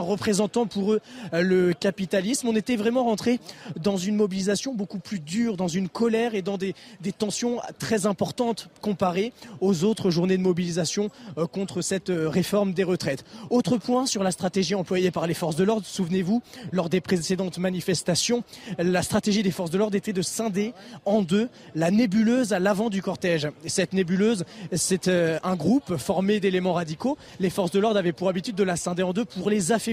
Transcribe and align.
représentant 0.00 0.66
pour 0.66 0.92
eux 0.92 1.00
euh, 1.34 1.42
le 1.42 1.72
capitalisme. 1.72 2.48
On 2.48 2.56
était 2.56 2.76
vraiment 2.76 3.04
rentré 3.04 3.40
dans 3.80 3.96
une 3.96 4.16
mobilisation 4.16 4.74
beaucoup 4.74 4.98
plus 4.98 5.20
dure, 5.20 5.56
dans 5.56 5.68
une 5.68 5.88
colère 5.88 6.34
et 6.34 6.42
dans 6.42 6.58
des, 6.58 6.74
tensions 7.18 7.60
très 7.78 8.06
importantes 8.06 8.68
comparées 8.80 9.32
aux 9.60 9.84
autres 9.84 10.10
journées 10.10 10.36
de 10.36 10.42
mobilisation 10.42 11.10
euh, 11.38 11.46
contre 11.46 11.82
cette 11.82 12.10
euh, 12.10 12.28
réforme 12.28 12.72
des 12.72 12.84
retraites. 12.84 13.24
Autre 13.50 13.76
point 13.76 14.06
sur 14.06 14.22
la 14.22 14.30
stratégie 14.30 14.74
employée 14.74 15.10
par 15.10 15.26
les 15.26 15.34
forces 15.34 15.56
de 15.56 15.64
l'ordre, 15.64 15.86
souvenez-vous, 15.86 16.42
lors 16.72 16.88
des 16.88 17.00
précédentes 17.00 17.58
manifestations, 17.58 18.42
la 18.78 19.02
stratégie 19.02 19.42
des 19.42 19.50
forces 19.50 19.70
de 19.70 19.78
l'ordre 19.78 19.96
était 19.96 20.12
de 20.12 20.22
scinder 20.22 20.72
en 21.04 21.22
deux 21.22 21.48
la 21.74 21.90
nébuleuse 21.90 22.52
à 22.52 22.58
l'avant 22.58 22.90
du 22.90 23.02
cortège. 23.02 23.48
Et 23.64 23.68
cette 23.68 23.92
nébuleuse, 23.92 24.44
c'est 24.72 25.08
un 25.08 25.56
groupe 25.56 25.96
formé 25.96 26.40
d'éléments 26.40 26.72
radicaux. 26.72 27.18
Les 27.38 27.50
forces 27.50 27.70
de 27.70 27.78
l'ordre 27.78 27.98
avaient 27.98 28.12
pour 28.12 28.28
habitude 28.28 28.54
de 28.54 28.64
la 28.64 28.76
scinder 28.76 29.02
en 29.02 29.12
deux 29.12 29.24
pour 29.24 29.50
les 29.50 29.72
affaiblir. 29.72 29.89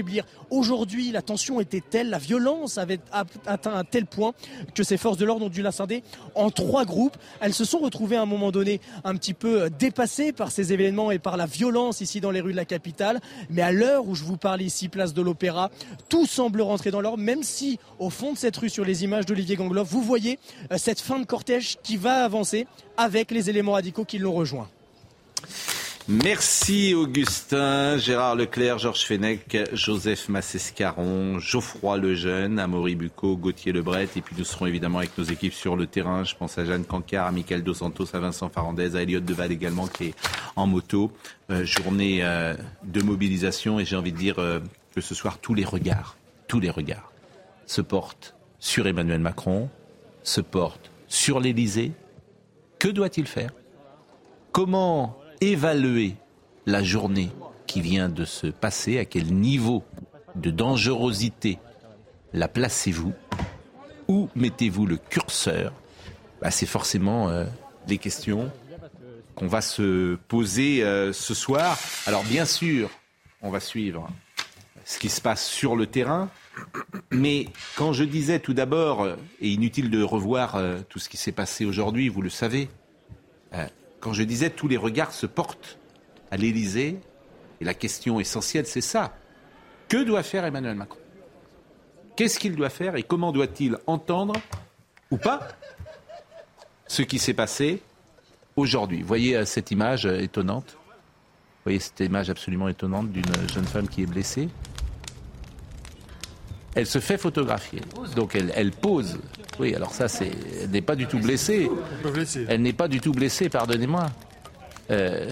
Aujourd'hui, 0.50 1.12
la 1.12 1.22
tension 1.22 1.60
était 1.60 1.82
telle, 1.88 2.10
la 2.10 2.18
violence 2.18 2.78
avait 2.78 3.00
atteint 3.46 3.74
un 3.74 3.84
tel 3.84 4.06
point 4.06 4.32
que 4.74 4.82
ces 4.82 4.96
forces 4.96 5.18
de 5.18 5.24
l'ordre 5.24 5.46
ont 5.46 5.50
dû 5.50 5.62
la 5.62 5.72
scinder 5.72 6.02
en 6.34 6.50
trois 6.50 6.84
groupes. 6.84 7.16
Elles 7.40 7.54
se 7.54 7.64
sont 7.64 7.78
retrouvées 7.78 8.16
à 8.16 8.22
un 8.22 8.26
moment 8.26 8.50
donné 8.50 8.80
un 9.04 9.14
petit 9.16 9.34
peu 9.34 9.62
euh, 9.62 9.68
dépassées 9.68 10.32
par 10.32 10.50
ces 10.50 10.72
événements 10.72 11.10
et 11.10 11.18
par 11.18 11.36
la 11.36 11.46
violence 11.46 12.00
ici 12.00 12.20
dans 12.20 12.30
les 12.30 12.40
rues 12.40 12.52
de 12.52 12.56
la 12.56 12.64
capitale. 12.64 13.20
Mais 13.50 13.62
à 13.62 13.72
l'heure 13.72 14.06
où 14.06 14.14
je 14.14 14.24
vous 14.24 14.36
parle 14.36 14.62
ici, 14.62 14.88
place 14.88 15.14
de 15.14 15.22
l'Opéra, 15.22 15.70
tout 16.08 16.26
semble 16.26 16.62
rentrer 16.62 16.90
dans 16.90 17.00
l'ordre, 17.00 17.22
même 17.22 17.42
si 17.42 17.78
au 17.98 18.10
fond 18.10 18.32
de 18.32 18.38
cette 18.38 18.56
rue, 18.56 18.68
sur 18.68 18.84
les 18.84 19.04
images 19.04 19.26
d'Olivier 19.26 19.56
Gangloff, 19.56 19.88
vous 19.88 20.02
voyez 20.02 20.38
euh, 20.72 20.78
cette 20.78 21.00
fin 21.00 21.18
de 21.18 21.26
cortège 21.26 21.78
qui 21.82 21.96
va 21.96 22.24
avancer 22.24 22.66
avec 22.96 23.30
les 23.30 23.50
éléments 23.50 23.72
radicaux 23.72 24.04
qui 24.04 24.18
l'ont 24.18 24.32
rejoint. 24.34 24.68
Merci 26.10 26.94
Augustin, 26.94 27.98
Gérard 27.98 28.34
Leclerc, 28.34 28.78
Georges 28.78 29.04
Fenech, 29.04 29.58
Joseph 29.74 30.30
Massescaron, 30.30 31.38
Geoffroy 31.38 31.98
Lejeune, 31.98 32.58
Amaury 32.58 32.94
Bucco, 32.94 33.36
Gauthier 33.36 33.72
Lebret. 33.72 34.08
Et 34.16 34.22
puis 34.22 34.34
nous 34.38 34.44
serons 34.44 34.64
évidemment 34.64 35.00
avec 35.00 35.18
nos 35.18 35.24
équipes 35.24 35.52
sur 35.52 35.76
le 35.76 35.86
terrain. 35.86 36.24
Je 36.24 36.34
pense 36.34 36.56
à 36.56 36.64
Jeanne 36.64 36.86
Cancard, 36.86 37.26
à 37.26 37.30
Michael 37.30 37.62
Dos 37.62 37.74
Santos, 37.74 38.06
à 38.14 38.20
Vincent 38.20 38.48
Farandez, 38.48 38.96
à 38.96 39.02
Elliot 39.02 39.20
Deval 39.20 39.52
également 39.52 39.86
qui 39.86 40.04
est 40.04 40.14
en 40.56 40.66
moto. 40.66 41.12
Euh, 41.50 41.66
journée 41.66 42.20
euh, 42.22 42.54
de 42.84 43.02
mobilisation 43.02 43.78
et 43.78 43.84
j'ai 43.84 43.96
envie 43.96 44.12
de 44.12 44.16
dire 44.16 44.38
euh, 44.38 44.60
que 44.94 45.02
ce 45.02 45.14
soir 45.14 45.36
tous 45.36 45.52
les 45.52 45.66
regards, 45.66 46.16
tous 46.46 46.58
les 46.58 46.70
regards 46.70 47.12
se 47.66 47.82
portent 47.82 48.34
sur 48.60 48.86
Emmanuel 48.86 49.20
Macron, 49.20 49.68
se 50.22 50.40
portent 50.40 50.90
sur 51.06 51.38
l'Élysée. 51.38 51.92
Que 52.78 52.88
doit-il 52.88 53.26
faire? 53.26 53.50
Comment 54.52 55.18
évaluer 55.40 56.16
la 56.66 56.82
journée 56.82 57.30
qui 57.66 57.80
vient 57.80 58.08
de 58.08 58.24
se 58.24 58.46
passer, 58.46 58.98
à 58.98 59.04
quel 59.04 59.26
niveau 59.26 59.84
de 60.34 60.50
dangerosité 60.50 61.58
la 62.32 62.48
placez-vous, 62.48 63.12
où 64.08 64.28
mettez-vous 64.34 64.86
le 64.86 64.96
curseur? 64.96 65.72
Bah, 66.40 66.50
C'est 66.50 66.66
forcément 66.66 67.28
euh, 67.28 67.44
des 67.86 67.98
questions 67.98 68.50
qu'on 69.34 69.46
va 69.46 69.60
se 69.60 70.16
poser 70.28 70.82
euh, 70.82 71.12
ce 71.12 71.32
soir. 71.32 71.78
Alors 72.06 72.24
bien 72.24 72.44
sûr, 72.44 72.90
on 73.40 73.50
va 73.50 73.60
suivre 73.60 74.08
ce 74.84 74.98
qui 74.98 75.08
se 75.08 75.20
passe 75.20 75.46
sur 75.46 75.76
le 75.76 75.86
terrain, 75.86 76.30
mais 77.10 77.46
quand 77.76 77.92
je 77.92 78.04
disais 78.04 78.40
tout 78.40 78.54
d'abord, 78.54 79.02
euh, 79.02 79.16
et 79.40 79.50
inutile 79.50 79.90
de 79.90 80.02
revoir 80.02 80.56
euh, 80.56 80.80
tout 80.88 80.98
ce 80.98 81.08
qui 81.08 81.16
s'est 81.16 81.32
passé 81.32 81.64
aujourd'hui, 81.64 82.08
vous 82.08 82.22
le 82.22 82.30
savez, 82.30 82.68
quand 84.00 84.12
je 84.12 84.22
disais 84.22 84.50
tous 84.50 84.68
les 84.68 84.76
regards 84.76 85.12
se 85.12 85.26
portent 85.26 85.78
à 86.30 86.36
l'Élysée, 86.36 86.98
et 87.60 87.64
la 87.64 87.74
question 87.74 88.20
essentielle, 88.20 88.66
c'est 88.66 88.80
ça. 88.80 89.16
Que 89.88 90.02
doit 90.04 90.22
faire 90.22 90.44
Emmanuel 90.44 90.76
Macron? 90.76 91.00
Qu'est-ce 92.16 92.38
qu'il 92.38 92.56
doit 92.56 92.70
faire 92.70 92.96
et 92.96 93.02
comment 93.02 93.32
doit-il 93.32 93.78
entendre, 93.86 94.34
ou 95.10 95.16
pas, 95.16 95.48
ce 96.86 97.02
qui 97.02 97.18
s'est 97.18 97.34
passé 97.34 97.82
aujourd'hui? 98.56 99.02
Voyez 99.02 99.36
euh, 99.36 99.44
cette 99.44 99.70
image 99.70 100.06
euh, 100.06 100.20
étonnante. 100.20 100.76
Voyez 101.64 101.78
cette 101.78 102.00
image 102.00 102.30
absolument 102.30 102.68
étonnante 102.68 103.10
d'une 103.12 103.48
jeune 103.52 103.66
femme 103.66 103.88
qui 103.88 104.02
est 104.02 104.06
blessée. 104.06 104.48
Elle 106.78 106.86
se 106.86 107.00
fait 107.00 107.18
photographier. 107.18 107.80
Donc 108.14 108.36
elle, 108.36 108.70
pose. 108.70 109.18
Oui, 109.58 109.74
alors 109.74 109.92
ça, 109.92 110.06
c'est, 110.06 110.30
elle 110.62 110.70
n'est 110.70 110.80
pas 110.80 110.94
du 110.94 111.08
tout 111.08 111.18
blessée. 111.18 111.68
Elle 112.48 112.62
n'est 112.62 112.72
pas 112.72 112.86
du 112.86 113.00
tout 113.00 113.10
blessée, 113.10 113.48
pardonnez-moi. 113.48 114.06
Euh, 114.92 115.28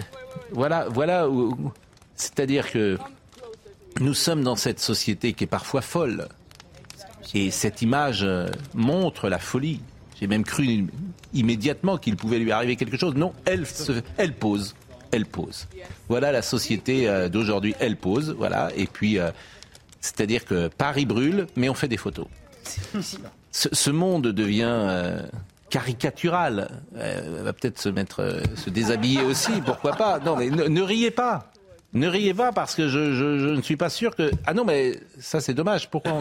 voilà, 0.50 0.88
voilà. 0.90 1.28
où- 1.28 1.72
C'est-à-dire 2.16 2.68
que 2.72 2.98
nous 4.00 4.12
sommes 4.12 4.42
dans 4.42 4.56
cette 4.56 4.80
société 4.80 5.34
qui 5.34 5.44
est 5.44 5.46
parfois 5.46 5.82
folle. 5.82 6.26
Et 7.32 7.52
cette 7.52 7.80
image 7.80 8.24
euh, 8.24 8.48
montre 8.74 9.28
la 9.28 9.38
folie. 9.38 9.80
J'ai 10.20 10.26
même 10.26 10.42
cru 10.42 10.86
immédiatement 11.32 11.96
qu'il 11.96 12.16
pouvait 12.16 12.40
lui 12.40 12.50
arriver 12.50 12.74
quelque 12.74 12.96
chose. 12.96 13.14
Non, 13.14 13.32
elle, 13.44 13.66
se- 13.66 14.02
elle 14.16 14.32
pose. 14.32 14.74
Elle 15.12 15.26
pose. 15.26 15.68
Voilà 16.08 16.32
la 16.32 16.42
société 16.42 17.08
euh, 17.08 17.28
d'aujourd'hui. 17.28 17.76
Elle 17.78 17.96
pose. 17.96 18.34
Voilà. 18.36 18.70
Et 18.76 18.86
puis, 18.88 19.20
c'est-à-dire 20.06 20.44
que 20.44 20.69
Paris 20.69 21.06
brûle, 21.06 21.47
mais 21.56 21.69
on 21.69 21.75
fait 21.75 21.89
des 21.89 21.97
photos. 21.97 22.27
Ce, 23.50 23.91
monde 23.91 24.28
devient 24.28 24.65
euh, 24.69 25.22
caricatural. 25.71 26.69
Euh, 26.97 27.39
elle 27.39 27.44
va 27.44 27.53
peut-être 27.53 27.78
se 27.78 27.89
mettre, 27.89 28.21
euh, 28.21 28.41
se 28.55 28.69
déshabiller 28.71 29.22
aussi, 29.22 29.53
pourquoi 29.65 29.93
pas. 29.93 30.19
Non, 30.19 30.37
mais 30.37 30.50
ne, 30.50 30.83
riez 30.83 31.11
pas. 31.11 31.53
Ne 31.94 32.06
riez 32.06 32.34
pas 32.34 32.53
parce 32.53 32.75
que 32.75 32.89
je, 32.89 32.99
ne 32.99 33.62
suis 33.62 33.77
pas 33.77 33.89
sûr 33.89 34.15
que. 34.15 34.31
Ah 34.47 34.53
non, 34.53 34.65
mais 34.65 35.00
ça 35.19 35.41
c'est 35.41 35.55
dommage. 35.55 35.89
Pourquoi. 35.91 36.21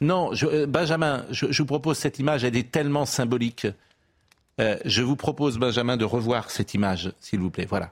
Non, 0.00 0.30
euh, 0.42 0.66
Benjamin, 0.66 1.24
je, 1.30 1.46
vous 1.46 1.66
propose 1.66 1.98
cette 1.98 2.18
image. 2.18 2.44
Elle 2.44 2.56
est 2.56 2.70
tellement 2.70 3.04
symbolique. 3.04 3.66
Euh, 4.60 4.76
je 4.84 5.02
vous 5.02 5.16
propose, 5.16 5.58
Benjamin, 5.58 5.96
de 5.96 6.04
revoir 6.04 6.50
cette 6.50 6.74
image, 6.74 7.12
s'il 7.20 7.40
vous 7.40 7.50
plaît. 7.50 7.66
Voilà. 7.68 7.90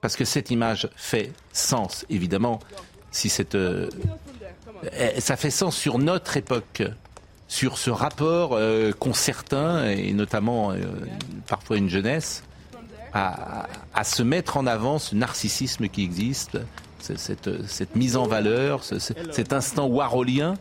Parce 0.00 0.16
que 0.16 0.24
cette 0.24 0.50
image 0.50 0.88
fait 0.96 1.32
sens, 1.52 2.04
évidemment, 2.10 2.58
si 3.14 3.28
cette. 3.28 3.54
euh, 3.54 3.88
eh, 4.98 5.20
ça 5.20 5.36
fait 5.36 5.50
sens 5.50 5.76
sur 5.76 5.98
notre 5.98 6.36
époque, 6.36 6.82
sur 7.48 7.78
ce 7.78 7.90
rapport 7.90 8.50
euh, 8.54 8.90
qu'ont 8.92 9.14
certains, 9.14 9.88
et 9.88 10.12
notamment 10.12 10.72
euh, 10.72 10.78
parfois 11.46 11.76
une 11.76 11.88
jeunesse, 11.88 12.42
à, 13.12 13.66
à 13.94 14.02
se 14.04 14.22
mettre 14.24 14.56
en 14.56 14.66
avant 14.66 14.98
ce 14.98 15.14
narcissisme 15.14 15.88
qui 15.88 16.02
existe, 16.02 16.58
ce- 17.00 17.16
cette, 17.16 17.66
cette 17.68 17.94
mise 17.94 18.16
en 18.16 18.26
valeur, 18.26 18.82
ce- 18.82 18.98
ce- 18.98 19.12
cet 19.30 19.52
instant 19.52 19.86
warolien, 19.86 20.54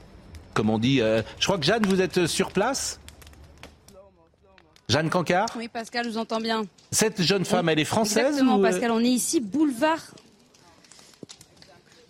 comme 0.54 0.70
on 0.70 0.78
dit. 0.78 1.02
euh, 1.02 1.24
je 1.40 1.46
crois 1.48 1.58
que 1.58 1.66
Jeanne, 1.66 1.86
vous 1.88 2.02
êtes 2.02 2.28
sur 2.28 2.52
place? 2.52 3.00
Jeanne 4.90 5.10
Cancard? 5.10 5.48
Oui, 5.58 5.68
Pascal, 5.70 6.06
je 6.06 6.10
vous 6.12 6.18
entends 6.18 6.42
bien. 6.42 6.66
Cette 6.92 7.22
jeune 7.24 7.46
femme, 7.46 7.70
elle 7.70 7.80
est 7.80 7.86
française 7.86 8.26
Exactement, 8.28 8.58
ou, 8.58 8.66
euh, 8.66 8.70
Pascal, 8.70 8.92
on 8.92 9.00
est 9.00 9.06
ici, 9.08 9.40
boulevard. 9.40 9.98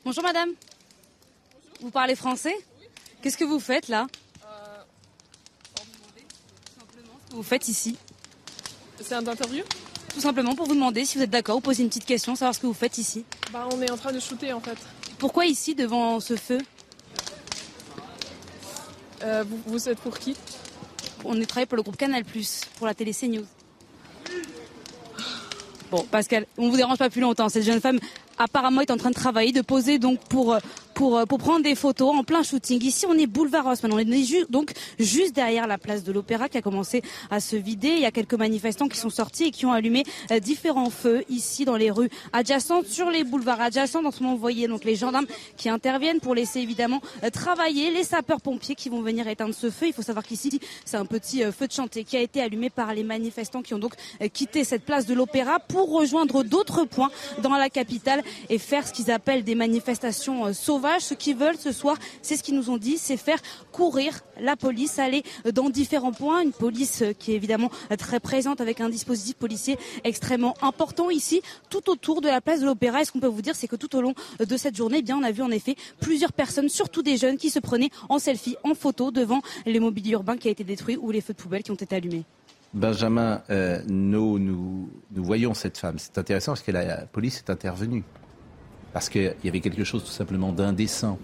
Bonjour, 0.05 0.21
madame. 0.21 0.49
Vous 1.79 1.89
parlez 1.89 2.15
français? 2.15 2.53
Qu'est-ce 3.21 3.37
que 3.37 3.45
vous 3.45 3.61
faites 3.61 3.87
là? 3.87 4.07
Qu'est-ce 5.75 7.29
que 7.29 7.35
vous 7.35 7.43
faites 7.43 7.69
ici 7.69 7.95
C'est 8.99 9.15
un 9.15 9.25
interview? 9.25 9.63
Tout 10.13 10.19
simplement 10.19 10.55
pour 10.55 10.67
vous 10.67 10.75
demander 10.75 11.05
si 11.05 11.17
vous 11.17 11.23
êtes 11.23 11.29
d'accord, 11.29 11.55
vous 11.55 11.61
poser 11.61 11.83
une 11.83 11.89
petite 11.89 12.05
question, 12.05 12.35
savoir 12.35 12.53
ce 12.53 12.59
que 12.59 12.67
vous 12.67 12.73
faites 12.73 12.97
ici. 12.97 13.23
Bah 13.53 13.65
on 13.71 13.81
est 13.81 13.89
en 13.89 13.97
train 13.97 14.11
de 14.11 14.19
shooter 14.19 14.51
en 14.51 14.59
fait. 14.59 14.77
Pourquoi 15.19 15.45
ici, 15.45 15.73
devant 15.73 16.19
ce 16.19 16.35
feu? 16.35 16.57
Euh, 19.23 19.45
vous, 19.47 19.61
vous 19.65 19.87
êtes 19.87 19.99
pour 19.99 20.19
qui? 20.19 20.35
On 21.23 21.39
est 21.39 21.45
travaillé 21.45 21.65
pour 21.65 21.77
le 21.77 21.83
groupe 21.83 21.95
Canal+, 21.95 22.25
pour 22.75 22.87
la 22.87 22.93
télé 22.93 23.13
CNews. 23.13 23.45
Bon, 25.89 26.03
Pascal, 26.03 26.45
on 26.57 26.69
vous 26.69 26.75
dérange 26.75 26.97
pas 26.97 27.09
plus 27.09 27.21
longtemps. 27.21 27.47
Cette 27.47 27.63
jeune 27.63 27.79
femme 27.79 27.99
apparemment 28.37 28.81
est 28.81 28.91
en 28.91 28.97
train 28.97 29.09
de 29.09 29.15
travailler, 29.15 29.51
de 29.51 29.61
poser 29.61 29.99
donc 29.99 30.19
pour 30.29 30.57
pour, 30.93 31.17
euh, 31.17 31.25
pour 31.25 31.39
prendre 31.39 31.63
des 31.63 31.75
photos 31.75 32.15
en 32.15 32.23
plein 32.23 32.43
shooting. 32.43 32.81
Ici, 32.83 33.05
on 33.07 33.13
est 33.13 33.27
boulevard 33.27 33.65
Haussmann. 33.67 33.93
On 33.93 33.99
est 33.99 34.49
donc 34.49 34.71
juste 34.99 35.35
derrière 35.35 35.67
la 35.67 35.77
place 35.77 36.03
de 36.03 36.11
l'Opéra 36.11 36.49
qui 36.49 36.57
a 36.57 36.61
commencé 36.61 37.01
à 37.31 37.39
se 37.39 37.55
vider. 37.55 37.89
Il 37.89 37.99
y 37.99 38.05
a 38.05 38.11
quelques 38.11 38.33
manifestants 38.35 38.87
qui 38.87 38.97
sont 38.97 39.09
sortis 39.09 39.45
et 39.45 39.51
qui 39.51 39.65
ont 39.65 39.71
allumé 39.71 40.03
euh, 40.31 40.39
différents 40.39 40.89
feux 40.89 41.23
ici 41.29 41.65
dans 41.65 41.75
les 41.75 41.91
rues 41.91 42.09
adjacentes, 42.31 42.87
sur 42.87 43.09
les 43.09 43.23
boulevards 43.23 43.61
adjacents. 43.61 44.05
En 44.05 44.11
ce 44.11 44.21
moment, 44.21 44.35
vous 44.35 44.41
voyez 44.41 44.67
donc 44.67 44.83
les 44.83 44.95
gendarmes 44.95 45.25
qui 45.57 45.69
interviennent 45.69 46.19
pour 46.19 46.35
laisser 46.35 46.59
évidemment 46.59 47.01
euh, 47.23 47.29
travailler 47.29 47.91
les 47.91 48.03
sapeurs-pompiers 48.03 48.75
qui 48.75 48.89
vont 48.89 49.01
venir 49.01 49.27
éteindre 49.27 49.55
ce 49.55 49.69
feu. 49.69 49.87
Il 49.87 49.93
faut 49.93 50.01
savoir 50.01 50.25
qu'ici, 50.25 50.59
c'est 50.85 50.97
un 50.97 51.05
petit 51.05 51.43
feu 51.43 51.67
de 51.67 51.71
chantier 51.71 52.03
qui 52.03 52.17
a 52.17 52.21
été 52.21 52.41
allumé 52.41 52.69
par 52.69 52.93
les 52.93 53.03
manifestants 53.03 53.61
qui 53.61 53.73
ont 53.73 53.79
donc 53.79 53.93
quitté 54.33 54.63
cette 54.63 54.83
place 54.83 55.05
de 55.05 55.13
l'Opéra 55.13 55.59
pour 55.59 55.91
rejoindre 55.91 56.43
d'autres 56.43 56.85
points 56.85 57.09
dans 57.41 57.49
la 57.51 57.69
capitale 57.69 58.22
et 58.49 58.57
faire 58.57 58.87
ce 58.87 58.93
qu'ils 58.93 59.11
appellent 59.11 59.43
des 59.43 59.55
manifestations 59.55 60.53
sauvages 60.53 61.01
ce 61.01 61.13
qu'ils 61.13 61.35
veulent 61.35 61.57
ce 61.57 61.71
soir, 61.71 61.97
c'est 62.21 62.37
ce 62.37 62.43
qu'ils 62.43 62.55
nous 62.55 62.69
ont 62.69 62.77
dit, 62.77 62.97
c'est 62.97 63.17
faire 63.17 63.39
courir 63.71 64.21
la 64.39 64.55
police, 64.55 64.99
aller 64.99 65.23
dans 65.53 65.69
différents 65.69 66.11
points. 66.11 66.41
Une 66.41 66.51
police 66.51 67.03
qui 67.19 67.33
est 67.33 67.35
évidemment 67.35 67.69
très 67.97 68.19
présente 68.19 68.61
avec 68.61 68.81
un 68.81 68.89
dispositif 68.89 69.35
policier 69.35 69.77
extrêmement 70.03 70.55
important 70.61 71.09
ici, 71.09 71.41
tout 71.69 71.89
autour 71.89 72.21
de 72.21 72.27
la 72.27 72.41
place 72.41 72.61
de 72.61 72.65
l'Opéra. 72.65 73.01
Et 73.01 73.05
ce 73.05 73.11
qu'on 73.11 73.19
peut 73.19 73.27
vous 73.27 73.41
dire, 73.41 73.55
c'est 73.55 73.67
que 73.67 73.75
tout 73.75 73.95
au 73.95 74.01
long 74.01 74.13
de 74.39 74.57
cette 74.57 74.75
journée, 74.75 75.03
eh 75.07 75.13
on 75.13 75.23
a 75.23 75.31
vu 75.31 75.43
en 75.43 75.51
effet 75.51 75.75
plusieurs 75.99 76.33
personnes, 76.33 76.69
surtout 76.69 77.01
des 77.01 77.17
jeunes, 77.17 77.37
qui 77.37 77.49
se 77.49 77.59
prenaient 77.59 77.89
en 78.09 78.19
selfie, 78.19 78.55
en 78.63 78.73
photo 78.73 79.11
devant 79.11 79.41
les 79.65 79.79
mobiliers 79.79 80.13
urbains 80.13 80.37
qui 80.37 80.47
a 80.47 80.51
été 80.51 80.63
détruits 80.63 80.97
ou 80.97 81.11
les 81.11 81.21
feux 81.21 81.33
de 81.33 81.41
poubelle 81.41 81.63
qui 81.63 81.71
ont 81.71 81.75
été 81.75 81.95
allumés. 81.95 82.23
Benjamin, 82.73 83.43
euh, 83.49 83.81
nous, 83.87 84.39
nous, 84.39 84.89
nous 85.11 85.23
voyons 85.23 85.53
cette 85.53 85.77
femme. 85.77 85.99
C'est 85.99 86.17
intéressant 86.17 86.53
parce 86.53 86.63
que 86.63 86.71
la 86.71 87.05
police 87.05 87.37
est 87.37 87.49
intervenue. 87.49 88.03
Parce 88.93 89.09
qu'il 89.09 89.35
y 89.43 89.47
avait 89.47 89.59
quelque 89.59 89.83
chose 89.83 90.03
tout 90.03 90.11
simplement 90.11 90.51
d'indécent. 90.51 91.19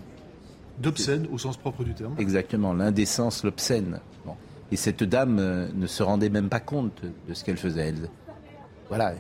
D'obscène 0.78 1.28
au 1.32 1.38
sens 1.38 1.58
propre 1.58 1.84
du 1.84 1.94
terme. 1.94 2.16
Exactement, 2.20 2.74
l'indécence, 2.74 3.44
l'obscène. 3.44 4.00
Et 4.72 4.76
cette 4.76 5.04
dame 5.04 5.40
euh, 5.40 5.68
ne 5.74 5.88
se 5.88 6.04
rendait 6.04 6.30
même 6.30 6.50
pas 6.50 6.60
compte 6.60 7.02
de 7.28 7.34
ce 7.34 7.44
qu'elle 7.44 7.58
faisait. 7.58 7.90
Elle, 7.90 8.10
voilà, 8.88 9.14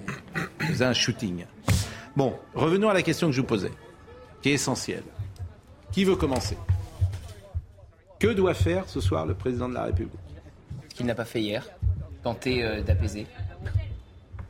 elle 0.59 0.67
faisait 0.67 0.85
un 0.85 0.93
shooting. 0.93 1.45
Bon, 2.15 2.35
revenons 2.53 2.89
à 2.89 2.93
la 2.93 3.01
question 3.01 3.27
que 3.27 3.33
je 3.33 3.41
vous 3.41 3.47
posais, 3.47 3.71
qui 4.41 4.49
est 4.49 4.53
essentielle. 4.53 5.03
Qui 5.91 6.05
veut 6.05 6.15
commencer? 6.15 6.57
Que 8.19 8.27
doit 8.27 8.53
faire 8.53 8.87
ce 8.87 9.01
soir 9.01 9.25
le 9.25 9.33
président 9.33 9.67
de 9.67 9.73
la 9.73 9.85
République? 9.85 10.19
Ce 10.89 10.95
qu'il 10.95 11.07
n'a 11.07 11.15
pas 11.15 11.25
fait 11.25 11.41
hier, 11.41 11.67
tenter 12.23 12.63
euh, 12.63 12.81
d'apaiser. 12.81 13.27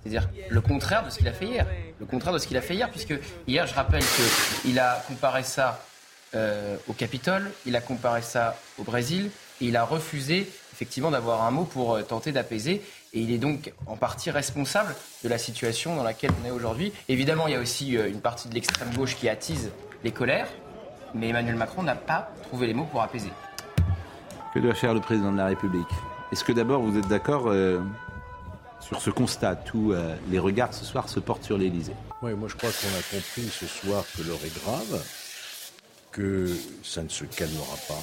C'est-à-dire 0.01 0.30
le 0.50 0.62
contraire 0.62 1.06
de 1.06 1.10
ce 1.10 1.18
qu'il 1.18 1.27
a 1.27 1.33
fait 1.33 1.45
hier 1.45 1.66
le 2.00 2.06
contraire 2.06 2.33
de 2.33 2.39
ce 2.39 2.48
qu'il 2.48 2.57
a 2.57 2.62
fait 2.62 2.75
hier, 2.75 2.89
puisque 2.89 3.13
hier, 3.48 3.68
je 3.68 3.74
rappelle 3.75 4.04
qu'il 4.63 4.80
a 4.80 5.04
comparé 5.07 5.44
ça 5.44 5.83
euh, 6.36 6.77
au 6.88 6.94
Capitole, 6.94 7.51
il 7.66 7.75
a 7.75 7.81
comparé 7.81 8.21
ça 8.21 8.57
au 8.77 8.83
Brésil, 8.83 9.30
et 9.62 9.66
il 9.66 9.75
a 9.75 9.83
refusé 9.83 10.48
effectivement 10.74 11.12
d'avoir 11.12 11.44
un 11.44 11.51
mot 11.51 11.66
pour 11.66 11.95
euh, 11.95 12.01
tenter 12.04 12.31
d'apaiser. 12.31 12.81
Et 13.13 13.21
il 13.21 13.31
est 13.31 13.38
donc 13.39 13.74
en 13.88 13.98
partie 13.98 14.30
responsable 14.30 14.95
de 15.24 15.30
la 15.30 15.39
situation 15.39 15.95
dans 15.95 16.04
laquelle 16.04 16.31
on 16.42 16.48
est 16.48 16.51
aujourd'hui. 16.51 16.94
Évidemment, 17.07 17.48
il 17.48 17.54
y 17.54 17.56
a 17.56 17.60
aussi 17.60 17.94
une 17.94 18.22
partie 18.22 18.48
de 18.48 18.54
l'extrême 18.54 18.94
gauche 18.94 19.15
qui 19.15 19.27
attise 19.27 19.72
les 20.04 20.12
colères, 20.12 20.48
mais 21.15 21.30
Emmanuel 21.30 21.56
Macron 21.56 21.81
n'a 21.81 21.95
pas 21.95 22.30
trouvé 22.44 22.68
les 22.68 22.75
mots 22.75 22.86
pour 22.86 23.01
apaiser. 23.01 23.31
Que 24.54 24.60
doit 24.60 24.75
faire 24.75 24.94
le 24.94 25.01
président 25.01 25.31
de 25.31 25.38
la 25.38 25.48
République? 25.48 25.88
Est-ce 26.31 26.43
que 26.43 26.51
d'abord 26.51 26.81
vous 26.81 26.97
êtes 26.97 27.07
d'accord 27.07 27.51
sur 28.79 29.01
ce 29.01 29.09
constat 29.09 29.59
où 29.73 29.93
euh, 29.93 30.15
les 30.29 30.39
regards 30.39 30.73
ce 30.73 30.85
soir 30.85 31.09
se 31.09 31.19
portent 31.19 31.43
sur 31.43 31.57
l'Élysée? 31.57 31.95
Oui, 32.21 32.33
moi 32.33 32.47
je 32.47 32.55
crois 32.55 32.69
qu'on 32.69 32.87
a 32.87 33.19
compris 33.19 33.49
ce 33.49 33.65
soir 33.65 34.03
que 34.15 34.23
l'heure 34.23 34.39
est 34.43 34.63
grave, 34.63 35.03
que 36.11 36.47
ça 36.83 37.03
ne 37.03 37.09
se 37.09 37.25
calmera 37.25 37.75
pas, 37.87 38.01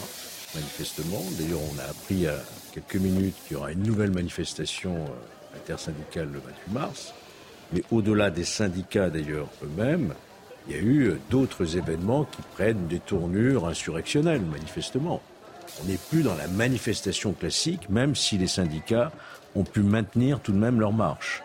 manifestement. 0.54 1.22
D'ailleurs, 1.38 1.60
on 1.74 1.78
a 1.78 1.90
appris 1.90 2.26
a 2.26 2.36
quelques 2.72 2.96
minutes 2.96 3.34
qu'il 3.46 3.56
y 3.56 3.60
aura 3.60 3.72
une 3.72 3.82
nouvelle 3.82 4.12
manifestation 4.12 4.94
euh, 4.94 5.56
intersyndicale 5.56 6.28
le 6.32 6.38
28 6.38 6.72
mars. 6.72 7.14
Mais 7.72 7.82
au-delà 7.90 8.30
des 8.30 8.44
syndicats 8.44 9.10
d'ailleurs 9.10 9.48
eux-mêmes, 9.64 10.14
il 10.68 10.76
y 10.76 10.78
a 10.78 10.82
eu 10.82 11.08
euh, 11.08 11.18
d'autres 11.30 11.76
événements 11.76 12.24
qui 12.24 12.42
prennent 12.54 12.86
des 12.86 13.00
tournures 13.00 13.66
insurrectionnelles, 13.66 14.42
manifestement. 14.42 15.22
On 15.82 15.86
n'est 15.86 15.98
plus 16.10 16.22
dans 16.22 16.34
la 16.34 16.48
manifestation 16.48 17.32
classique, 17.32 17.88
même 17.90 18.14
si 18.14 18.38
les 18.38 18.46
syndicats 18.46 19.12
ont 19.54 19.64
pu 19.64 19.80
maintenir 19.80 20.40
tout 20.40 20.52
de 20.52 20.58
même 20.58 20.80
leur 20.80 20.92
marche. 20.92 21.42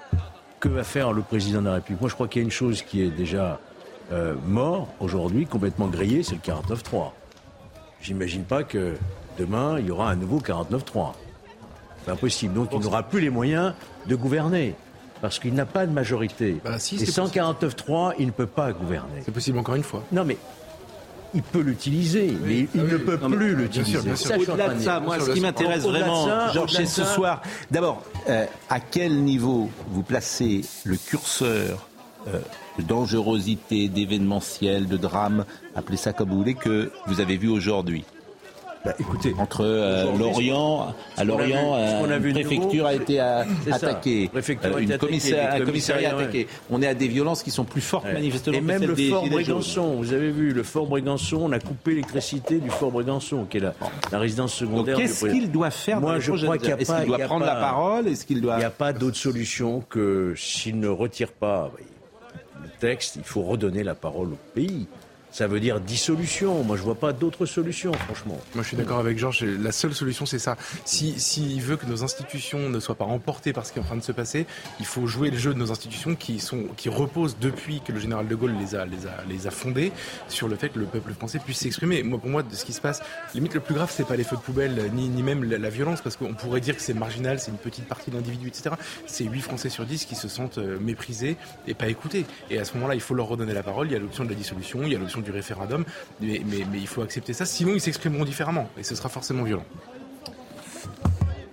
Que 0.59 0.69
va 0.69 0.83
faire 0.83 1.11
le 1.13 1.21
président 1.21 1.61
de 1.61 1.67
la 1.67 1.73
République? 1.75 2.01
Moi, 2.01 2.09
je 2.09 2.13
crois 2.15 2.27
qu'il 2.27 2.41
y 2.41 2.43
a 2.43 2.45
une 2.45 2.51
chose 2.51 2.81
qui 2.83 3.01
est 3.01 3.09
déjà 3.09 3.59
euh, 4.11 4.35
mort 4.45 4.89
aujourd'hui, 4.99 5.45
complètement 5.45 5.87
grillée, 5.87 6.23
c'est 6.23 6.35
le 6.35 6.41
49-3. 6.41 7.11
J'imagine 8.01 8.43
pas 8.43 8.63
que 8.63 8.95
demain, 9.37 9.79
il 9.79 9.87
y 9.87 9.91
aura 9.91 10.09
un 10.11 10.15
nouveau 10.15 10.39
49-3. 10.39 11.13
C'est 12.03 12.11
impossible. 12.11 12.53
Donc, 12.53 12.69
il 12.73 12.79
n'aura 12.79 13.03
plus 13.03 13.21
les 13.21 13.29
moyens 13.29 13.73
de 14.07 14.15
gouverner. 14.15 14.75
Parce 15.21 15.37
qu'il 15.37 15.53
n'a 15.53 15.67
pas 15.67 15.85
de 15.85 15.91
majorité. 15.91 16.57
Bah, 16.63 16.77
Et 16.77 17.05
sans 17.05 17.27
49-3, 17.27 18.15
il 18.17 18.27
ne 18.27 18.31
peut 18.31 18.47
pas 18.47 18.71
gouverner. 18.73 19.21
C'est 19.23 19.31
possible 19.31 19.59
encore 19.59 19.75
une 19.75 19.83
fois. 19.83 20.03
Non, 20.11 20.25
mais 20.25 20.37
il 21.33 21.43
peut 21.43 21.61
l'utiliser, 21.61 22.35
mais 22.45 22.67
il 22.75 22.83
ne 22.83 22.97
peut 22.97 23.17
plus 23.17 23.55
l'utiliser. 23.55 23.99
Au-delà 23.99 24.73
de 24.73 24.79
ça, 24.79 24.99
moi, 24.99 25.19
ce 25.19 25.31
qui 25.31 25.41
m'intéresse 25.41 25.83
vraiment, 25.83 26.51
Georges, 26.53 26.73
c'est 26.73 26.85
ce 26.85 27.03
soir. 27.03 27.41
D'abord, 27.69 28.03
euh, 28.29 28.45
à 28.69 28.79
quel 28.79 29.23
niveau 29.23 29.69
vous 29.89 30.03
placez 30.03 30.61
le 30.83 30.97
curseur 30.97 31.87
euh, 32.27 32.39
de 32.77 32.83
dangerosité, 32.83 33.87
d'événementiel, 33.87 34.87
de 34.87 34.97
drame, 34.97 35.45
appelez 35.75 35.97
ça 35.97 36.13
comme 36.13 36.29
vous 36.29 36.37
voulez, 36.37 36.55
que 36.55 36.91
vous 37.07 37.19
avez 37.19 37.37
vu 37.37 37.49
aujourd'hui? 37.49 38.03
Bah, 38.83 38.95
écoutez, 38.99 39.35
entre 39.37 39.63
euh, 39.63 40.05
l'Orient, 40.17 40.93
à 41.15 41.23
l'Orient, 41.23 41.77
une 42.03 42.31
préfecture 42.33 42.85
a 42.85 42.95
été 42.95 43.19
attaquée, 43.19 44.29
une 44.79 44.97
commissaire, 44.97 45.53
un 45.53 45.65
commissariat 45.65 46.15
attaqué. 46.17 46.47
On 46.69 46.81
est 46.81 46.87
à 46.87 46.95
des 46.95 47.07
violences 47.07 47.43
qui 47.43 47.51
sont 47.51 47.63
plus 47.63 47.81
fortes 47.81 48.11
manifestement. 48.11 48.57
Et 48.57 48.61
même 48.61 48.83
le 48.83 48.95
fort 48.95 49.27
Brégançon, 49.27 49.95
vous 49.95 50.13
avez 50.13 50.31
vu, 50.31 50.51
le 50.51 50.63
fort 50.63 50.87
Brégançon, 50.87 51.37
on 51.43 51.51
a 51.51 51.59
coupé 51.59 51.91
l'électricité 51.91 52.59
du 52.59 52.69
fort 52.69 52.91
Brégançon, 52.91 53.45
qui 53.45 53.57
est 53.57 53.61
la, 53.61 53.73
la 54.11 54.19
résidence 54.19 54.53
secondaire. 54.53 54.97
Qu'est-ce 54.97 55.25
qu'il 55.25 55.51
doit 55.51 55.71
faire 55.71 55.99
Moi, 56.01 56.19
je 56.19 56.31
crois 56.31 56.57
qu'il 56.57 56.71
Est-ce 56.71 57.05
doit 57.05 57.19
prendre 57.19 57.45
la 57.45 57.55
parole? 57.55 58.07
Est-ce 58.07 58.25
qu'il 58.25 58.41
doit 58.41 58.55
Il 58.55 58.59
n'y 58.59 58.65
a 58.65 58.69
pas 58.71 58.93
d'autre 58.93 59.17
solution 59.17 59.83
que 59.89 60.33
s'il 60.35 60.79
ne 60.79 60.87
retire 60.87 61.31
pas 61.31 61.71
le 62.61 62.69
texte, 62.79 63.15
il 63.17 63.23
faut 63.23 63.41
redonner 63.41 63.83
la 63.83 63.95
parole 63.95 64.33
au 64.33 64.37
pays 64.53 64.87
ça 65.31 65.47
veut 65.47 65.59
dire 65.59 65.79
dissolution. 65.79 66.63
Moi, 66.63 66.77
je 66.77 66.81
vois 66.81 66.95
pas 66.95 67.13
d'autre 67.13 67.45
solution, 67.45 67.93
franchement. 67.93 68.39
Moi, 68.53 68.63
je 68.63 68.69
suis 68.69 68.77
d'accord 68.77 68.99
avec 68.99 69.17
Georges. 69.17 69.43
La 69.43 69.71
seule 69.71 69.93
solution, 69.93 70.25
c'est 70.25 70.39
ça. 70.39 70.57
S'il 70.85 71.19
si, 71.19 71.59
veut 71.59 71.77
que 71.77 71.85
nos 71.85 72.03
institutions 72.03 72.69
ne 72.69 72.79
soient 72.79 72.95
pas 72.95 73.05
emportées 73.05 73.53
par 73.53 73.65
ce 73.65 73.71
qui 73.71 73.79
est 73.79 73.81
en 73.81 73.85
train 73.85 73.95
de 73.95 74.03
se 74.03 74.11
passer, 74.11 74.45
il 74.79 74.85
faut 74.85 75.07
jouer 75.07 75.31
le 75.31 75.37
jeu 75.37 75.53
de 75.53 75.59
nos 75.59 75.71
institutions 75.71 76.15
qui, 76.15 76.39
sont, 76.39 76.65
qui 76.75 76.89
reposent 76.89 77.37
depuis 77.39 77.81
que 77.81 77.91
le 77.91 77.99
général 77.99 78.27
de 78.27 78.35
Gaulle 78.35 78.55
les 78.59 78.75
a, 78.75 78.85
les 78.85 79.07
a, 79.07 79.23
les 79.29 79.47
a 79.47 79.51
fondées 79.51 79.91
sur 80.27 80.47
le 80.47 80.55
fait 80.55 80.69
que 80.69 80.79
le 80.79 80.85
peuple 80.85 81.13
français 81.13 81.39
puisse 81.39 81.59
s'exprimer. 81.59 82.03
Moi, 82.03 82.19
pour 82.19 82.29
moi, 82.29 82.43
de 82.43 82.53
ce 82.53 82.65
qui 82.65 82.73
se 82.73 82.81
passe, 82.81 83.01
limite 83.33 83.53
le 83.53 83.61
plus 83.61 83.75
grave, 83.75 83.91
c'est 83.95 84.07
pas 84.07 84.15
les 84.15 84.23
feux 84.23 84.35
de 84.35 84.41
poubelle, 84.41 84.91
ni, 84.93 85.07
ni 85.07 85.23
même 85.23 85.43
la, 85.43 85.69
violence, 85.69 86.01
parce 86.01 86.17
qu'on 86.17 86.33
pourrait 86.33 86.59
dire 86.59 86.75
que 86.75 86.81
c'est 86.81 86.93
marginal, 86.93 87.39
c'est 87.39 87.51
une 87.51 87.57
petite 87.57 87.85
partie 87.85 88.11
d'individus, 88.11 88.49
etc. 88.49 88.75
C'est 89.05 89.23
8 89.23 89.41
Français 89.41 89.69
sur 89.69 89.85
10 89.85 90.05
qui 90.05 90.15
se 90.15 90.27
sentent 90.27 90.57
euh, 90.57 90.77
méprisés 90.79 91.37
et 91.67 91.73
pas 91.73 91.87
écoutés. 91.87 92.25
Et 92.49 92.59
à 92.59 92.65
ce 92.65 92.73
moment-là, 92.73 92.95
il 92.95 93.01
faut 93.01 93.13
leur 93.13 93.27
redonner 93.27 93.53
la 93.53 93.63
parole. 93.63 93.87
Il 93.87 93.93
y 93.93 93.95
a 93.95 93.99
l'option 93.99 94.25
de 94.25 94.29
la 94.29 94.35
dissolution, 94.35 94.81
il 94.83 94.91
y 94.91 94.95
a 94.95 94.99
l'option 94.99 95.20
du 95.21 95.31
référendum, 95.31 95.85
mais, 96.19 96.41
il 96.73 96.87
faut 96.87 97.01
accepter 97.01 97.33
ça, 97.33 97.45
sinon 97.45 97.73
ils 97.73 97.81
s'exprimeront 97.81 98.25
différemment, 98.25 98.69
et 98.77 98.83
ce 98.83 98.95
sera 98.95 99.09
forcément 99.09 99.43
violent. 99.43 99.65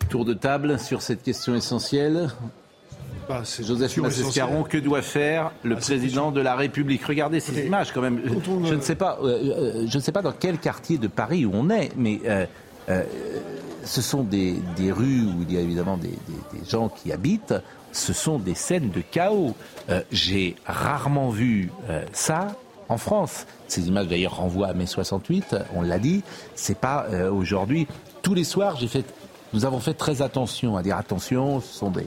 Tour 0.09 0.25
de 0.25 0.35
table 0.35 0.79
sur 0.79 1.03
cette 1.03 1.23
question 1.23 1.55
essentielle. 1.55 2.31
Bah, 3.29 3.43
Joseph 3.61 3.95
Massescaron, 3.99 4.63
que 4.63 4.79
doit 4.79 5.03
faire 5.03 5.53
le 5.63 5.75
ah, 5.77 5.79
président 5.79 6.33
de 6.33 6.41
la 6.41 6.55
République 6.55 7.05
Regardez 7.05 7.41
ces 7.41 7.67
images 7.67 7.93
quand 7.93 8.01
même. 8.01 8.23
Je, 8.65 8.75
ne 8.75 8.81
sais 8.81 8.95
pas, 8.95 9.19
euh, 9.23 9.27
euh, 9.27 9.87
je 9.87 9.99
ne 9.99 10.03
sais 10.03 10.13
pas 10.13 10.23
dans 10.23 10.33
quel 10.33 10.59
quartier 10.59 10.97
de 10.97 11.09
Paris 11.09 11.45
où 11.45 11.51
on 11.53 11.69
est, 11.69 11.91
mais 11.95 12.21
euh, 12.25 12.47
ce 13.85 14.01
sont 14.01 14.23
des, 14.23 14.55
rues 14.79 15.25
où 15.25 15.43
il 15.43 15.53
y 15.53 15.59
a 15.59 15.61
évidemment 15.61 15.99
des, 15.99 16.09
des, 16.09 16.71
gens 16.71 16.89
qui 16.89 17.13
habitent. 17.13 17.55
Ce 17.93 18.15
sont 18.15 18.39
des 18.39 18.55
scènes 18.55 18.91
de 18.91 19.03
chaos. 19.03 19.55
J'ai 20.11 20.57
rarement 20.67 21.29
vu 21.29 21.71
ça 22.13 22.57
en 22.89 22.99
France. 22.99 23.47
Ces 23.67 23.89
images 23.89 24.09
d'ailleurs 24.09 24.37
renvoient 24.37 24.69
à 24.69 24.75
mai 24.75 24.87
68, 24.87 25.57
on 25.75 25.83
l'a 25.83 25.99
dit. 25.99 26.23
C'est 26.55 26.79
pas 26.79 27.07
euh, 27.11 27.31
aujourd'hui. 27.31 27.87
Tous 28.23 28.35
les 28.35 28.45
soirs, 28.45 28.77
j'ai 28.77 28.89
fait, 28.89 29.05
nous 29.53 29.65
avons 29.65 29.81
fait 29.81 29.95
très 29.95 30.23
attention 30.23 30.77
à 30.77 30.83
dire 30.83 30.97
attention, 30.97 31.61
ce 31.61 31.73
sont 31.73 31.91
des, 31.91 32.07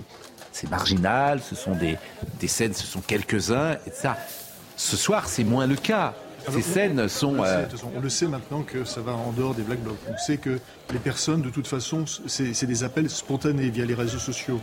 c'est 0.51 0.69
marginal, 0.69 1.41
ce 1.41 1.55
sont 1.55 1.75
des, 1.75 1.97
des 2.39 2.47
scènes, 2.47 2.73
ce 2.73 2.85
sont 2.85 3.01
quelques-uns, 3.01 3.73
et 3.85 3.91
ça. 3.91 4.17
Ce 4.77 4.97
soir, 4.97 5.27
c'est 5.27 5.43
moins 5.43 5.67
le 5.67 5.75
cas. 5.75 6.15
Ah, 6.47 6.51
Ces 6.53 6.61
scènes 6.63 7.07
sont. 7.07 7.43
Euh, 7.43 7.65
on 7.95 8.00
le 8.00 8.09
sait 8.09 8.27
maintenant 8.27 8.63
que 8.63 8.83
ça 8.83 9.01
va 9.01 9.11
en 9.11 9.31
dehors 9.31 9.53
des 9.53 9.61
black 9.61 9.79
blocs. 9.79 10.00
On 10.09 10.17
sait 10.17 10.38
que 10.38 10.59
les 10.91 11.00
personnes, 11.00 11.41
de 11.41 11.50
toute 11.50 11.67
façon, 11.67 12.05
c'est 12.25 12.65
des 12.65 12.83
appels 12.83 13.09
spontanés 13.09 13.69
via 13.69 13.85
les 13.85 13.93
réseaux 13.93 14.17
sociaux. 14.17 14.59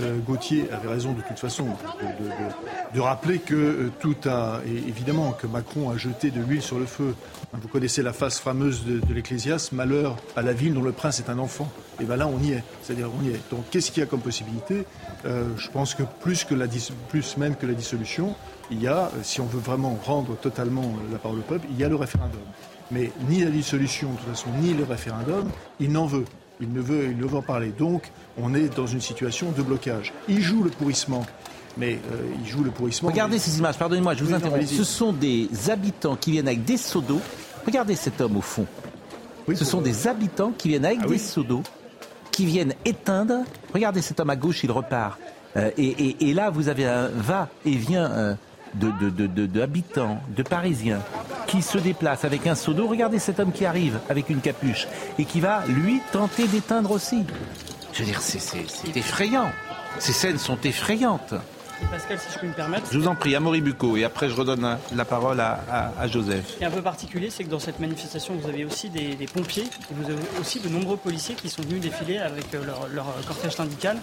Euh, 0.00 0.18
Gauthier 0.18 0.70
avait 0.72 0.88
raison 0.88 1.12
de 1.12 1.22
toute 1.22 1.38
façon 1.38 1.66
de, 2.94 3.00
rappeler 3.00 3.38
que 3.38 3.54
euh, 3.54 3.92
tout 4.00 4.16
a, 4.26 4.60
et 4.66 4.76
évidemment, 4.88 5.32
que 5.32 5.46
Macron 5.46 5.90
a 5.90 5.96
jeté 5.96 6.30
de 6.30 6.40
l'huile 6.40 6.62
sur 6.62 6.78
le 6.78 6.86
feu. 6.86 7.14
Vous 7.52 7.68
connaissez 7.68 8.02
la 8.02 8.12
phrase 8.12 8.38
fameuse 8.38 8.84
de, 8.84 9.00
de 9.00 9.14
l'Ecclésiaste, 9.14 9.72
malheur 9.72 10.16
à 10.36 10.42
la 10.42 10.52
ville 10.52 10.74
dont 10.74 10.82
le 10.82 10.92
prince 10.92 11.18
est 11.20 11.30
un 11.30 11.38
enfant. 11.38 11.70
Et 12.00 12.04
bien 12.04 12.16
là, 12.16 12.26
on 12.26 12.38
y 12.42 12.52
est. 12.52 12.64
C'est-à-dire, 12.82 13.08
on 13.18 13.24
y 13.24 13.28
est. 13.28 13.40
Donc, 13.50 13.64
qu'est-ce 13.70 13.90
qu'il 13.90 14.00
y 14.00 14.04
a 14.04 14.06
comme 14.06 14.20
possibilité? 14.20 14.86
Euh, 15.26 15.44
Je 15.56 15.68
pense 15.68 15.94
que 15.94 16.02
plus, 16.02 16.44
que 16.44 16.54
la, 16.54 16.66
plus 17.08 17.36
même 17.36 17.56
que 17.56 17.66
la 17.66 17.74
dissolution, 17.74 18.34
il 18.70 18.82
y 18.82 18.88
a, 18.88 19.06
euh, 19.06 19.08
si 19.22 19.40
on 19.40 19.46
veut 19.46 19.60
vraiment 19.60 19.98
rendre 20.04 20.36
totalement 20.36 20.94
la 21.12 21.18
parole 21.18 21.40
au 21.40 21.42
peuple, 21.42 21.66
il 21.70 21.78
y 21.78 21.84
a 21.84 21.88
le 21.88 21.96
référendum. 21.96 22.40
Mais 22.90 23.12
ni 23.28 23.44
la 23.44 23.50
dissolution, 23.50 24.10
de 24.12 24.16
toute 24.16 24.28
façon, 24.28 24.48
ni 24.60 24.72
le 24.72 24.84
référendum, 24.84 25.48
il 25.78 25.92
n'en 25.92 26.06
veut. 26.06 26.24
Il 26.60 26.72
ne 26.72 26.80
veut, 26.80 27.04
il 27.04 27.16
ne 27.16 27.24
veut 27.24 27.36
en 27.36 27.42
parler. 27.42 27.72
Donc, 27.76 28.10
on 28.38 28.54
est 28.54 28.74
dans 28.76 28.86
une 28.86 29.00
situation 29.00 29.50
de 29.56 29.62
blocage. 29.62 30.12
Il 30.28 30.40
joue 30.40 30.62
le 30.62 30.70
pourrissement, 30.70 31.24
mais 31.76 31.98
euh, 32.12 32.16
il 32.42 32.48
joue 32.48 32.62
le 32.64 32.70
pourrissement. 32.70 33.08
Regardez 33.10 33.38
ces 33.38 33.58
images, 33.58 33.76
pardonnez-moi, 33.78 34.14
je 34.14 34.24
vous 34.24 34.30
Oui, 34.30 34.36
interromps. 34.36 34.66
Ce 34.70 34.84
sont 34.84 35.12
des 35.12 35.48
habitants 35.68 36.16
qui 36.16 36.30
viennent 36.32 36.48
avec 36.48 36.64
des 36.64 36.76
seaux 36.76 37.00
d'eau. 37.00 37.20
Regardez 37.66 37.96
cet 37.96 38.20
homme 38.20 38.36
au 38.36 38.40
fond. 38.42 38.66
Ce 39.54 39.64
sont 39.64 39.80
des 39.80 40.06
habitants 40.06 40.52
qui 40.56 40.68
viennent 40.68 40.84
Ah 40.84 40.88
avec 40.88 41.06
des 41.06 41.18
seaux 41.18 41.42
d'eau, 41.42 41.62
qui 42.30 42.46
viennent 42.46 42.74
éteindre. 42.84 43.44
Regardez 43.74 44.00
cet 44.00 44.20
homme 44.20 44.30
à 44.30 44.36
gauche, 44.36 44.62
il 44.62 44.70
repart. 44.70 45.18
Euh, 45.56 45.70
et, 45.76 45.86
et- 45.88 46.28
et 46.30 46.34
là, 46.34 46.50
vous 46.50 46.68
avez 46.68 46.86
un 46.86 47.08
va-et-vient 47.08 48.08
euh, 48.12 48.34
de, 48.74 48.90
de, 49.00 49.10
de- 49.10 49.26
de- 49.26 49.46
de 49.46 49.60
habitants, 49.60 50.20
de 50.36 50.44
Parisiens, 50.44 51.00
qui 51.48 51.60
se 51.62 51.78
déplacent 51.78 52.24
avec 52.24 52.46
un 52.46 52.54
seau 52.54 52.72
d'eau. 52.72 52.86
Regardez 52.86 53.18
cet 53.18 53.40
homme 53.40 53.50
qui 53.50 53.64
arrive 53.66 53.98
avec 54.08 54.30
une 54.30 54.40
capuche 54.40 54.86
et 55.18 55.24
qui 55.24 55.40
va, 55.40 55.64
lui, 55.66 56.00
tenter 56.12 56.46
d'éteindre 56.46 56.92
aussi. 56.92 57.24
Je 57.92 57.98
veux 58.00 58.04
dire, 58.04 58.20
c'est- 58.22 58.64
effrayant. 58.94 59.50
Ces 59.98 60.12
scènes 60.12 60.38
sont 60.38 60.58
effrayantes. 60.64 61.34
Pascal, 61.90 62.18
si 62.18 62.26
je 62.34 62.38
peux 62.38 62.46
me 62.46 62.52
permettre. 62.52 62.84
Je 62.92 62.98
vous 62.98 63.08
en 63.08 63.14
prie, 63.14 63.34
Amaury 63.34 63.62
Bucco, 63.62 63.96
et 63.96 64.04
après 64.04 64.28
je 64.28 64.34
redonne 64.34 64.60
la, 64.60 64.78
la 64.94 65.04
parole 65.06 65.40
à, 65.40 65.60
à- 65.70 65.92
à 65.98 66.06
Joseph. 66.08 66.44
Ce 66.50 66.56
qui 66.58 66.62
est 66.62 66.66
un 66.66 66.70
peu 66.70 66.82
particulier, 66.82 67.30
c'est 67.30 67.42
que 67.42 67.48
dans 67.48 67.58
cette 67.58 67.80
manifestation, 67.80 68.34
vous 68.36 68.46
avez 68.50 68.66
aussi 68.66 68.90
des, 68.90 69.14
des 69.14 69.24
pompiers, 69.24 69.62
et 69.64 69.94
vous 69.94 70.04
avez 70.10 70.20
aussi 70.38 70.60
de 70.60 70.68
nombreux 70.68 70.98
policiers 70.98 71.34
qui 71.36 71.48
sont 71.48 71.62
venus 71.62 71.80
défiler 71.80 72.18
avec 72.18 72.54
euh, 72.54 72.62
leur, 72.66 72.86
leur 72.92 73.06
cortège 73.26 73.52
syndical 73.52 73.96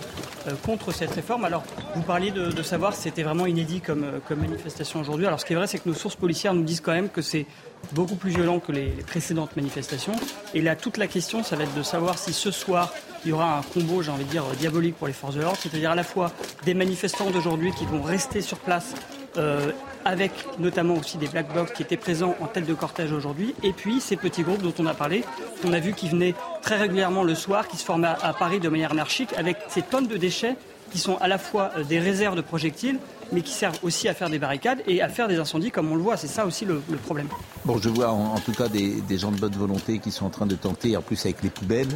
euh, 0.47 0.53
contre 0.65 0.91
cette 0.91 1.11
réforme. 1.13 1.45
Alors, 1.45 1.61
vous 1.93 2.01
parliez 2.01 2.31
de, 2.31 2.47
de 2.51 2.63
savoir 2.63 2.95
si 2.95 3.03
c'était 3.03 3.21
vraiment 3.21 3.45
inédit 3.45 3.79
comme, 3.79 4.03
euh, 4.05 4.19
comme 4.27 4.39
manifestation 4.39 4.99
aujourd'hui. 5.01 5.27
Alors, 5.27 5.39
ce 5.39 5.45
qui 5.45 5.53
est 5.53 5.55
vrai, 5.55 5.67
c'est 5.67 5.77
que 5.77 5.87
nos 5.87 5.93
sources 5.95 6.15
policières 6.15 6.55
nous 6.55 6.63
disent 6.63 6.81
quand 6.81 6.93
même 6.93 7.09
que 7.09 7.21
c'est 7.21 7.45
beaucoup 7.91 8.15
plus 8.15 8.31
violent 8.31 8.59
que 8.59 8.71
les, 8.71 8.87
les 8.87 9.03
précédentes 9.03 9.55
manifestations. 9.55 10.13
Et 10.55 10.61
là, 10.63 10.75
toute 10.75 10.97
la 10.97 11.05
question, 11.05 11.43
ça 11.43 11.55
va 11.55 11.63
être 11.65 11.75
de 11.75 11.83
savoir 11.83 12.17
si 12.17 12.33
ce 12.33 12.49
soir, 12.49 12.91
il 13.27 13.31
y 13.31 13.33
aura 13.33 13.57
un 13.57 13.61
combo, 13.61 14.01
j'ai 14.01 14.09
envie 14.09 14.23
de 14.23 14.29
dire, 14.29 14.45
diabolique 14.57 14.95
pour 14.95 15.07
les 15.07 15.13
forces 15.13 15.35
de 15.35 15.41
l'ordre, 15.41 15.57
c'est-à-dire 15.61 15.91
à 15.91 15.95
la 15.95 16.03
fois 16.03 16.31
des 16.63 16.73
manifestants 16.73 17.29
d'aujourd'hui 17.29 17.73
qui 17.73 17.85
vont 17.85 18.01
rester 18.01 18.41
sur 18.41 18.57
place 18.57 18.93
euh, 19.37 19.71
avec 20.05 20.31
notamment 20.59 20.93
aussi 20.93 21.17
des 21.17 21.27
black 21.27 21.51
blocs 21.51 21.73
qui 21.73 21.83
étaient 21.83 21.97
présents 21.97 22.35
en 22.39 22.45
tête 22.45 22.65
de 22.65 22.73
cortège 22.73 23.11
aujourd'hui, 23.11 23.53
et 23.63 23.73
puis 23.73 23.99
ces 23.99 24.15
petits 24.15 24.43
groupes 24.43 24.61
dont 24.61 24.73
on 24.79 24.85
a 24.85 24.93
parlé, 24.93 25.25
qu'on 25.61 25.73
a 25.73 25.79
vu 25.79 25.91
qui 25.91 26.07
venaient 26.07 26.35
très 26.61 26.77
régulièrement 26.77 27.23
le 27.23 27.35
soir, 27.35 27.67
qui 27.67 27.75
se 27.75 27.83
formaient 27.83 28.07
à, 28.07 28.31
Paris 28.31 28.61
de 28.61 28.69
manière 28.69 28.93
anarchique, 28.93 29.33
avec 29.35 29.57
ces 29.67 29.81
tonnes 29.81 30.07
de 30.07 30.15
déchets 30.15 30.55
qui 30.89 30.97
sont 30.97 31.17
à 31.17 31.27
la 31.27 31.37
fois 31.37 31.71
euh, 31.75 31.83
des 31.83 31.99
réserves 31.99 32.37
de 32.37 32.41
projectiles, 32.41 32.97
mais 33.33 33.41
qui 33.41 33.51
servent 33.51 33.77
aussi 33.83 34.07
à 34.07 34.13
faire 34.13 34.29
des 34.29 34.39
barricades 34.39 34.81
et 34.87 35.01
à 35.01 35.09
faire 35.09 35.27
des 35.27 35.37
incendies, 35.37 35.71
comme 35.71 35.91
on 35.91 35.95
le 35.95 36.01
voit. 36.01 36.15
C'est 36.15 36.27
ça 36.27 36.45
aussi 36.45 36.63
le, 36.63 36.79
problème. 37.03 37.27
Bon, 37.65 37.77
je 37.77 37.89
vois 37.89 38.09
en, 38.09 38.39
tout 38.39 38.53
cas 38.53 38.69
des, 38.69 39.17
gens 39.17 39.31
de 39.31 39.37
bonne 39.37 39.55
volonté 39.55 39.99
qui 39.99 40.11
sont 40.11 40.25
en 40.25 40.29
train 40.29 40.45
de 40.45 40.55
tenter, 40.55 40.95
en 40.95 41.01
plus 41.01 41.25
avec 41.25 41.43
les 41.43 41.49
poubelles, 41.49 41.89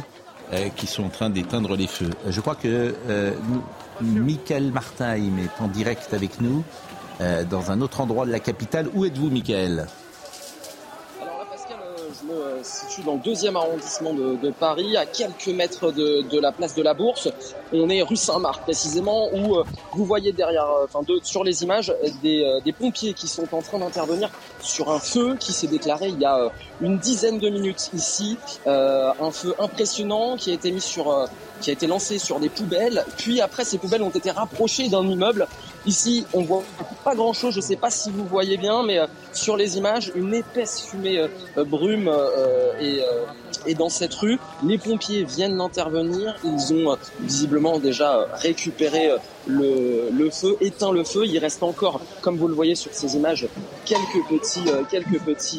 qui 0.76 0.86
sont 0.86 1.04
en 1.04 1.08
train 1.08 1.30
d'éteindre 1.30 1.76
les 1.76 1.86
feux. 1.86 2.10
Euh, 2.26 2.30
Je 2.30 2.40
crois 2.40 2.54
que 2.54 2.94
euh, 3.08 3.32
Michael 4.00 4.72
Martin 4.72 5.14
est 5.14 5.60
en 5.62 5.68
direct 5.68 6.12
avec 6.12 6.40
nous 6.40 6.62
euh, 7.20 7.44
dans 7.44 7.70
un 7.70 7.80
autre 7.80 8.00
endroit 8.00 8.26
de 8.26 8.32
la 8.32 8.40
capitale. 8.40 8.88
Où 8.94 9.04
êtes-vous, 9.04 9.30
Michael? 9.30 9.86
Situe 12.62 13.02
dans 13.02 13.14
le 13.14 13.20
deuxième 13.20 13.56
arrondissement 13.56 14.12
de, 14.12 14.50
Paris, 14.50 14.96
à 14.96 15.06
quelques 15.06 15.48
mètres 15.48 15.92
de, 15.92 16.40
la 16.40 16.52
place 16.52 16.74
de 16.74 16.82
la 16.82 16.94
Bourse. 16.94 17.28
On 17.72 17.88
est 17.88 18.02
rue 18.02 18.16
Saint-Marc 18.16 18.62
précisément, 18.62 19.28
où 19.32 19.56
euh, 19.56 19.64
vous 19.94 20.04
voyez 20.04 20.32
derrière, 20.32 20.68
euh, 20.68 20.84
enfin 20.84 21.00
sur 21.22 21.42
les 21.42 21.62
images, 21.62 21.90
euh, 21.90 22.08
des, 22.22 22.60
des 22.64 22.72
pompiers 22.72 23.14
qui 23.14 23.28
sont 23.28 23.46
en 23.54 23.62
train 23.62 23.78
d'intervenir 23.78 24.30
sur 24.60 24.90
un 24.90 24.98
feu 24.98 25.36
qui 25.38 25.52
s'est 25.52 25.66
déclaré 25.66 26.08
il 26.08 26.20
y 26.20 26.24
a 26.24 26.50
une 26.80 26.98
dizaine 26.98 27.38
de 27.38 27.48
minutes 27.48 27.90
ici. 27.94 28.36
Un 28.66 29.30
feu 29.30 29.54
impressionnant 29.58 30.36
qui 30.36 30.50
a 30.50 30.54
été 30.54 30.70
mis 30.70 30.80
sur, 30.80 31.28
qui 31.60 31.70
a 31.70 31.72
été 31.72 31.86
lancé 31.86 32.18
sur 32.18 32.40
des 32.40 32.48
poubelles. 32.48 33.04
Puis 33.16 33.40
après, 33.40 33.64
ces 33.64 33.78
poubelles 33.78 34.02
ont 34.02 34.10
été 34.10 34.30
rapprochées 34.30 34.88
d'un 34.88 35.06
immeuble. 35.06 35.46
Ici, 35.84 36.24
on 36.32 36.42
voit 36.42 36.62
pas 37.04 37.14
grand-chose. 37.14 37.54
Je 37.54 37.60
sais 37.60 37.76
pas 37.76 37.90
si 37.90 38.10
vous 38.10 38.24
voyez 38.24 38.56
bien, 38.56 38.84
mais 38.84 38.98
euh, 38.98 39.06
sur 39.32 39.56
les 39.56 39.76
images, 39.78 40.12
une 40.14 40.32
épaisse 40.32 40.86
fumée 40.88 41.18
euh, 41.18 41.28
euh, 41.58 41.64
brume 41.64 42.10
et, 42.80 43.00
et 43.66 43.74
dans 43.74 43.88
cette 43.88 44.14
rue, 44.14 44.38
les 44.64 44.78
pompiers 44.78 45.24
viennent 45.24 45.56
d'intervenir. 45.56 46.36
Ils 46.44 46.72
ont 46.74 46.96
visiblement 47.20 47.78
déjà 47.78 48.28
récupéré 48.34 49.10
le, 49.46 50.30
feu, 50.30 50.56
éteint 50.60 50.92
le 50.92 51.04
feu. 51.04 51.24
Il 51.26 51.38
reste 51.38 51.62
encore, 51.62 52.00
comme 52.20 52.36
vous 52.36 52.48
le 52.48 52.54
voyez 52.54 52.74
sur 52.74 52.92
ces 52.92 53.16
images, 53.16 53.46
quelques 53.84 54.28
petits, 54.28 54.68
euh, 54.68 54.82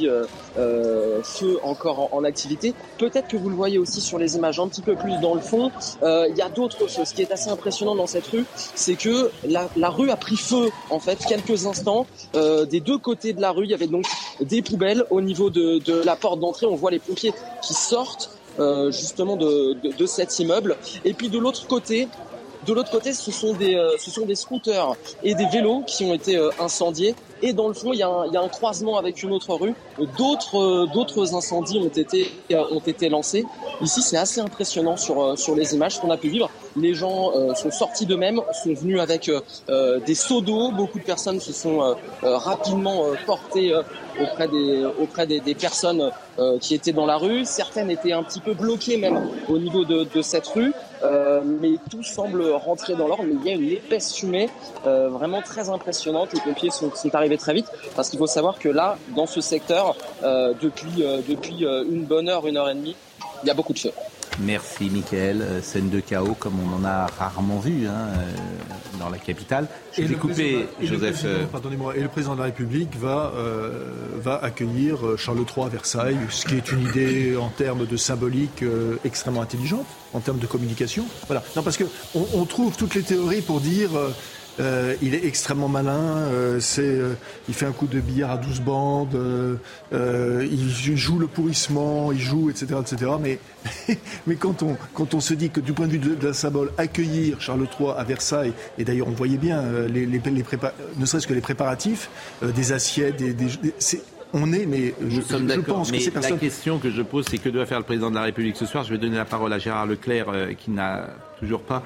euh, 0.07 0.25
euh, 0.57 1.23
feux 1.23 1.59
encore 1.63 2.13
en, 2.13 2.23
activité. 2.23 2.73
Peut-être 2.97 3.27
que 3.27 3.37
vous 3.37 3.49
le 3.49 3.55
voyez 3.55 3.77
aussi 3.77 3.99
sur 3.99 4.17
les 4.17 4.35
images 4.37 4.59
un 4.59 4.67
petit 4.67 4.81
peu 4.81 4.95
plus 4.95 5.19
dans 5.21 5.35
le 5.35 5.41
fond. 5.41 5.71
Il 6.01 6.35
y 6.37 6.41
a 6.41 6.49
d'autres 6.49 6.87
feux. 6.87 7.05
Ce 7.05 7.13
qui 7.13 7.21
est 7.21 7.31
assez 7.31 7.49
impressionnant 7.49 7.95
dans 7.95 8.07
cette 8.07 8.27
rue, 8.27 8.45
c'est 8.75 8.95
que 8.95 9.29
la, 9.45 9.89
rue 9.89 10.09
a 10.09 10.15
pris 10.15 10.37
feu 10.37 10.69
en 10.89 10.99
fait 10.99 11.19
quelques 11.27 11.65
instants. 11.65 12.05
Des 12.33 12.79
deux 12.79 12.97
côtés 12.97 13.33
de 13.33 13.41
la 13.41 13.51
rue, 13.51 13.65
il 13.65 13.71
y 13.71 13.73
avait 13.73 13.87
donc 13.87 14.05
des 14.39 14.61
poubelles. 14.61 15.03
Au 15.09 15.21
niveau 15.21 15.49
de, 15.49 16.03
la 16.03 16.15
porte 16.15 16.39
d'entrée, 16.39 16.65
on 16.65 16.75
voit 16.75 16.91
les 16.91 16.99
pompiers 16.99 17.33
qui 17.61 17.73
sortent 17.73 18.29
justement 18.89 19.35
de 19.35 20.05
cet 20.05 20.39
immeuble. 20.39 20.77
Et 21.03 21.13
puis 21.13 21.29
de 21.29 21.39
l'autre 21.39 21.67
côté, 21.67 22.07
de 22.65 22.73
l'autre 22.73 22.91
côté, 22.91 23.13
ce 23.13 23.31
sont 23.31 23.53
des, 23.53 23.75
euh, 23.75 23.95
ce 23.97 24.11
sont 24.11 24.25
des 24.25 24.35
scooters 24.35 24.95
et 25.23 25.35
des 25.35 25.45
vélos 25.47 25.83
qui 25.85 26.05
ont 26.05 26.13
été 26.13 26.37
euh, 26.37 26.49
incendiés. 26.59 27.15
Et 27.41 27.53
dans 27.53 27.67
le 27.67 27.73
fond, 27.73 27.91
il 27.93 27.99
y, 27.99 28.03
a 28.03 28.07
un, 28.07 28.27
y 28.27 28.37
a 28.37 28.41
un 28.41 28.47
croisement 28.47 28.97
avec 28.97 29.21
une 29.21 29.31
autre 29.31 29.53
rue. 29.55 29.73
D'autres, 30.17 30.57
euh, 30.57 30.87
d'autres 30.93 31.35
incendies 31.35 31.79
ont 31.79 31.89
été, 31.89 32.31
ont 32.51 32.79
été 32.79 33.09
lancés. 33.09 33.45
Ici, 33.81 34.01
c'est 34.01 34.17
assez 34.17 34.39
impressionnant 34.39 34.95
sur, 34.95 35.37
sur 35.37 35.55
les 35.55 35.73
images 35.73 35.99
qu'on 35.99 36.09
a 36.09 36.17
pu 36.17 36.29
vivre. 36.29 36.49
Les 36.75 36.95
gens 36.95 37.31
euh, 37.35 37.53
sont 37.53 37.71
sortis 37.71 38.05
d'eux-mêmes, 38.05 38.41
sont 38.63 38.73
venus 38.73 38.99
avec 38.99 39.29
euh, 39.29 39.41
euh, 39.69 39.99
des 39.99 40.15
seaux 40.15 40.41
d'eau. 40.41 40.71
Beaucoup 40.71 40.97
de 40.97 41.03
personnes 41.03 41.39
se 41.39 41.53
sont 41.53 41.95
rapidement 42.21 43.05
portées 43.25 43.73
auprès 44.21 44.47
des, 44.47 44.85
auprès 44.99 45.27
des, 45.27 45.55
personnes 45.55 46.11
qui 46.61 46.75
étaient 46.75 46.91
dans 46.91 47.05
la 47.05 47.17
rue. 47.17 47.45
Certaines 47.45 47.89
étaient 47.89 48.11
un 48.11 48.23
petit 48.23 48.39
peu 48.39 48.53
bloquées 48.53 48.97
même 48.97 49.29
au 49.49 49.57
niveau 49.57 49.85
de, 49.85 50.21
cette 50.21 50.47
rue. 50.47 50.73
Mais 51.59 51.73
tout 51.91 52.03
semble 52.03 52.43
rentrer 52.51 52.95
dans 52.95 53.07
l'ordre. 53.07 53.23
Mais 53.25 53.35
il 53.43 53.45
y 53.45 53.51
a 53.51 53.55
une 53.55 53.69
épaisse 53.69 54.15
fumée 54.15 54.49
euh, 54.87 55.09
vraiment 55.09 55.41
très 55.41 55.69
impressionnante. 55.69 56.33
Les 56.33 56.41
pompiers 56.41 56.71
sont, 56.71 56.91
sont 56.93 57.13
arrivés 57.13 57.37
très 57.37 57.53
vite 57.53 57.67
parce 57.95 58.09
qu'il 58.09 58.19
faut 58.19 58.27
savoir 58.27 58.57
que 58.59 58.69
là, 58.69 58.97
dans 59.15 59.27
ce 59.27 59.41
secteur, 59.41 59.95
depuis, 60.21 61.03
depuis 61.27 61.65
une 61.65 62.05
bonne 62.05 62.29
heure, 62.29 62.47
une 62.47 62.57
heure 62.57 62.69
et 62.69 62.75
demie, 62.75 62.95
il 63.43 63.47
y 63.47 63.51
a 63.51 63.53
beaucoup 63.53 63.73
de 63.73 63.79
feu. 63.79 63.91
Merci, 64.39 64.89
Michael. 64.89 65.41
Euh, 65.43 65.61
Scène 65.61 65.89
de 65.91 65.99
chaos 65.99 66.35
comme 66.39 66.53
on 66.59 66.75
en 66.81 66.85
a 66.85 67.05
rarement 67.05 67.59
vu 67.59 67.85
hein, 67.87 68.07
euh, 68.17 68.31
dans 68.99 69.09
la 69.09 69.19
capitale. 69.19 69.67
Je 69.95 70.01
vais 70.03 70.15
couper, 70.15 70.67
Joseph. 70.81 71.21
euh, 71.25 71.45
Pardonnez-moi. 71.51 71.95
Et 71.95 72.01
le 72.01 72.07
président 72.07 72.33
de 72.33 72.39
la 72.39 72.45
République 72.45 72.97
va, 72.97 73.31
euh, 73.35 73.69
va 74.15 74.39
accueillir 74.43 74.97
Charles 75.19 75.45
III 75.55 75.65
à 75.67 75.69
Versailles, 75.69 76.17
ce 76.29 76.45
qui 76.47 76.55
est 76.55 76.71
une 76.71 76.81
idée 76.87 77.37
en 77.37 77.49
termes 77.49 77.85
de 77.85 77.95
symbolique 77.97 78.63
euh, 78.63 78.95
extrêmement 79.05 79.41
intelligente, 79.43 79.85
en 80.13 80.19
termes 80.19 80.39
de 80.39 80.47
communication. 80.47 81.05
Voilà. 81.27 81.43
Non, 81.55 81.61
parce 81.61 81.77
que 81.77 81.83
on, 82.15 82.25
on 82.33 82.45
trouve 82.45 82.75
toutes 82.75 82.95
les 82.95 83.03
théories 83.03 83.41
pour 83.41 83.59
dire. 83.61 83.95
euh, 83.95 84.09
euh, 84.59 84.95
il 85.01 85.15
est 85.15 85.25
extrêmement 85.25 85.67
malin, 85.67 85.99
euh, 85.99 86.59
c'est, 86.59 86.81
euh, 86.83 87.13
il 87.47 87.53
fait 87.53 87.65
un 87.65 87.71
coup 87.71 87.87
de 87.87 87.99
billard 87.99 88.31
à 88.31 88.37
12 88.37 88.61
bandes, 88.61 89.17
il 89.91 90.95
joue 90.97 91.19
le 91.19 91.27
pourrissement, 91.27 92.11
il 92.11 92.19
joue, 92.19 92.49
etc. 92.49 92.75
etc. 92.81 93.11
Mais, 93.21 93.39
mais 94.27 94.35
quand, 94.35 94.63
on, 94.63 94.77
quand 94.93 95.13
on 95.13 95.19
se 95.19 95.33
dit 95.33 95.49
que 95.49 95.59
du 95.59 95.73
point 95.73 95.87
de 95.87 95.93
vue 95.93 95.99
de, 95.99 96.15
de 96.15 96.27
la 96.27 96.33
symbole, 96.33 96.71
accueillir 96.77 97.39
Charles 97.41 97.67
III 97.79 97.89
à 97.97 98.03
Versailles, 98.03 98.53
et 98.77 98.83
d'ailleurs 98.83 99.07
on 99.07 99.11
voyait 99.11 99.37
bien, 99.37 99.63
les, 99.91 100.05
les, 100.05 100.19
les 100.19 100.43
prépa- 100.43 100.73
ne 100.97 101.05
serait-ce 101.05 101.27
que 101.27 101.33
les 101.33 101.41
préparatifs, 101.41 102.09
des 102.43 102.71
assiettes, 102.71 103.17
des, 103.17 103.33
des- 103.33 103.45
des- 103.61 103.73
c'est 103.79 104.01
On 104.33 104.51
est, 104.51 104.65
mais 104.65 104.95
je, 104.99 105.15
Nous 105.17 105.21
sommes 105.21 105.43
je 105.43 105.47
d'accord. 105.55 105.75
pense 105.77 105.87
que 105.91 105.95
Mais 105.95 105.99
ces 106.01 106.05
la 106.11 106.19
personnes. 106.19 106.39
question 106.39 106.79
que 106.79 106.89
je 106.89 107.01
pose, 107.03 107.25
c'est 107.29 107.37
que 107.37 107.49
doit 107.49 107.65
faire 107.67 107.77
le 107.79 107.85
président 107.85 108.09
de 108.09 108.15
la 108.15 108.23
République 108.23 108.55
ce 108.57 108.65
soir? 108.65 108.83
Je 108.83 108.89
vais 108.91 108.97
donner 108.97 109.17
la 109.17 109.25
parole 109.25 109.53
à 109.53 109.59
Gérard 109.59 109.85
Leclerc, 109.85 110.25
euh, 110.29 110.53
qui 110.53 110.71
n'a 110.71 111.07
toujours 111.43 111.61
pas 111.61 111.83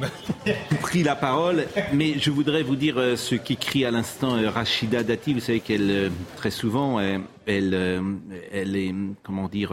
pris 0.80 1.02
la 1.02 1.14
parole. 1.14 1.66
Mais 1.92 2.18
je 2.18 2.30
voudrais 2.30 2.62
vous 2.62 2.76
dire 2.76 2.98
euh, 2.98 3.16
ce 3.16 3.34
qu'écrit 3.34 3.84
à 3.84 3.90
l'instant 3.90 4.36
euh, 4.36 4.48
Rachida 4.48 5.02
Dati. 5.02 5.34
Vous 5.34 5.40
savez 5.40 5.60
qu'elle, 5.60 5.90
euh, 5.90 6.08
très 6.36 6.50
souvent, 6.50 6.98
elle, 7.00 7.22
elle 7.46 8.76
est, 8.76 8.94
comment 9.22 9.48
dire, 9.48 9.72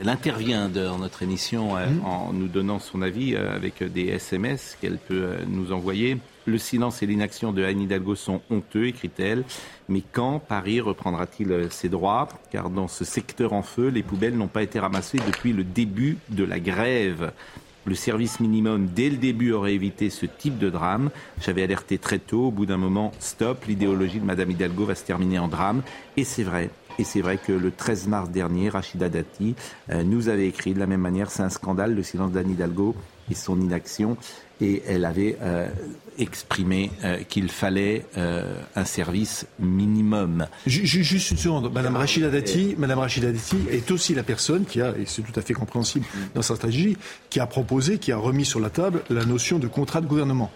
elle 0.00 0.08
intervient 0.08 0.68
dans 0.68 0.98
notre 0.98 1.22
émission 1.22 1.76
euh, 1.76 1.86
en 2.04 2.32
nous 2.32 2.48
donnant 2.48 2.78
son 2.78 3.00
avis 3.00 3.36
avec 3.36 3.82
des 3.82 4.08
SMS 4.08 4.76
qu'elle 4.80 4.98
peut 4.98 5.36
nous 5.46 5.72
envoyer. 5.72 6.18
Le 6.46 6.58
silence 6.58 7.02
et 7.02 7.06
l'inaction 7.06 7.52
de 7.52 7.64
Anne 7.64 7.80
Hidalgo 7.80 8.14
sont 8.14 8.42
honteux, 8.50 8.86
écrit-elle. 8.86 9.44
Mais 9.88 10.02
quand 10.12 10.40
Paris 10.40 10.80
reprendra-t-il 10.80 11.68
ses 11.70 11.88
droits? 11.88 12.28
Car 12.50 12.70
dans 12.70 12.88
ce 12.88 13.04
secteur 13.04 13.52
en 13.52 13.62
feu, 13.62 13.88
les 13.88 14.02
poubelles 14.02 14.36
n'ont 14.36 14.48
pas 14.48 14.62
été 14.62 14.78
ramassées 14.78 15.20
depuis 15.26 15.52
le 15.52 15.64
début 15.64 16.18
de 16.28 16.44
la 16.44 16.60
grève. 16.60 17.32
Le 17.86 17.94
service 17.94 18.40
minimum, 18.40 18.88
dès 18.94 19.10
le 19.10 19.16
début, 19.16 19.52
aurait 19.52 19.74
évité 19.74 20.10
ce 20.10 20.26
type 20.26 20.58
de 20.58 20.70
drame. 20.70 21.10
J'avais 21.40 21.62
alerté 21.62 21.98
très 21.98 22.18
tôt. 22.18 22.46
Au 22.46 22.50
bout 22.50 22.66
d'un 22.66 22.78
moment, 22.78 23.12
stop, 23.18 23.64
l'idéologie 23.66 24.20
de 24.20 24.24
Madame 24.24 24.50
Hidalgo 24.50 24.84
va 24.84 24.94
se 24.94 25.04
terminer 25.04 25.38
en 25.38 25.48
drame. 25.48 25.82
Et 26.16 26.24
c'est 26.24 26.44
vrai. 26.44 26.70
Et 26.98 27.04
c'est 27.04 27.20
vrai 27.20 27.38
que 27.38 27.52
le 27.52 27.70
13 27.70 28.06
mars 28.06 28.30
dernier, 28.30 28.68
Rachida 28.68 29.08
Dati 29.08 29.54
euh, 29.90 30.02
nous 30.04 30.28
avait 30.28 30.46
écrit 30.46 30.74
de 30.74 30.78
la 30.78 30.86
même 30.86 31.00
manière, 31.00 31.30
c'est 31.30 31.42
un 31.42 31.48
scandale, 31.48 31.94
le 31.94 32.02
silence 32.02 32.32
d'Anne 32.32 32.50
Hidalgo 32.50 32.94
et 33.30 33.34
son 33.34 33.60
inaction. 33.60 34.16
Et 34.60 34.82
elle 34.86 35.04
avait 35.04 35.36
euh, 35.42 35.68
exprimé 36.18 36.90
euh, 37.04 37.18
qu'il 37.28 37.48
fallait 37.50 38.06
euh, 38.16 38.54
un 38.76 38.84
service 38.84 39.46
minimum. 39.58 40.46
Ju- 40.66 40.86
ju- 40.86 41.04
Juste 41.04 41.30
une 41.32 41.36
seconde, 41.38 41.72
Madame 41.72 41.96
Rachida 41.96 42.28
Dati, 42.30 42.74
Madame 42.78 42.98
Rachida 42.98 43.30
Dati 43.32 43.56
est 43.70 43.90
aussi 43.90 44.14
la 44.14 44.22
personne 44.22 44.64
qui 44.64 44.80
a, 44.80 44.90
et 44.90 45.04
c'est 45.06 45.22
tout 45.22 45.38
à 45.38 45.42
fait 45.42 45.54
compréhensible 45.54 46.04
dans 46.34 46.42
sa 46.42 46.56
stratégie, 46.56 46.96
qui 47.30 47.40
a 47.40 47.46
proposé, 47.46 47.98
qui 47.98 48.12
a 48.12 48.16
remis 48.16 48.44
sur 48.44 48.60
la 48.60 48.70
table 48.70 49.02
la 49.10 49.24
notion 49.24 49.58
de 49.58 49.66
contrat 49.66 50.00
de 50.00 50.06
gouvernement. 50.06 50.50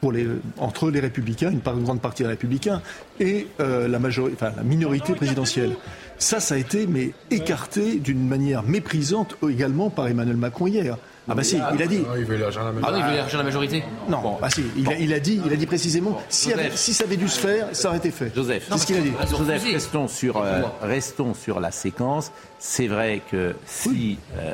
Pour 0.00 0.12
les, 0.12 0.28
entre 0.58 0.92
les 0.92 1.00
républicains, 1.00 1.50
une 1.50 1.58
part- 1.58 1.76
une 1.76 1.82
grande 1.82 2.00
partie 2.00 2.22
des 2.22 2.28
républicains, 2.28 2.80
et 3.18 3.48
euh, 3.58 3.88
la, 3.88 3.98
majori- 3.98 4.32
enfin, 4.32 4.52
la 4.56 4.62
minorité 4.62 5.12
présidentielle. 5.14 5.74
Ça, 6.18 6.38
ça 6.38 6.54
a 6.54 6.58
été 6.58 6.86
mais 6.86 7.10
écarté 7.32 7.98
d'une 7.98 8.24
manière 8.28 8.62
méprisante 8.62 9.36
également 9.48 9.90
par 9.90 10.06
Emmanuel 10.06 10.36
Macron 10.36 10.68
hier. 10.68 10.96
Ah 11.28 11.34
bah 11.34 11.42
si, 11.44 11.56
il 11.74 11.82
a 11.82 11.86
dit. 11.86 12.02
Ah, 12.10 12.14
il 12.18 12.24
veut 12.24 12.36
élargir 12.36 12.62
la 12.64 12.70
Ah 12.82 12.90
non, 12.90 12.98
il 12.98 13.04
veut 13.04 13.12
élargir 13.14 13.38
la 13.38 13.44
majorité. 13.44 13.84
Non, 14.08 14.38
ah 14.42 14.48
si, 14.50 14.62
il, 14.76 14.88
a, 14.88 14.94
il 14.98 15.12
a 15.12 15.20
dit, 15.20 15.40
il 15.44 15.52
a 15.52 15.56
dit 15.56 15.66
précisément, 15.66 16.20
si, 16.28 16.50
Joseph. 16.50 16.66
avait- 16.66 16.76
si 16.76 16.94
ça 16.94 17.04
avait 17.04 17.16
dû 17.16 17.28
se 17.28 17.38
faire, 17.40 17.68
ça 17.72 17.88
aurait 17.88 17.98
été 17.98 18.10
fait. 18.10 18.32
Joseph, 18.34 18.66
C'est 18.70 18.78
ce 18.78 18.86
qu'il 18.86 18.96
a 18.96 19.00
dit. 19.00 19.12
Joseph, 19.30 19.64
restons 19.64 20.08
sur, 20.08 20.36
euh, 20.38 20.62
restons 20.82 21.34
sur 21.34 21.60
la 21.60 21.70
séquence. 21.70 22.32
C'est 22.58 22.86
vrai 22.86 23.20
que 23.30 23.54
si 23.66 24.18
euh, 24.38 24.52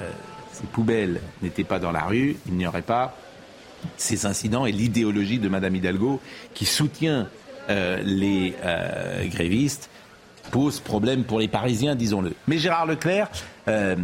ces 0.53 0.65
poubelles 0.67 1.21
n'étaient 1.43 1.65
pas 1.65 1.79
dans 1.79 1.93
la 1.93 2.03
rue, 2.03 2.37
il 2.47 2.55
n'y 2.55 2.67
aurait 2.67 2.83
pas 2.83 3.17
ces 3.97 4.25
incidents 4.27 4.65
et 4.67 4.73
l'idéologie 4.73 5.39
de 5.39 5.49
Madame 5.49 5.77
Hidalgo 5.77 6.21
qui 6.55 6.65
soutient 6.65 7.29
euh, 7.71 8.01
les 8.03 8.55
euh, 8.65 9.27
grévistes 9.29 9.91
pose 10.51 10.81
problème 10.81 11.25
pour 11.25 11.39
les 11.39 11.49
Parisiens, 11.49 11.95
disons-le. 11.95 12.33
Mais 12.47 12.59
Gérard 12.59 12.87
Leclerc, 12.87 13.29
euh, 13.69 13.97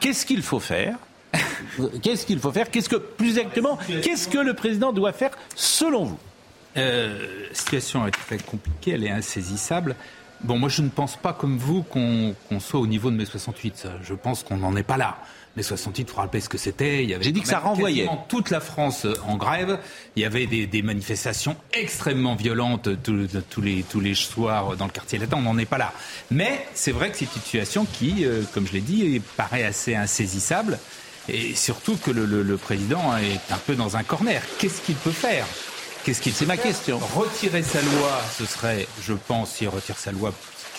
qu'est-ce 0.00 0.24
qu'il 0.26 0.42
faut 0.42 0.60
faire 0.60 0.96
Qu'est-ce 2.02 2.26
qu'il 2.26 2.38
faut 2.38 2.52
faire 2.52 2.70
Qu'est-ce 2.70 2.88
que, 2.88 2.96
plus 2.96 3.38
exactement, 3.38 3.78
qu'est-ce 4.02 4.28
que 4.28 4.38
le 4.38 4.54
président 4.54 4.92
doit 4.92 5.12
faire 5.12 5.30
selon 5.54 6.04
vous 6.04 6.18
Euh, 6.76 7.46
la 7.48 7.54
situation 7.54 8.06
est 8.06 8.10
très 8.10 8.38
compliquée, 8.38 8.92
elle 8.92 9.04
est 9.04 9.10
insaisissable. 9.10 9.96
Bon, 10.42 10.58
moi, 10.58 10.68
je 10.68 10.82
ne 10.82 10.88
pense 10.88 11.16
pas 11.16 11.32
comme 11.32 11.56
vous 11.56 11.82
qu'on 11.82 12.34
soit 12.60 12.80
au 12.80 12.86
niveau 12.86 13.10
de 13.10 13.16
mai 13.16 13.24
68. 13.24 13.76
Ça, 13.76 13.88
Je 14.02 14.14
pense 14.14 14.42
qu'on 14.42 14.56
n'en 14.56 14.74
est 14.76 14.82
pas 14.82 14.96
là. 14.96 15.18
Mai 15.56 15.62
68, 15.62 16.02
il 16.02 16.08
faut 16.10 16.16
rappeler 16.20 16.40
ce 16.40 16.48
que 16.48 16.58
c'était. 16.58 17.04
Il 17.04 17.10
y 17.10 17.14
avait 17.14 17.22
J'ai 17.22 17.30
dit 17.30 17.42
que 17.42 17.46
ça 17.48 17.58
renvoyait. 17.60 18.08
toute 18.28 18.50
la 18.50 18.60
France 18.60 19.06
en 19.28 19.36
grève. 19.36 19.78
Il 20.16 20.22
y 20.22 20.24
avait 20.24 20.46
des, 20.46 20.66
des 20.66 20.82
manifestations 20.82 21.54
extrêmement 21.74 22.34
violentes 22.34 22.88
tous, 23.04 23.28
tous 23.50 23.60
les, 23.60 23.82
tous 23.84 24.00
les 24.00 24.14
soirs 24.14 24.76
dans 24.76 24.86
le 24.86 24.90
quartier 24.90 25.18
latin. 25.18 25.36
On 25.38 25.42
n'en 25.42 25.58
est 25.58 25.64
pas 25.66 25.78
là. 25.78 25.92
Mais 26.30 26.66
c'est 26.74 26.92
vrai 26.92 27.10
que 27.10 27.18
c'est 27.18 27.26
une 27.26 27.40
situation 27.42 27.86
qui, 27.92 28.24
euh, 28.24 28.42
comme 28.52 28.66
je 28.66 28.72
l'ai 28.72 28.80
dit, 28.80 29.20
paraît 29.36 29.62
assez 29.64 29.94
insaisissable. 29.94 30.78
Et 31.28 31.54
surtout 31.54 31.96
que 31.96 32.10
le, 32.10 32.26
le- 32.26 32.42
le 32.42 32.56
président 32.56 33.16
est 33.16 33.52
un 33.52 33.58
peu 33.58 33.74
dans 33.74 33.96
un 33.96 34.02
corner. 34.02 34.42
Qu'est-ce 34.58 34.80
qu'il 34.80 34.96
peut 34.96 35.10
faire? 35.12 35.46
Qu'est-ce 36.04 36.20
qu'il 36.20 36.32
C'est 36.32 36.46
ma 36.46 36.56
question. 36.56 36.98
Retirer 36.98 37.62
sa 37.62 37.80
loi, 37.80 38.20
ce 38.36 38.44
serait, 38.44 38.88
je 39.06 39.12
pense, 39.12 39.52
s'il 39.52 39.68
retire 39.68 39.96
sa 39.98 40.10
loi, 40.10 40.32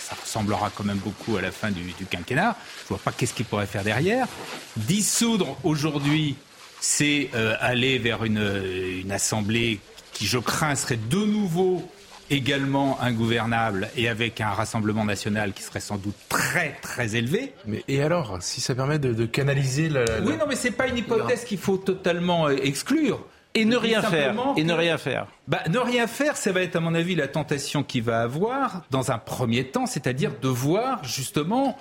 ça 0.05 0.15
ressemblera 0.21 0.69
quand 0.75 0.83
même 0.83 0.97
beaucoup 0.97 1.37
à 1.37 1.41
la 1.41 1.51
fin 1.51 1.71
du, 1.71 1.81
du 1.93 2.05
quinquennat. 2.05 2.57
Je 2.83 2.89
vois 2.89 2.97
pas 2.99 3.13
qu'est-ce 3.13 3.33
qu'il 3.33 3.45
pourrait 3.45 3.65
faire 3.67 3.83
derrière. 3.85 4.27
Dissoudre 4.75 5.55
aujourd'hui, 5.63 6.35
c'est 6.81 7.29
euh, 7.35 7.55
aller 7.61 7.97
vers 7.99 8.25
une, 8.25 8.63
une 9.01 9.11
assemblée 9.13 9.79
qui, 10.11 10.27
je 10.27 10.37
crains, 10.39 10.75
serait 10.75 10.97
de 10.97 11.17
nouveau 11.25 11.89
également 12.29 12.99
ingouvernable 13.01 13.89
et 13.95 14.07
avec 14.07 14.41
un 14.41 14.49
rassemblement 14.49 15.05
national 15.05 15.53
qui 15.53 15.63
serait 15.63 15.79
sans 15.79 15.97
doute 15.97 16.15
très 16.29 16.77
très 16.81 17.15
élevé. 17.15 17.53
Mais 17.65 17.83
et 17.87 18.01
alors, 18.01 18.37
si 18.41 18.61
ça 18.61 18.73
permet 18.75 18.99
de, 18.99 19.13
de 19.13 19.25
canaliser 19.25 19.89
la, 19.89 20.05
la- 20.05 20.21
Oui, 20.21 20.33
non, 20.39 20.45
mais 20.47 20.55
c'est 20.55 20.71
pas 20.71 20.87
une 20.87 20.97
hypothèse 20.97 21.43
qu'il 21.45 21.57
faut 21.59 21.77
totalement 21.77 22.47
euh, 22.47 22.55
exclure. 22.63 23.25
Et 23.55 23.65
ne 23.65 23.75
rien 23.77 24.01
faire. 24.01 24.35
Et 24.57 24.63
ne 24.63 24.73
rien 24.73 24.97
faire. 24.97 25.27
Bah, 25.47 25.61
ne 25.69 25.77
rien 25.77 26.07
faire, 26.07 26.37
ça 26.37 26.51
va 26.51 26.61
être 26.61 26.75
à 26.75 26.79
mon 26.79 26.95
avis 26.95 27.13
la 27.13 27.27
tentation 27.27 27.83
qu'il 27.83 28.01
va 28.01 28.21
avoir 28.21 28.81
dans 28.89 29.11
un 29.11 29.19
premier 29.19 29.65
temps, 29.65 29.85
c'est-à-dire 29.85 30.31
de 30.41 30.47
voir 30.47 31.03
justement 31.03 31.77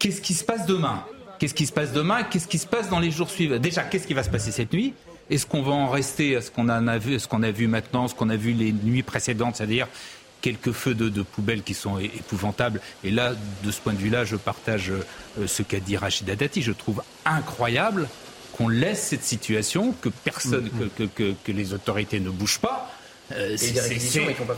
qu'est-ce 0.00 0.20
qui 0.20 0.34
se 0.34 0.44
passe 0.44 0.66
demain? 0.66 1.04
Qu'est-ce 1.38 1.54
qui 1.54 1.66
se 1.66 1.72
passe 1.72 1.92
demain? 1.92 2.24
Qu'est-ce 2.24 2.48
qui 2.48 2.58
se 2.58 2.66
passe 2.66 2.88
dans 2.90 2.98
les 3.00 3.10
jours 3.10 3.30
suivants? 3.30 3.58
Déjà, 3.58 3.82
qu'est-ce 3.82 4.06
qui 4.06 4.14
va 4.14 4.22
se 4.24 4.30
passer 4.30 4.50
cette 4.50 4.72
nuit? 4.72 4.94
Est-ce 5.30 5.46
qu'on 5.46 5.62
va 5.62 5.72
en 5.72 5.88
rester 5.88 6.36
à 6.36 6.42
ce 6.42 6.50
qu'on 6.50 6.68
a 6.68 6.98
vu, 6.98 7.18
ce 7.18 7.26
qu'on 7.28 7.42
a 7.42 7.50
vu 7.50 7.66
maintenant, 7.66 8.08
ce 8.08 8.14
qu'on 8.14 8.28
a 8.30 8.36
vu 8.36 8.52
les 8.52 8.72
nuits 8.72 9.02
précédentes, 9.02 9.56
c'est-à-dire 9.56 9.88
quelques 10.42 10.72
feux 10.72 10.94
de, 10.94 11.08
de 11.08 11.22
poubelles 11.22 11.62
qui 11.62 11.72
sont 11.74 11.98
épouvantables? 11.98 12.80
Et 13.04 13.10
là, 13.10 13.32
de 13.64 13.70
ce 13.70 13.80
point 13.80 13.94
de 13.94 13.98
vue-là, 13.98 14.24
je 14.24 14.36
partage 14.36 14.90
euh, 14.90 15.46
ce 15.46 15.62
qu'a 15.62 15.80
dit 15.80 15.96
Rachida 15.96 16.36
Dati. 16.36 16.60
Je 16.62 16.72
trouve 16.72 17.02
incroyable 17.24 18.08
qu'on 18.52 18.68
laisse 18.68 19.02
cette 19.08 19.24
situation, 19.24 19.92
que 20.00 20.08
personne, 20.08 20.70
que, 20.70 20.84
que- 21.04 21.08
que- 21.08 21.34
que 21.42 21.52
les 21.52 21.72
autorités 21.72 22.20
ne 22.20 22.30
bougent 22.30 22.60
pas. 22.60 22.93
Euh, 23.32 23.56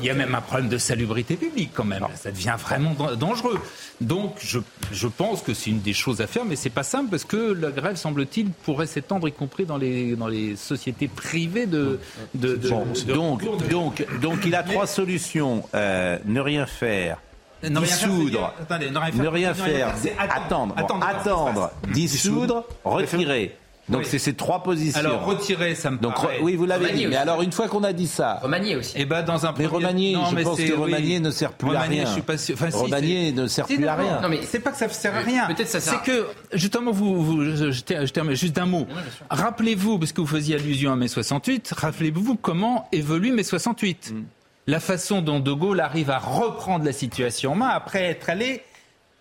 il 0.00 0.04
y 0.06 0.10
a 0.10 0.14
même 0.14 0.34
un 0.34 0.40
problème 0.40 0.68
de 0.68 0.76
salubrité 0.78 1.36
publique 1.36 1.70
quand 1.72 1.84
même. 1.84 2.04
Ça 2.16 2.30
devient 2.32 2.56
vraiment 2.58 2.94
dan- 2.94 3.14
dangereux. 3.14 3.58
Donc 4.00 4.34
je, 4.40 4.58
je 4.92 5.06
pense 5.06 5.40
que 5.42 5.54
c'est 5.54 5.70
une 5.70 5.80
des 5.80 5.92
choses 5.92 6.20
à 6.20 6.26
faire, 6.26 6.44
mais 6.44 6.56
c'est 6.56 6.70
pas 6.70 6.82
simple 6.82 7.08
parce 7.10 7.24
que 7.24 7.52
la 7.52 7.70
grève, 7.70 7.94
semble-t-il, 7.96 8.50
pourrait 8.50 8.86
s'étendre, 8.88 9.28
y 9.28 9.32
compris 9.32 9.66
dans 9.66 9.76
les, 9.78 10.16
dans 10.16 10.26
les 10.26 10.56
sociétés 10.56 11.06
privées 11.08 11.66
de. 11.66 12.00
de, 12.34 12.56
de- 12.56 12.68
Bon, 12.68 12.84
de- 12.84 13.12
donc, 13.12 13.68
donc, 13.68 14.06
donc, 14.20 14.38
il 14.44 14.54
a 14.56 14.62
trois 14.64 14.86
solutions. 14.88 15.62
Euh, 15.74 16.18
ne 16.24 16.40
rien 16.40 16.66
faire. 16.66 17.18
Ne 17.62 17.78
rien 17.78 17.86
faire, 17.88 18.08
dissoudre, 18.10 18.54
attendez, 18.60 18.90
ne 18.90 18.98
rien 18.98 19.12
faire, 19.12 19.24
ne 19.24 19.28
rien 19.28 19.54
faire, 19.54 20.16
attendre, 20.28 20.74
attendre, 20.76 21.70
dissoudre, 21.92 22.64
retirer. 22.84 23.56
Donc 23.88 24.00
Oui. 24.00 24.06
c'est 24.08 24.18
ces 24.18 24.34
trois 24.34 24.64
positions. 24.64 24.98
Alors 24.98 25.24
retirer, 25.24 25.76
ça 25.76 25.92
me 25.92 25.98
Donc 25.98 26.14
paraît. 26.14 26.38
re- 26.38 26.42
oui, 26.42 26.56
vous 26.56 26.66
l'avez 26.66 26.90
dit. 26.92 27.02
Mais 27.02 27.06
aussi. 27.08 27.16
alors 27.16 27.42
une 27.42 27.52
fois 27.52 27.68
qu'on 27.68 27.84
a 27.84 27.92
dit 27.92 28.08
ça, 28.08 28.40
Remanier 28.42 28.74
aussi. 28.74 28.94
Eh 28.96 29.04
ben 29.04 29.22
dans 29.22 29.46
un 29.46 29.54
mais 29.56 29.68
premier- 29.68 29.86
remanier, 29.86 30.12
Non, 30.14 30.26
je 30.30 30.34
mais 30.34 30.42
pense 30.42 30.56
c'est- 30.56 30.68
que 30.68 30.74
oui. 30.74 31.20
ne 31.20 31.30
sert 31.30 31.52
plus 31.52 31.74
à 31.76 31.82
rien. 31.82 32.04
Je 32.06 32.10
suis 32.10 32.22
pas 32.22 32.36
sûr. 32.36 32.56
Enfin, 32.60 32.76
remanier 32.76 33.30
ne 33.30 33.46
sert 33.46 33.66
plus 33.66 33.86
à 33.86 33.94
rien. 33.94 34.20
Non, 34.20 34.28
mais 34.28 34.40
c'est 34.42 34.58
pas 34.58 34.72
que 34.72 34.76
ça 34.78 34.88
sert 34.88 35.14
à 35.14 35.20
rien. 35.20 35.46
Peut-être 35.46 35.68
ça 35.68 35.80
sert 35.80 36.00
C'est 36.04 36.10
que 36.10 36.26
justement 36.52 36.90
vous, 36.90 37.22
vous 37.22 37.44
je, 37.44 37.70
je 37.70 37.80
ter- 37.82 38.04
je 38.04 38.12
termine 38.12 38.34
juste 38.34 38.56
d'un 38.56 38.66
mot. 38.66 38.86
Rappelez-vous, 39.30 39.98
parce 39.98 40.12
que 40.12 40.20
vous 40.20 40.26
faisiez 40.26 40.56
allusion 40.56 40.92
à 40.92 40.96
mai 40.96 41.08
68. 41.08 41.72
Rappelez-vous 41.76 42.36
comment 42.36 42.88
évolue 42.92 43.32
mai 43.32 43.42
68. 43.44 44.12
Mm. 44.14 44.22
La 44.68 44.80
façon 44.80 45.22
dont 45.22 45.38
De 45.38 45.52
Gaulle 45.52 45.78
arrive 45.80 46.10
à 46.10 46.18
reprendre 46.18 46.84
la 46.84 46.92
situation 46.92 47.52
en 47.52 47.54
main 47.54 47.68
après 47.68 48.02
être 48.04 48.28
allé 48.30 48.62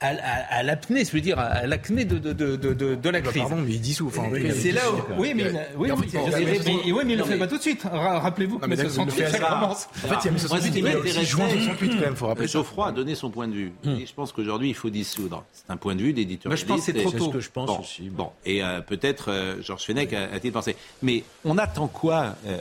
à, 0.06 0.16
à- 0.56 0.60
à 0.60 0.64
l'apnée, 0.64 1.04
je 1.06 1.12
veux 1.12 1.22
dire, 1.22 1.38
à 1.40 1.66
l'acné 1.68 2.06
de, 2.06 2.18
de, 2.18 2.34
de, 2.34 2.56
de, 2.56 2.74
de- 2.74 2.96
de 2.96 3.10
la 3.10 3.22
Bah, 3.22 3.30
crise. 3.30 3.42
Pardon, 3.44 3.58
mais 3.66 3.74
il 3.74 3.82
dissout. 3.82 4.08
Enfin, 4.08 4.24
il 4.36 4.54
c'est 4.54 4.72
là 4.72 4.82
où, 4.92 4.96
oui, 5.22 5.34
mais, 5.36 5.46
oui, 5.78 5.90
oui, 5.90 5.92
oui, 5.92 6.08
il- 6.14 6.18
oui, 6.18 6.92
oui, 6.94 7.04
mais 7.06 7.14
il 7.14 7.18
le 7.20 7.24
fait 7.26 7.38
pas 7.38 7.48
tout 7.48 7.58
de 7.58 7.62
suite. 7.62 7.84
Ra- 7.84 8.20
Rappelez-vous 8.20 8.58
que 8.60 8.62
Non, 8.64 8.68
mais 8.70 8.76
mai 8.76 8.84
d'accord, 8.84 9.04
il 9.04 9.06
le 9.06 9.12
68, 9.12 9.24
fait 9.26 9.32
ça 9.38 9.50
commence. 9.50 9.88
En 10.04 10.08
fait, 10.08 10.16
il 10.22 10.26
y 10.26 10.28
a 10.28 10.32
mai 10.32 10.40
68, 10.40 10.68
ce 10.70 10.74
qui 10.76 10.82
mais 10.84 10.90
il 10.90 10.94
y 10.94 10.96
a 10.96 11.00
aussi 11.00 11.08
m'intéresse- 11.10 11.28
juin 11.30 11.50
68 11.50 11.90
quand 11.90 12.00
même, 12.02 12.16
faut 12.16 12.28
rappeler. 12.28 12.48
Geoffroy 12.48 12.88
a 12.88 12.92
donné 12.92 13.16
son 13.16 13.30
point 13.30 13.48
de 13.48 13.54
vue. 13.54 13.72
Et 13.86 14.06
je 14.06 14.14
pense 14.14 14.32
qu'aujourd'hui, 14.32 14.70
il 14.70 14.76
faut 14.76 14.90
dissoudre. 14.90 15.44
C'est 15.54 15.72
un 15.72 15.78
point 15.78 15.96
de 15.96 16.02
vue 16.02 16.14
d'éditeur. 16.14 16.50
Moi, 16.50 16.56
je 16.58 16.66
pense 16.66 16.80
que 16.80 16.86
c'est 16.86 16.94
trop 16.94 17.12
tôt. 17.12 17.26
Ce 17.28 17.30
que 17.34 17.40
je 17.40 17.50
pense 17.50 17.68
Bon, 17.68 17.80
aussi. 17.80 18.10
Bon, 18.10 18.30
et 18.46 18.64
euh, 18.64 18.82
peut-être 18.82 19.32
euh, 19.32 19.62
Georges 19.62 19.84
Fenech 19.86 20.14
a- 20.14 20.24
a-t-il 20.34 20.52
pensé. 20.52 20.76
Mais 21.02 21.24
on 21.44 21.58
attend 21.58 21.88
quoi 21.88 22.36
euh, 22.48 22.58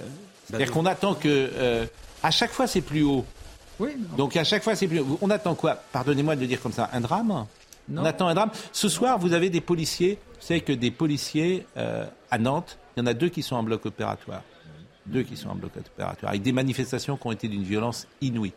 C'est-à-dire 0.48 0.70
qu'on 0.72 0.86
attend 0.86 1.14
que 1.14 1.50
à 2.22 2.30
chaque 2.30 2.52
fois 2.52 2.66
c'est 2.66 2.80
plus 2.80 3.02
haut. 3.02 3.24
Oui, 3.80 3.96
Donc 4.16 4.36
à 4.36 4.44
chaque 4.44 4.62
fois 4.62 4.74
c'est 4.76 4.86
plus. 4.88 5.00
On 5.20 5.30
attend 5.30 5.54
quoi 5.54 5.74
Pardonnez-moi 5.92 6.36
de 6.36 6.40
le 6.42 6.46
dire 6.46 6.60
comme 6.60 6.72
ça. 6.72 6.88
Un 6.92 7.00
drame 7.00 7.46
On 7.92 8.04
attend 8.04 8.28
un 8.28 8.34
drame. 8.34 8.50
Ce 8.72 8.88
soir, 8.88 9.18
vous 9.18 9.32
avez 9.32 9.50
des 9.50 9.60
policiers. 9.60 10.18
Vous 10.40 10.46
savez 10.46 10.60
que 10.60 10.72
des 10.72 10.90
policiers 10.90 11.66
euh, 11.76 12.06
à 12.30 12.38
Nantes, 12.38 12.78
il 12.96 13.00
y 13.00 13.02
en 13.02 13.06
a 13.06 13.14
deux 13.14 13.28
qui 13.28 13.42
sont 13.42 13.56
en 13.56 13.62
bloc 13.62 13.84
opératoire. 13.86 14.42
Deux 15.06 15.22
qui 15.22 15.36
sont 15.36 15.50
en 15.50 15.54
bloc 15.54 15.72
opératoire, 15.76 16.30
avec 16.30 16.42
des 16.42 16.52
manifestations 16.52 17.16
qui 17.18 17.26
ont 17.26 17.32
été 17.32 17.46
d'une 17.48 17.62
violence 17.64 18.06
inouïe. 18.22 18.52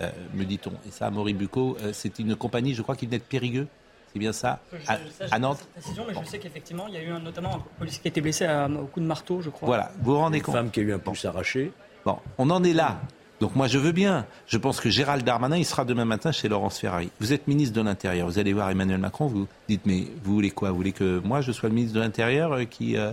euh, 0.00 0.08
me 0.34 0.44
dit-on. 0.44 0.70
Et 0.86 0.90
ça, 0.92 1.10
Maury 1.10 1.34
Bucco, 1.34 1.76
euh, 1.82 1.90
c'est 1.92 2.18
une 2.20 2.34
compagnie, 2.36 2.74
je 2.74 2.80
crois 2.82 2.94
qu'il 2.96 3.08
venait 3.08 3.18
de 3.18 3.24
Périgueux. 3.24 3.66
C'est 4.12 4.18
bien 4.18 4.32
ça 4.32 4.60
à, 4.88 4.96
Ça, 4.96 5.00
à 5.30 5.38
Nantes 5.38 5.66
précision, 5.74 6.04
mais 6.08 6.14
je 6.20 6.26
sais 6.28 6.38
qu'effectivement, 6.38 6.86
il 6.88 6.94
y 6.94 6.96
a 6.96 7.02
eu 7.02 7.10
un- 7.10 7.18
notamment 7.20 7.56
un 7.56 7.62
policier 7.78 8.00
qui 8.02 8.08
a 8.08 8.10
été 8.10 8.20
blessé 8.20 8.44
à- 8.44 8.66
au 8.68 8.86
coup 8.86 9.00
de 9.00 9.04
marteau, 9.04 9.40
je 9.42 9.50
crois. 9.50 9.66
Voilà, 9.66 9.90
vous 10.00 10.12
vous 10.12 10.18
rendez 10.18 10.38
Une 10.38 10.44
compte 10.44 10.54
femme 10.54 10.70
qui 10.70 10.80
a 10.80 10.82
eu 10.84 10.92
un 10.92 10.98
pouce 10.98 11.24
arraché. 11.24 11.70
Bon, 12.04 12.18
on 12.38 12.48
en 12.50 12.62
est 12.64 12.72
là. 12.72 13.00
Donc 13.40 13.56
moi, 13.56 13.66
je 13.66 13.78
veux 13.78 13.92
bien. 13.92 14.26
Je 14.46 14.58
pense 14.58 14.80
que 14.80 14.90
Gérald 14.90 15.24
Darmanin, 15.24 15.56
il 15.56 15.64
sera 15.64 15.86
demain 15.86 16.04
matin 16.04 16.30
chez 16.30 16.48
Laurence 16.48 16.78
Ferrari. 16.78 17.10
Vous 17.20 17.32
êtes 17.32 17.48
ministre 17.48 17.74
de 17.74 17.80
l'Intérieur. 17.80 18.26
Vous 18.28 18.38
allez 18.38 18.52
voir 18.52 18.68
Emmanuel 18.70 18.98
Macron. 18.98 19.26
Vous 19.26 19.48
dites, 19.66 19.86
mais 19.86 20.06
vous 20.22 20.34
voulez 20.34 20.50
quoi? 20.50 20.70
Vous 20.70 20.76
voulez 20.76 20.92
que 20.92 21.20
moi, 21.24 21.40
je 21.40 21.50
sois 21.50 21.70
le 21.70 21.74
ministre 21.74 21.96
de 21.96 22.00
l'Intérieur 22.00 22.52
euh, 22.52 22.64
qui 22.64 22.98
euh, 22.98 23.12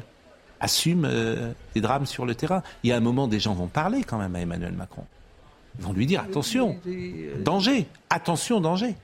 assume 0.59 1.05
euh, 1.05 1.53
des 1.73 1.81
drames 1.81 2.05
sur 2.05 2.25
le 2.25 2.35
terrain? 2.35 2.61
Il 2.83 2.89
y 2.89 2.93
a 2.93 2.97
un 2.97 3.01
moment, 3.01 3.29
des 3.29 3.39
gens 3.39 3.53
vont 3.53 3.67
parler 3.67 4.03
quand 4.03 4.17
même 4.17 4.35
à 4.35 4.41
Emmanuel 4.41 4.73
Macron. 4.73 5.05
Ils 5.79 5.85
vont 5.85 5.93
lui 5.93 6.07
dire, 6.07 6.21
attention, 6.21 6.75
danger, 7.45 7.87
attention, 8.09 8.59
danger. 8.59 8.95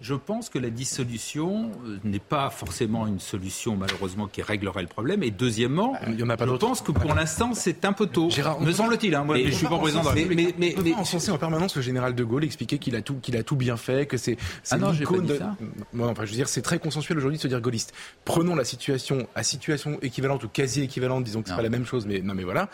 Je 0.00 0.14
pense 0.14 0.48
que 0.50 0.58
la 0.58 0.70
dissolution 0.70 1.70
euh, 1.86 1.98
n'est 2.04 2.18
pas 2.18 2.50
forcément 2.50 3.06
une 3.06 3.20
solution, 3.20 3.76
malheureusement, 3.76 4.26
qui 4.26 4.42
réglerait 4.42 4.82
le 4.82 4.88
problème. 4.88 5.22
Et 5.22 5.30
deuxièmement, 5.30 5.96
Il 6.08 6.18
y 6.18 6.22
en 6.22 6.28
a 6.30 6.36
pas 6.36 6.46
je 6.46 6.52
pense 6.52 6.80
que 6.80 6.92
pour 6.92 7.14
l'instant, 7.14 7.54
c'est 7.54 7.84
un 7.84 7.92
peu 7.92 8.06
tôt. 8.06 8.28
Gérard, 8.30 8.58
on 8.60 8.64
me 8.64 8.72
semble-t-il. 8.72 9.14
Hein, 9.14 9.24
moi, 9.24 9.36
Mais- 9.36 9.46
je 9.46 9.50
suis 9.56 9.66
pas 9.66 9.78
président 9.78 10.02
de 10.02 10.08
la 10.08 10.14
Mais, 10.14 10.54
mais, 10.58 10.74
mais, 10.82 10.94
encenser 10.94 11.30
en 11.30 11.38
permanence 11.38 11.76
le 11.76 11.82
général 11.82 12.14
de 12.14 12.24
Gaulle, 12.24 12.44
expliquer 12.44 12.78
qu'il 12.78 12.94
a 12.96 13.02
tout, 13.02 13.16
qu'il 13.20 13.36
a 13.36 13.42
tout 13.42 13.56
bien 13.56 13.76
fait, 13.76 14.06
que 14.06 14.16
c'est, 14.16 14.36
c'est 14.62 14.74
Ah 14.74 14.78
non, 14.78 14.90
l'icône 14.90 15.26
de- 15.26 15.36
ça. 15.36 15.56
Bon, 15.92 16.08
enfin, 16.08 16.24
je 16.24 16.30
veux 16.30 16.36
dire, 16.36 16.48
c'est 16.48 16.62
très 16.62 16.78
consensuel 16.78 17.18
aujourd'hui 17.18 17.38
de 17.38 17.42
se 17.42 17.48
dire 17.48 17.60
gaulliste. 17.60 17.92
Prenons 18.24 18.54
la 18.54 18.64
situation 18.64 19.26
à 19.34 19.42
situation 19.42 19.98
équivalente 20.02 20.44
ou 20.44 20.48
quasi 20.48 20.82
équivalente, 20.82 21.24
disons 21.24 21.42
que 21.42 21.48
c'est 21.48 21.52
Non. 21.52 21.58
pas 21.58 21.62
la 21.62 21.70
même 21.70 21.86
chose, 21.86 22.06
mais 22.06 22.20
non, 22.20 22.34
mais 22.34 22.44
voilà. 22.44 22.68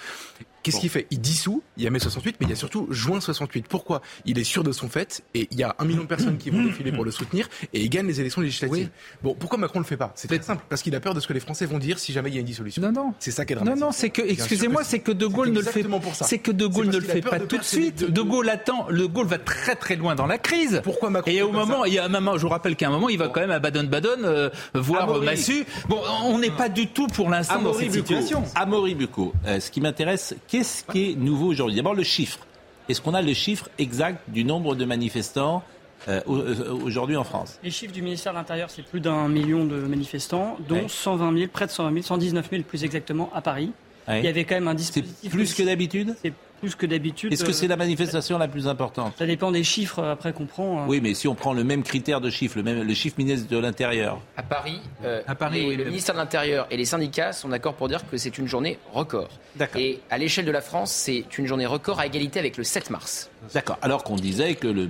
Qu'est-ce 0.63 0.81
qu'il 0.81 0.91
fait? 0.91 1.07
Il 1.11 1.21
dissout, 1.21 1.63
il 1.77 1.85
y 1.85 1.87
a 1.87 1.91
mai 1.91 1.99
68, 1.99 2.37
mais 2.41 2.47
il 2.47 2.51
y 2.51 2.53
a 2.53 2.57
surtout 2.57 2.87
juin 2.91 3.21
68. 3.21 3.67
Pourquoi? 3.69 4.01
Il 4.25 4.39
est 4.39 4.45
sûr 4.45 4.63
de 4.63 4.73
son 4.73 4.89
fait, 4.89 5.23
et 5.35 5.49
il 5.51 5.59
y 5.59 5.63
a 5.63 5.75
un 5.79 5.85
million 5.85 6.03
de 6.03 6.07
personnes 6.09 6.39
qui 6.39 6.51
vont 6.51 6.63
défiler 6.63 6.93
pour 6.93 7.05
le 7.05 7.11
soutenir, 7.11 7.49
et 7.73 7.81
il 7.81 7.89
gagne 7.91 8.07
les 8.07 8.21
élections 8.21 8.41
législatives. 8.43 8.89
Bon, 9.23 9.35
pourquoi 9.39 9.59
Macron 9.59 9.79
le 9.81 9.85
fait 9.85 9.97
pas? 9.97 10.13
C'est 10.15 10.29
très 10.29 10.41
simple, 10.43 10.63
parce 10.69 10.83
qu'il 10.83 10.95
a 10.95 11.01
peur 11.01 11.15
de 11.15 11.21
ce 11.21 11.27
que 11.27 11.33
les 11.33 11.41
Français 11.41 11.67
vont 11.67 11.79
dire 11.79 11.99
si 11.99 12.13
jamais 12.13 12.31
il 12.31 12.35
y 12.35 12.37
a 12.37 12.41
une 12.41 12.47
dissolution. 12.47 12.81
Non, 12.83 12.93
non. 12.93 13.15
C'est 13.19 13.31
ça 13.31 13.45
qui 13.45 13.53
est 13.53 13.57
Non, 13.57 13.63
dramatique. 13.63 13.85
non, 13.85 13.93
c'est 13.93 14.11
que, 14.11 14.23
excusez-moi, 14.23 14.85
c'est 14.85 15.01
que 15.01 15.13
De 15.13 15.27
Gaulle 15.27 15.49
ne 15.49 15.55
le 15.55 15.63
fait 15.63 15.69
exactement 15.71 16.01
pour 16.01 16.15
ça. 16.15 16.25
C'est 16.27 16.39
que 16.39 16.51
De 16.53 16.67
Gaulle 16.67 16.87
ne 16.89 16.93
le 16.99 17.01
fait 17.01 17.21
pas 17.21 17.39
de 17.39 17.45
tout 17.47 17.59
de 17.59 17.63
suite. 17.65 18.01
de- 18.05 18.07
De 18.09 18.21
Gaulle 18.23 18.49
attend. 18.49 18.87
Le 18.89 19.09
Gaulle 19.09 19.27
va 19.27 19.39
très 19.39 19.75
très 19.77 19.97
loin 19.97 20.15
dans 20.15 20.27
la 20.27 20.39
crise. 20.39 20.81
Pourquoi 20.85 21.11
Macron 21.11 21.31
Et 21.31 21.43
au 21.43 21.49
pas 21.51 21.59
moment, 21.65 21.85
il 21.85 21.95
y 21.95 21.99
a 21.99 22.05
un 22.05 22.09
moment, 22.09 22.37
je 22.37 22.43
vous 22.43 22.49
rappelle 22.49 22.77
qu'à 22.77 22.89
un 22.89 22.91
moment, 22.91 23.09
il 23.09 23.19
va 23.19 23.29
quand 23.29 23.41
même 23.41 23.51
à 23.51 23.59
Baden-Baden 23.59 24.21
euh, 24.25 24.51
voir 24.75 25.05
Amaury. 25.05 25.27
Massu. 25.27 25.65
Bon, 25.89 26.01
on 26.25 26.39
n'est 26.39 26.51
pas 26.51 26.69
du 26.69 26.89
tout 26.89 27.07
pour 27.09 27.29
l'instant 27.31 27.55
dans 27.55 27.61
Amaury 27.71 27.85
cette 27.85 27.93
situation. 27.95 28.45
Amaury 28.55 28.95
Bucco, 28.95 29.33
euh, 29.47 29.59
ce 29.61 29.71
qui 29.71 29.81
m'intéresse, 29.81 30.35
qu'est-ce 30.53 30.85
qui 30.85 31.11
est 31.13 31.15
nouveau 31.17 31.47
aujourd'hui? 31.47 31.77
D'abord 31.77 31.95
le 31.95 32.03
chiffre. 32.03 32.39
Est-ce 32.89 33.01
qu'on 33.01 33.15
a 33.15 33.23
le 33.23 33.33
chiffre 33.33 33.71
exact 33.79 34.21
du 34.29 34.45
nombre 34.45 34.75
de 34.75 34.85
manifestants 34.85 35.63
euh, 36.09 36.21
euh, 36.29 36.75
aujourd'hui 36.85 37.17
en 37.17 37.25
France? 37.25 37.59
Les 37.63 37.71
chiffres 37.71 37.93
du 37.93 38.03
ministère 38.03 38.33
de 38.33 38.39
l'Intérieur, 38.39 38.69
c'est 38.69 38.83
plus 38.83 39.01
d'un 39.01 39.29
million 39.29 39.65
de 39.65 39.77
manifestants, 39.77 40.59
dont 40.69 40.75
Ouais. 40.77 40.89
120 40.89 41.39
000, 41.39 41.51
près 41.51 41.67
de 41.67 41.71
120 41.71 41.93
000, 41.93 42.03
119 42.05 42.51
000 42.51 42.63
plus 42.65 42.85
exactement 42.85 43.31
à 43.35 43.41
Paris. 43.41 43.73
Ouais. 44.07 44.19
Il 44.21 44.25
y 44.27 44.29
avait 44.29 44.45
quand 44.45 44.57
même 44.57 44.69
un 44.69 44.73
C'est 44.73 45.01
dispositif. 45.01 45.31
plus 45.33 45.55
que 45.55 45.63
d'habitude? 45.63 46.15
C'est 46.23 46.35
plus 46.63 46.77
que 46.77 46.87
d'habitude. 46.87 47.33
Est-ce 47.33 47.43
que 47.45 47.51
Euh, 47.51 47.53
c'est 47.53 47.67
la 47.67 47.77
manifestation 47.77 48.39
la 48.39 48.47
plus 48.47 48.69
importante 48.69 49.15
Ça 49.19 49.27
dépend 49.27 49.51
des 49.51 49.65
chiffres 49.65 49.99
euh, 49.99 50.13
après 50.13 50.33
qu'on 50.33 50.47
prend. 50.47 50.83
euh. 50.83 50.87
Oui, 50.87 51.01
mais 51.03 51.13
si 51.15 51.27
on 51.27 51.35
prend 51.35 51.53
le 51.55 51.65
même 51.65 51.83
critère 51.83 52.21
de 52.21 52.31
chiffre, 52.31 52.57
le, 52.57 52.63
même, 52.63 52.83
le 52.83 52.95
chiffre 52.95 53.17
ministre 53.19 53.49
de 53.49 53.59
l'Intérieur, 53.59 54.21
À 54.37 54.45
Paris, 54.45 54.79
euh, 55.05 55.23
À 55.27 55.35
Paris, 55.35 55.61
les- 55.63 55.67
oui, 55.71 55.77
le 55.77 55.83
le- 55.85 55.91
ministère 55.91 56.15
de 56.15 56.21
l'Intérieur 56.21 56.69
et 56.71 56.77
les 56.77 56.85
syndicats 56.85 57.33
sont 57.33 57.49
d'accord 57.49 57.75
pour 57.75 57.89
dire 57.89 58.09
que 58.09 58.17
c'est 58.17 58.39
une 58.39 58.47
journée 58.47 58.79
record. 58.95 59.29
D'accord. 59.57 59.81
Et 59.81 59.99
à 60.09 60.19
l'échelle 60.19 60.45
de 60.45 60.53
la 60.53 60.61
France, 60.61 60.93
c'est 60.93 61.25
une 61.37 61.47
journée 61.47 61.67
record 61.67 61.99
à 61.99 62.07
égalité 62.07 62.39
avec 62.39 62.57
le 62.57 62.63
7 62.63 62.91
mars. 62.91 63.29
d'accord. 63.53 63.79
Alors 63.83 64.05
qu'on 64.05 64.15
disait 64.17 64.55
que 64.55 64.69
le, 64.69 64.89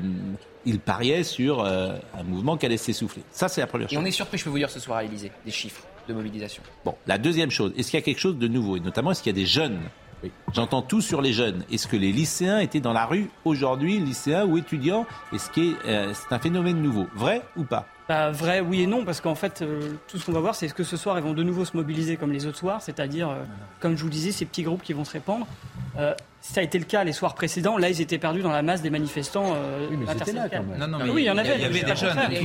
il 0.66 0.78
pariait 0.78 1.24
sur 1.24 1.64
euh, 1.64 1.96
un 2.18 2.22
mouvement 2.22 2.58
qui 2.58 2.66
allait 2.66 2.76
s'essouffler. 2.76 3.22
Ça, 3.30 3.48
c'est 3.48 3.62
la 3.62 3.66
première 3.66 3.88
Et 3.88 3.94
chose. 3.94 4.02
on 4.02 4.06
est 4.06 4.10
surpris, 4.10 4.36
je 4.36 4.44
peux 4.44 4.50
vous 4.50 4.58
dire 4.58 4.68
ce 4.70 4.78
soir 4.78 4.98
à 4.98 5.02
l'Elysée, 5.02 5.32
des 5.46 5.50
chiffres 5.50 5.82
de 6.06 6.12
mobilisation. 6.14 6.62
Bon, 6.84 6.94
la 7.06 7.16
deuxième 7.16 7.50
chose, 7.50 7.72
est-ce 7.78 7.90
qu'il 7.90 7.98
y 7.98 8.02
a 8.02 8.04
quelque 8.04 8.18
chose 8.18 8.36
de 8.36 8.48
nouveau? 8.48 8.76
Et 8.76 8.80
notamment, 8.80 9.12
est-ce 9.12 9.22
qu'il 9.22 9.30
y 9.34 9.38
a 9.38 9.40
des 9.40 9.46
jeunes 9.46 9.78
J'entends 10.52 10.82
tout 10.82 11.00
sur 11.00 11.22
les 11.22 11.32
jeunes. 11.32 11.64
Est-ce 11.70 11.86
que 11.86 11.96
les 11.96 12.12
lycéens 12.12 12.58
étaient 12.58 12.80
dans 12.80 12.92
la 12.92 13.06
rue 13.06 13.30
aujourd'hui, 13.44 13.98
lycéens 13.98 14.44
ou 14.44 14.58
étudiants 14.58 15.06
Est-ce 15.32 15.50
que 15.50 15.74
euh, 15.86 16.12
c'est 16.14 16.34
un 16.34 16.38
phénomène 16.38 16.80
nouveau? 16.80 17.06
Vrai 17.14 17.42
ou 17.56 17.64
pas? 17.64 17.86
Bah, 18.08 18.30
vrai, 18.30 18.60
oui 18.60 18.82
et 18.82 18.86
non, 18.86 19.04
parce 19.04 19.20
qu'en 19.20 19.34
fait, 19.34 19.62
euh, 19.62 19.92
tout 20.08 20.18
ce 20.18 20.26
qu'on 20.26 20.32
va 20.32 20.40
voir, 20.40 20.54
c'est 20.54 20.66
est-ce 20.66 20.74
que 20.74 20.84
ce 20.84 20.96
soir, 20.96 21.18
ils 21.18 21.24
vont 21.24 21.32
de 21.32 21.42
nouveau 21.42 21.64
se 21.64 21.76
mobiliser 21.76 22.16
comme 22.16 22.32
les 22.32 22.46
autres 22.46 22.58
soirs, 22.58 22.82
c'est-à-dire, 22.82 23.30
euh, 23.30 23.42
comme 23.80 23.96
je 23.96 24.02
vous 24.02 24.08
le 24.08 24.12
disais, 24.12 24.32
ces 24.32 24.44
petits 24.44 24.62
groupes 24.62 24.82
qui 24.82 24.92
vont 24.92 25.04
se 25.04 25.12
répandre. 25.12 25.46
Ça 26.44 26.60
a 26.60 26.64
été 26.64 26.76
le 26.76 26.84
cas 26.84 27.04
les 27.04 27.12
soirs 27.12 27.34
précédents. 27.36 27.78
Là, 27.78 27.88
ils 27.88 28.00
étaient 28.00 28.18
perdus 28.18 28.42
dans 28.42 28.50
la 28.50 28.62
masse 28.62 28.82
des 28.82 28.90
manifestants. 28.90 29.54
Euh, 29.54 29.86
Oui, 29.90 29.96
mais 29.96 30.06
là, 30.06 30.48
quand 30.50 30.62
même. 30.64 30.76
Non, 30.76 30.88
non, 30.88 30.98
Ah 31.00 31.04
mais 31.04 31.10
oui, 31.10 31.22
il 31.22 31.26
y 31.26 31.30
en 31.30 31.38
avait. 31.38 31.54
Il 31.54 31.60
y 31.62 31.64
avait 31.64 31.78
c'est 31.80 31.86
des 31.86 31.96
jeunes. 31.96 32.18
Il 32.30 32.42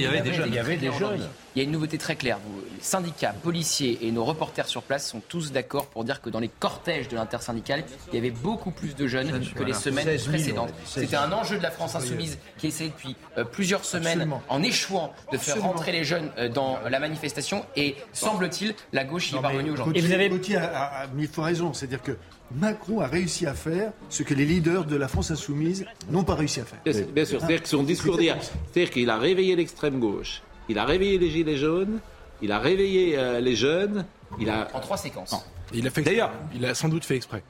y 0.00 0.06
avait 0.06 0.20
des 0.22 0.32
jeunes. 0.32 0.48
Il 0.48 0.54
y 0.54 0.58
avait 0.58 0.76
des 0.78 0.92
jeunes. 0.92 1.28
Il 1.54 1.58
y 1.58 1.60
a 1.60 1.64
une 1.64 1.72
nouveauté 1.72 1.98
très 1.98 2.16
claire. 2.16 2.38
Vous- 2.42 2.62
les 2.74 2.82
syndicats, 2.82 3.34
policiers 3.42 3.98
et 4.02 4.10
nos 4.12 4.24
reporters 4.24 4.66
sur 4.66 4.82
place 4.82 5.06
sont 5.08 5.20
tous 5.26 5.52
d'accord 5.52 5.86
pour 5.86 6.04
dire 6.04 6.20
que 6.22 6.30
dans 6.30 6.40
les 6.40 6.48
cortèges 6.48 7.08
de 7.08 7.16
l'intersyndicale, 7.16 7.84
il 8.12 8.14
y 8.14 8.18
avait 8.18 8.30
beaucoup 8.30 8.70
plus 8.70 8.94
de 8.96 9.06
jeunes 9.06 9.28
que 9.40 9.44
Voilà. 9.56 9.66
les 9.68 9.72
semaines 9.74 10.04
16 10.04 10.20
000, 10.24 10.30
précédentes. 10.30 10.68
ouais. 10.68 10.74
16 10.86 11.04
C'était 11.04 11.16
un 11.16 11.32
enjeu 11.32 11.58
de 11.58 11.62
la 11.62 11.70
France 11.70 11.94
insoumise 11.96 12.38
qui 12.58 12.66
essayait 12.68 12.90
depuis 12.90 13.14
euh, 13.38 13.44
plusieurs 13.44 13.84
semaines, 13.84 14.20
Absolument. 14.22 14.42
en 14.48 14.62
échouant, 14.62 15.12
de 15.32 15.36
faire 15.38 15.60
rentrer 15.62 15.92
les 15.92 16.04
jeunes 16.04 16.30
euh, 16.38 16.48
dans 16.48 16.78
la 16.88 16.98
manifestation. 16.98 17.64
Et 17.76 17.96
semble-t-il, 18.12 18.74
la 18.92 19.04
gauche 19.04 19.32
y 19.32 19.36
est 19.36 19.40
parvenue 19.42 19.70
aujourd'hui. 19.70 19.98
Et 19.98 20.06
vous 20.06 20.12
avez- 20.12 20.28
Gauthier 20.30 20.56
a, 20.56 20.64
a- 20.64 21.02
a 21.02 21.06
mille 21.08 21.28
fois 21.28 21.44
raison. 21.46 21.72
C'est-à-dire 21.72 22.02
que 22.02 22.16
Macron 22.54 23.00
a 23.00 23.06
réussi 23.06 23.46
à 23.46 23.54
faire 23.54 23.92
ce 24.08 24.22
que 24.22 24.32
les 24.34 24.44
leaders 24.44 24.84
de 24.84 24.96
la 24.96 25.08
France 25.08 25.30
insoumise 25.30 25.84
n'ont 26.10 26.24
pas 26.24 26.34
réussi 26.36 26.60
à 26.60 26.64
faire. 26.64 26.78
Bien 27.12 27.24
sûr, 27.24 27.40
c'est-à-dire 27.40 27.62
que 27.62 27.68
son 27.68 27.82
discours 27.82 28.16
d'hier, 28.16 28.36
c'est-à-dire 28.72 28.92
qu'il 28.92 29.10
a 29.10 29.18
réveillé 29.18 29.56
l'extrême 29.56 29.98
gauche, 29.98 30.42
il 30.68 30.78
a 30.78 30.84
réveillé 30.84 31.18
les 31.18 31.30
gilets 31.30 31.56
jaunes, 31.56 31.98
il 32.42 32.52
a 32.52 32.58
réveillé 32.58 33.18
euh, 33.18 33.40
les 33.40 33.56
jeunes, 33.56 34.04
il 34.38 34.48
a... 34.50 34.68
En 34.74 34.80
trois 34.80 34.96
séquences. 34.96 35.34
Il 35.74 35.86
a 35.86 35.90
fait 35.90 36.02
D'ailleurs- 36.02 36.32
il 36.54 36.64
a 36.64 36.74
sans 36.74 36.88
doute 36.88 37.04
fait 37.04 37.16
exprès. 37.16 37.42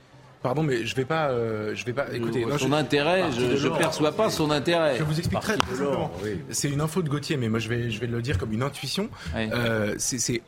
Pardon, 0.42 0.62
mais 0.62 0.86
je 0.86 0.94
vais 0.94 1.04
pas, 1.04 1.28
euh, 1.30 1.74
je 1.74 1.84
vais 1.84 1.92
pas. 1.92 2.06
Écoutez, 2.14 2.44
non, 2.44 2.56
son 2.56 2.68
je- 2.68 2.72
intérêt, 2.74 3.24
je 3.32 3.66
ne 3.68 3.76
perçois 3.76 4.12
pas 4.12 4.30
son 4.30 4.50
intérêt. 4.50 4.96
Je 4.96 5.02
vous 5.02 5.18
explique 5.18 5.40
très, 5.40 5.54
simplement. 5.56 6.12
oui. 6.22 6.38
C'est 6.50 6.70
une 6.70 6.80
info 6.80 7.02
de 7.02 7.08
Gauthier, 7.08 7.36
mais 7.36 7.48
moi 7.48 7.58
je 7.58 7.68
vais, 7.68 7.90
je 7.90 7.98
vais 8.00 8.06
le 8.06 8.22
dire 8.22 8.38
comme 8.38 8.52
une 8.52 8.62
intuition. 8.62 9.08
Ouais. 9.34 9.48
Euh, 9.52 9.94
c'est, 9.98 10.42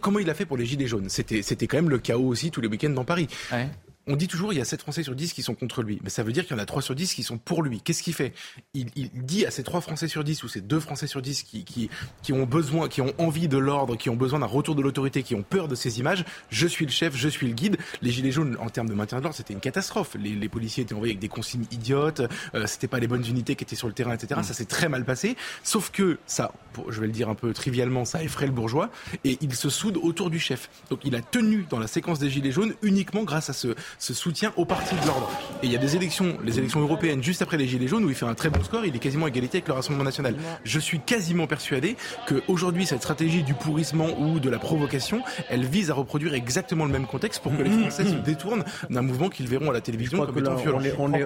comment 0.00 0.18
il 0.18 0.28
a 0.30 0.34
fait 0.34 0.46
pour 0.46 0.56
les 0.56 0.66
gilets 0.66 0.88
jaunes? 0.88 1.08
C'était, 1.08 1.42
c'était 1.42 1.68
quand 1.68 1.76
même 1.76 1.90
le 1.90 1.98
chaos 1.98 2.26
aussi 2.26 2.50
tous 2.50 2.60
les 2.60 2.66
week-ends 2.66 2.90
dans 2.90 3.04
Paris. 3.04 3.28
Ouais. 3.52 3.68
On 4.08 4.14
dit 4.14 4.28
toujours 4.28 4.52
il 4.52 4.58
y 4.58 4.60
a 4.60 4.64
7 4.64 4.82
Français 4.82 5.02
sur 5.02 5.16
10 5.16 5.32
qui 5.32 5.42
sont 5.42 5.54
contre 5.56 5.82
lui, 5.82 5.98
mais 6.04 6.10
ça 6.10 6.22
veut 6.22 6.30
dire 6.30 6.46
qu'il 6.46 6.56
y 6.56 6.58
en 6.60 6.62
a 6.62 6.66
3 6.66 6.80
sur 6.80 6.94
10 6.94 7.12
qui 7.14 7.24
sont 7.24 7.38
pour 7.38 7.64
lui. 7.64 7.80
Qu'est-ce 7.80 8.04
qu'il 8.04 8.14
fait? 8.14 8.34
Il, 8.72 8.86
il 8.94 9.10
dit 9.12 9.44
à 9.46 9.50
ces 9.50 9.64
3 9.64 9.80
Français 9.80 10.06
sur 10.06 10.22
10 10.22 10.44
ou 10.44 10.48
ces 10.48 10.60
2 10.60 10.78
Français 10.78 11.08
sur 11.08 11.20
10 11.20 11.42
qui, 11.42 11.64
qui, 11.64 11.90
qui 12.22 12.32
ont 12.32 12.44
besoin, 12.44 12.88
qui 12.88 13.00
ont 13.00 13.12
envie 13.18 13.48
de 13.48 13.58
l'ordre, 13.58 13.96
qui 13.96 14.08
ont 14.08 14.14
besoin 14.14 14.38
d'un 14.38 14.46
retour 14.46 14.76
de 14.76 14.82
l'autorité, 14.82 15.24
qui 15.24 15.34
ont 15.34 15.42
peur 15.42 15.66
de 15.66 15.74
ces 15.74 15.98
images, 15.98 16.24
je 16.50 16.68
suis 16.68 16.86
le 16.86 16.92
chef, 16.92 17.16
je 17.16 17.28
suis 17.28 17.48
le 17.48 17.54
guide. 17.54 17.78
Les 18.00 18.12
gilets 18.12 18.30
jaunes, 18.30 18.56
en 18.60 18.68
termes 18.70 18.88
de 18.88 18.94
maintien 18.94 19.18
de 19.18 19.24
l'ordre, 19.24 19.36
c'était 19.36 19.54
une 19.54 19.60
catastrophe. 19.60 20.14
Les, 20.20 20.36
les 20.36 20.48
policiers 20.48 20.84
étaient 20.84 20.94
envoyés 20.94 21.14
avec 21.14 21.20
des 21.20 21.28
consignes 21.28 21.66
idiotes, 21.72 22.22
euh, 22.54 22.66
c'était 22.68 22.86
pas 22.88 23.00
les 23.00 23.08
bonnes 23.08 23.26
unités 23.26 23.56
qui 23.56 23.64
étaient 23.64 23.74
sur 23.74 23.88
le 23.88 23.92
terrain, 23.92 24.14
etc. 24.14 24.40
Ça 24.44 24.54
s'est 24.54 24.66
très 24.66 24.88
mal 24.88 25.04
passé. 25.04 25.36
Sauf 25.64 25.90
que 25.90 26.18
ça, 26.26 26.52
pour- 26.74 26.92
je 26.92 27.00
vais 27.00 27.08
le 27.08 27.12
dire 27.12 27.28
un 27.28 27.34
peu 27.34 27.52
trivialement, 27.52 28.04
ça 28.04 28.22
effraie 28.22 28.46
le 28.46 28.52
bourgeois 28.52 28.88
et 29.24 29.36
il 29.40 29.52
se 29.56 29.68
soude 29.68 29.96
autour 29.96 30.30
du 30.30 30.38
chef. 30.38 30.70
Donc 30.90 31.00
il 31.02 31.16
a 31.16 31.20
tenu 31.22 31.66
dans 31.68 31.80
la 31.80 31.88
séquence 31.88 32.20
des 32.20 32.30
gilets 32.30 32.52
jaunes 32.52 32.74
uniquement 32.82 33.24
grâce 33.24 33.50
à 33.50 33.52
ce, 33.52 33.74
ce 33.98 34.14
soutien 34.14 34.52
au 34.56 34.64
parti 34.64 34.94
de 34.94 35.06
l'ordre. 35.06 35.30
Et 35.62 35.66
il 35.66 35.72
y 35.72 35.76
a 35.76 35.78
des 35.78 35.96
élections, 35.96 36.36
les 36.44 36.58
élections 36.58 36.80
européennes 36.80 37.22
juste 37.22 37.42
après 37.42 37.56
les 37.56 37.66
gilets 37.66 37.88
jaunes 37.88 38.04
où 38.04 38.08
il 38.08 38.14
fait 38.14 38.26
un 38.26 38.34
très 38.34 38.50
bon 38.50 38.62
score, 38.62 38.84
il 38.84 38.94
est 38.94 38.98
quasiment 38.98 39.26
à 39.26 39.28
égalité 39.28 39.58
avec 39.58 39.68
le 39.68 39.74
Rassemblement 39.74 40.04
national. 40.04 40.34
Je 40.64 40.78
suis 40.78 41.00
quasiment 41.00 41.46
persuadé 41.46 41.96
que 42.26 42.42
aujourd'hui 42.48 42.86
cette 42.86 43.00
stratégie 43.00 43.42
du 43.42 43.54
pourrissement 43.54 44.08
ou 44.18 44.40
de 44.40 44.50
la 44.50 44.58
provocation, 44.58 45.22
elle 45.48 45.64
vise 45.64 45.90
à 45.90 45.94
reproduire 45.94 46.34
exactement 46.34 46.84
le 46.84 46.92
même 46.92 47.06
contexte 47.06 47.42
pour 47.42 47.56
que 47.56 47.62
les 47.62 47.70
Français 47.70 48.04
se 48.04 48.14
détournent 48.14 48.64
d'un 48.90 49.02
mouvement 49.02 49.28
qu'ils 49.28 49.48
verront 49.48 49.70
à 49.70 49.72
la 49.72 49.80
télévision 49.80 50.24
comme 50.24 50.38
étant 50.38 50.54
violent. 50.54 50.78
on 50.98 51.12
est, 51.12 51.24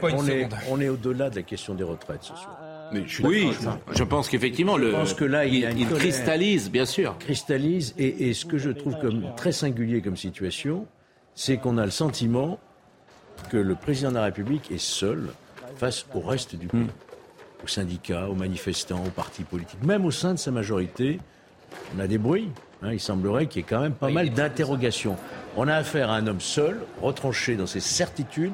on 0.69 0.81
on 0.81 0.81
au-delà 0.89 1.31
de 1.31 1.37
la 1.37 1.43
question 1.43 1.75
des 1.75 1.85
retraites 1.85 2.23
ce 2.23 2.35
soir. 2.35 2.59
Mais 2.93 3.03
je 3.07 3.15
suis 3.15 3.25
Oui, 3.25 3.51
je 3.93 4.03
pense 4.03 4.29
qu'effectivement, 4.29 4.77
le, 4.77 4.91
Je 4.91 4.97
pense 4.97 5.15
que 5.15 5.25
là, 5.25 5.45
il 5.47 5.87
cristallise, 5.89 6.71
bien 6.71 6.87
sûr. 6.87 7.17
cristallise 7.19 7.95
et, 7.99 8.29
et 8.29 8.35
ce 8.35 8.45
que 8.45 8.59
je 8.59 8.71
trouve 8.71 8.99
comme 9.01 9.25
très 9.37 9.53
singulier 9.53 10.01
comme 10.01 10.17
situation, 10.17 10.87
c'est 11.41 11.57
qu'on 11.57 11.79
a 11.79 11.87
le 11.87 11.91
sentiment 11.91 12.59
que 13.49 13.57
le 13.57 13.75
président 13.75 14.11
de 14.11 14.17
la 14.17 14.25
République 14.25 14.71
est 14.71 14.77
seul 14.77 15.31
face 15.77 16.05
au 16.15 16.21
reste 16.21 16.55
du 16.55 16.67
pays, 16.67 16.87
aux 17.65 17.67
syndicats, 17.67 18.29
aux 18.29 18.35
manifestants, 18.35 19.03
aux 19.07 19.11
partis 19.11 19.45
politiques, 19.45 19.83
même 19.83 20.05
au 20.05 20.11
sein 20.11 20.35
de 20.35 20.39
sa 20.39 20.51
majorité. 20.51 21.19
On 21.97 22.01
a 22.01 22.07
des 22.07 22.19
bruits. 22.19 22.51
hein, 22.83 22.93
il 22.93 23.01
semblerait 23.01 23.47
qu'il 23.47 23.63
y 23.63 23.65
ait 23.65 23.67
quand 23.67 23.81
même 23.81 23.95
pas 23.95 24.11
mal 24.11 24.29
d'interrogations. 24.29 25.17
On 25.57 25.67
a 25.67 25.77
affaire 25.77 26.11
à 26.11 26.17
un 26.17 26.27
homme 26.27 26.43
seul, 26.43 26.83
retranché 27.01 27.57
dans 27.57 27.67
ses 27.67 27.81
certitudes, 27.81 28.53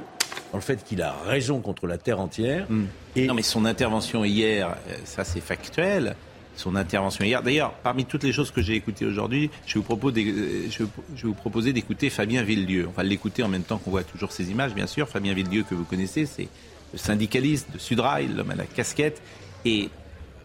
dans 0.52 0.58
le 0.58 0.62
fait 0.62 0.84
qu'il 0.84 1.02
a 1.02 1.12
raison 1.26 1.58
contre 1.58 1.88
la 1.88 1.98
terre 1.98 2.20
entière. 2.20 2.68
Et 3.16 3.26
Non, 3.26 3.34
mais 3.34 3.42
son 3.42 3.64
intervention 3.64 4.24
hier, 4.24 4.68
euh, 4.68 4.94
ça 5.04 5.24
c'est 5.24 5.40
factuel. 5.40 6.14
Son 6.56 6.74
intervention 6.74 7.24
hier. 7.24 7.42
D'ailleurs, 7.42 7.72
parmi 7.82 8.06
toutes 8.06 8.24
les 8.24 8.32
choses 8.32 8.50
que 8.50 8.62
j'ai 8.62 8.74
écoutées 8.74 9.04
aujourd'hui, 9.04 9.50
je, 9.66 9.78
vous 9.78 9.84
euh, 9.94 10.66
je, 10.70 10.84
je 11.14 11.26
vous 11.26 11.34
proposer 11.34 11.72
d'écouter 11.72 12.08
Fabien 12.08 12.42
Villedieu. 12.42 12.88
On 12.88 12.92
va 12.92 13.02
l'écouter 13.02 13.42
en 13.42 13.48
même 13.48 13.62
temps 13.62 13.78
qu'on 13.78 13.90
voit 13.90 14.04
toujours 14.04 14.32
ces 14.32 14.50
images, 14.50 14.74
bien 14.74 14.86
sûr. 14.86 15.08
Fabien 15.08 15.34
Villedieu, 15.34 15.64
que 15.64 15.74
vous 15.74 15.84
connaissez, 15.84 16.24
c'est 16.24 16.48
le 16.92 16.98
syndicaliste 16.98 17.72
de 17.72 17.78
Sudrail, 17.78 18.28
l'homme 18.28 18.50
à 18.50 18.54
la 18.54 18.64
casquette. 18.64 19.20
Et 19.64 19.90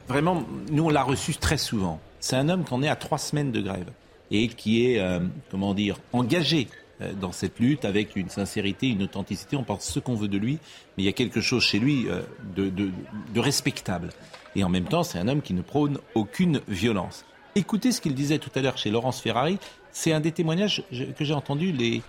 vraiment, 0.08 0.44
nous, 0.70 0.84
on 0.84 0.90
l'a 0.90 1.04
reçu 1.04 1.34
très 1.36 1.58
souvent. 1.58 2.02
C'est 2.20 2.36
un 2.36 2.50
homme 2.50 2.66
qu'on 2.66 2.84
est 2.84 2.90
à 2.90 2.96
trois 2.96 3.18
semaines 3.18 3.52
de 3.52 3.62
grève 3.62 3.90
et 4.32 4.48
qui 4.48 4.86
est, 4.86 5.00
euh, 5.00 5.20
comment 5.50 5.74
dire, 5.74 5.98
engagé 6.14 6.68
euh, 7.02 7.14
dans 7.14 7.32
cette 7.32 7.60
lutte 7.60 7.86
avec 7.86 8.16
une 8.16 8.30
sincérité, 8.30 8.88
une 8.88 9.04
authenticité. 9.04 9.56
On 9.56 9.64
pense 9.64 9.86
ce 9.86 10.00
qu'on 10.00 10.16
veut 10.16 10.28
de 10.28 10.38
lui, 10.38 10.60
mais 10.98 11.04
il 11.04 11.06
y 11.06 11.10
a 11.10 11.14
quelque 11.14 11.42
chose 11.42 11.64
chez 11.64 11.80
lui 11.80 12.08
euh, 12.08 12.22
de, 12.56 12.70
de, 12.70 12.90
de 13.34 13.40
respectable. 13.40 14.10
Et 14.56 14.64
en 14.64 14.70
même 14.70 14.86
temps, 14.86 15.04
c'est 15.04 15.18
un 15.20 15.28
homme 15.28 15.42
qui 15.42 15.54
ne 15.54 15.62
prône 15.62 15.98
aucune 16.16 16.62
violence. 16.68 17.26
Écoutez 17.56 17.92
ce 17.92 18.02
qu'il 18.02 18.16
disait 18.16 18.38
tout 18.40 18.50
à 18.56 18.62
l'heure 18.62 18.78
chez 18.78 18.90
Laurence 18.92 19.22
Ferrari. 19.22 19.58
C'est 19.92 20.14
un 20.14 20.20
des 20.20 20.32
témoignages 20.32 20.84
que 21.18 21.24
j'ai 21.26 21.34
entendus 21.34 21.72
les, 21.72 22.02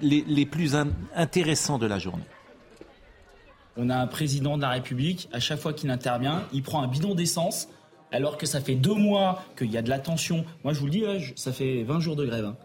les, 0.00 0.46
plus 0.46 0.76
in- 0.76 0.88
intéressants 1.14 1.78
de 1.78 1.86
la 1.86 1.98
journée. 1.98 2.24
On 3.76 3.90
a 3.90 3.96
un 3.96 4.06
président 4.06 4.56
de 4.56 4.62
la 4.62 4.70
République, 4.70 5.28
à 5.32 5.38
chaque 5.40 5.60
fois 5.60 5.72
qu'il 5.72 5.90
intervient, 5.90 6.42
il 6.52 6.62
prend 6.62 6.82
un 6.82 6.88
bidon 6.88 7.14
d'essence, 7.14 7.68
alors 8.10 8.36
que 8.36 8.46
ça 8.46 8.60
fait 8.60 8.74
deux 8.74 8.94
mois 8.94 9.44
qu'il 9.56 9.70
y 9.70 9.76
a 9.76 9.82
de 9.82 9.88
la 9.90 9.98
tension. 10.00 10.44
Moi, 10.64 10.72
je 10.72 10.80
vous 10.80 10.86
le 10.86 10.92
dis, 10.92 11.04
je- 11.18 11.32
ça 11.36 11.52
fait 11.52 11.84
20 11.84 12.00
jours 12.00 12.16
de 12.16 12.24
grève. 12.26 12.44
hein. 12.44 12.56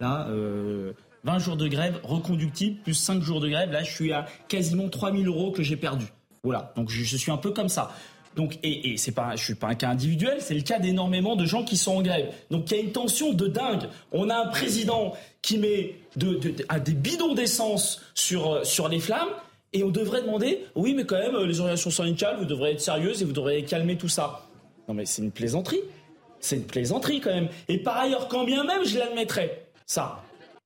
Là, 0.00 0.26
euh, 0.28 0.92
20 1.24 1.38
jours 1.38 1.56
de 1.56 1.66
grève 1.68 2.00
reconductible, 2.04 2.80
plus 2.82 2.94
5 2.94 3.22
jours 3.22 3.40
de 3.40 3.48
grève. 3.48 3.70
Là, 3.72 3.82
je 3.82 3.90
suis 3.92 4.12
à 4.12 4.26
quasiment 4.48 4.88
3000 4.88 5.26
euros 5.28 5.50
que 5.52 5.62
j'ai 5.62 5.76
perdu. 5.76 6.06
Voilà, 6.44 6.72
donc 6.76 6.90
je 6.90 7.16
suis 7.16 7.30
un 7.30 7.36
peu 7.36 7.52
comme 7.52 7.68
ça. 7.68 7.92
Donc, 8.36 8.58
et, 8.62 8.92
et 8.92 8.96
c'est 8.96 9.12
pas, 9.12 9.36
je 9.36 9.44
suis 9.44 9.54
pas 9.54 9.68
un 9.68 9.74
cas 9.74 9.90
individuel, 9.90 10.38
c'est 10.40 10.54
le 10.54 10.62
cas 10.62 10.78
d'énormément 10.78 11.36
de 11.36 11.44
gens 11.44 11.64
qui 11.64 11.76
sont 11.76 11.96
en 11.96 12.02
grève. 12.02 12.32
Donc 12.50 12.70
il 12.70 12.76
y 12.76 12.80
a 12.80 12.82
une 12.82 12.92
tension 12.92 13.32
de 13.32 13.46
dingue. 13.46 13.88
On 14.12 14.30
a 14.30 14.36
un 14.36 14.46
président 14.46 15.14
qui 15.42 15.58
met 15.58 15.96
à 16.68 16.80
des 16.80 16.94
bidons 16.94 17.34
d'essence 17.34 18.00
sur, 18.14 18.52
euh, 18.52 18.64
sur 18.64 18.88
les 18.88 19.00
flammes. 19.00 19.28
Et 19.74 19.84
on 19.84 19.88
devrait 19.88 20.20
demander, 20.20 20.66
oui, 20.74 20.92
mais 20.94 21.04
quand 21.04 21.18
même, 21.18 21.34
euh, 21.34 21.46
les 21.46 21.60
organisations 21.60 21.90
syndicales, 21.90 22.36
vous 22.38 22.44
devrez 22.44 22.72
être 22.72 22.80
sérieuses 22.80 23.22
et 23.22 23.24
vous 23.24 23.32
devrez 23.32 23.62
calmer 23.64 23.96
tout 23.96 24.08
ça. 24.08 24.46
Non, 24.86 24.94
mais 24.94 25.06
c'est 25.06 25.22
une 25.22 25.30
plaisanterie. 25.30 25.80
C'est 26.40 26.56
une 26.56 26.64
plaisanterie 26.64 27.20
quand 27.20 27.32
même. 27.32 27.48
Et 27.68 27.78
par 27.78 27.96
ailleurs, 27.96 28.28
quand 28.28 28.44
bien 28.44 28.64
même 28.64 28.84
je 28.84 28.98
l'admettrais, 28.98 29.64
ça, 29.86 30.22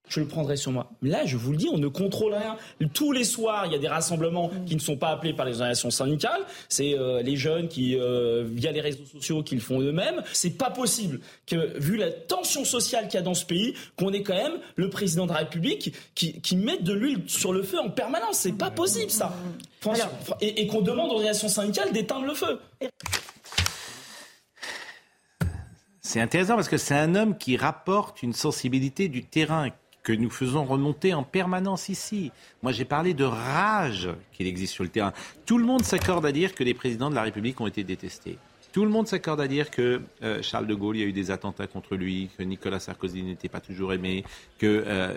je 0.09 0.21
le 0.21 0.27
prendrais 0.27 0.57
sur 0.57 0.73
moi. 0.73 0.91
Mais 1.03 1.11
là, 1.11 1.25
je 1.25 1.37
vous 1.37 1.53
le 1.53 1.57
dis, 1.57 1.69
on 1.73 1.79
ne 1.79 1.89
contrôle 1.89 2.35
rien. 2.35 2.57
Tous 2.95 3.13
les 3.13 3.25
soirs, 3.25 3.67
il 3.67 3.73
y 3.73 3.75
a 3.75 3.79
des 3.79 3.89
rassemblements 3.89 4.51
qui 4.67 4.75
ne 4.75 4.81
sont 4.81 4.97
pas 4.97 5.09
appelés 5.09 5.33
par 5.33 5.47
les 5.47 5.53
organisations 5.53 5.91
syndicales. 5.91 6.41
C'est 6.69 6.99
euh, 6.99 7.23
les 7.23 7.37
jeunes 7.37 7.69
qui, 7.69 7.99
euh, 7.99 8.45
via 8.47 8.73
les 8.73 8.81
réseaux 8.81 9.05
sociaux, 9.05 9.43
qui 9.43 9.55
le 9.55 9.61
font 9.61 9.81
eux-mêmes. 9.81 10.23
C'est 10.33 10.57
pas 10.57 10.71
possible 10.71 11.21
que, 11.47 11.79
vu 11.79 11.97
la 11.97 12.11
tension 12.11 12.65
sociale 12.65 13.09
qu'il 13.09 13.15
y 13.15 13.23
a 13.23 13.23
dans 13.23 13.35
ce 13.35 13.45
pays, 13.45 13.75
qu'on 13.97 14.13
ait 14.13 14.23
quand 14.23 14.37
même 14.37 14.59
le 14.77 14.91
président 14.91 15.27
de 15.27 15.33
la 15.33 15.39
République 15.39 15.93
qui, 16.15 16.41
qui 16.41 16.57
mette 16.57 16.85
de 16.85 16.93
l'huile 16.93 17.23
sur 17.27 17.53
le 17.53 17.63
feu 17.63 17.79
en 17.79 17.91
permanence. 17.91 18.39
C'est 18.39 18.57
pas 18.57 18.71
possible, 18.71 19.11
ça. 19.11 19.33
Et 20.41 20.67
qu'on 20.67 20.81
demande 20.81 21.11
aux 21.11 21.15
organisations 21.15 21.49
syndicales 21.49 21.93
d'éteindre 21.93 22.27
le 22.27 22.35
feu. 22.35 22.59
C'est 26.01 26.21
intéressant 26.21 26.55
parce 26.55 26.69
que 26.69 26.77
c'est 26.77 26.95
un 26.95 27.17
homme 27.17 27.37
qui 27.37 27.57
rapporte 27.57 28.23
une 28.23 28.33
sensibilité 28.33 29.09
du 29.09 29.25
terrain 29.25 29.71
que 30.07 30.13
nous 30.13 30.31
faisons 30.31 30.65
remonter 30.65 31.15
en 31.15 31.25
permanence 31.25 31.89
ici. 31.89 32.31
Moi, 32.63 32.71
j'ai 32.71 32.85
parlé 32.85 33.13
de 33.13 33.25
rage 33.25 34.09
qu'il 34.33 34.47
existe 34.47 34.73
sur 34.73 34.85
le 34.85 34.89
terrain. 34.89 35.13
Tout 35.47 35.59
le 35.59 35.65
monde 35.65 35.83
s'accorde 35.83 36.25
à 36.25 36.31
dire 36.31 36.55
que 36.55 36.63
les 36.63 36.75
présidents 36.75 37.11
de 37.11 37.17
la 37.17 37.23
République 37.23 37.61
ont 37.61 37.67
été 37.67 37.83
détestés. 37.83 38.39
Tout 38.73 38.85
le 38.85 38.91
monde 38.91 39.09
s'accorde 39.09 39.41
à 39.41 39.49
dire 39.49 39.69
que 39.69 40.03
euh, 40.23 40.41
Charles 40.43 40.69
de 40.69 40.77
Gaulle, 40.77 40.97
il 40.97 41.01
y 41.01 41.03
a 41.03 41.09
eu 41.09 41.13
des 41.13 41.33
attentats 41.33 41.67
contre 41.67 41.97
lui, 41.97 42.31
que 42.39 42.45
Nicolas 42.45 42.79
Sarkozy 42.79 43.25
n'était 43.25 43.49
pas 43.49 43.59
toujours 43.59 43.93
aimé, 43.93 44.23
que 44.59 44.85
euh, 44.87 45.17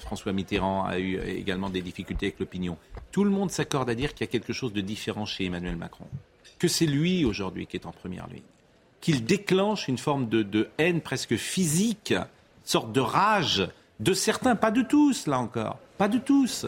François 0.00 0.32
Mitterrand 0.32 0.84
a 0.84 0.98
eu 0.98 1.20
également 1.20 1.70
des 1.70 1.82
difficultés 1.82 2.26
avec 2.26 2.40
l'opinion. 2.40 2.78
Tout 3.12 3.22
le 3.22 3.30
monde 3.30 3.52
s'accorde 3.52 3.88
à 3.90 3.94
dire 3.94 4.12
qu'il 4.12 4.26
y 4.26 4.28
a 4.28 4.32
quelque 4.32 4.52
chose 4.52 4.72
de 4.72 4.80
différent 4.80 5.24
chez 5.24 5.44
Emmanuel 5.44 5.76
Macron. 5.76 6.06
Que 6.58 6.66
c'est 6.66 6.86
lui 6.86 7.24
aujourd'hui 7.24 7.68
qui 7.68 7.76
est 7.76 7.86
en 7.86 7.92
première 7.92 8.26
ligne 8.26 8.42
qu'il 9.00 9.24
déclenche 9.24 9.86
une 9.86 9.98
forme 9.98 10.28
de, 10.28 10.42
de 10.42 10.68
haine 10.78 11.00
presque 11.00 11.36
physique, 11.36 12.10
une 12.10 12.26
sorte 12.64 12.90
de 12.90 12.98
rage 12.98 13.68
de 14.00 14.12
certains, 14.12 14.56
pas 14.56 14.70
de 14.70 14.82
tous, 14.82 15.26
là 15.26 15.38
encore, 15.38 15.78
pas 15.98 16.08
de 16.08 16.18
tous. 16.18 16.66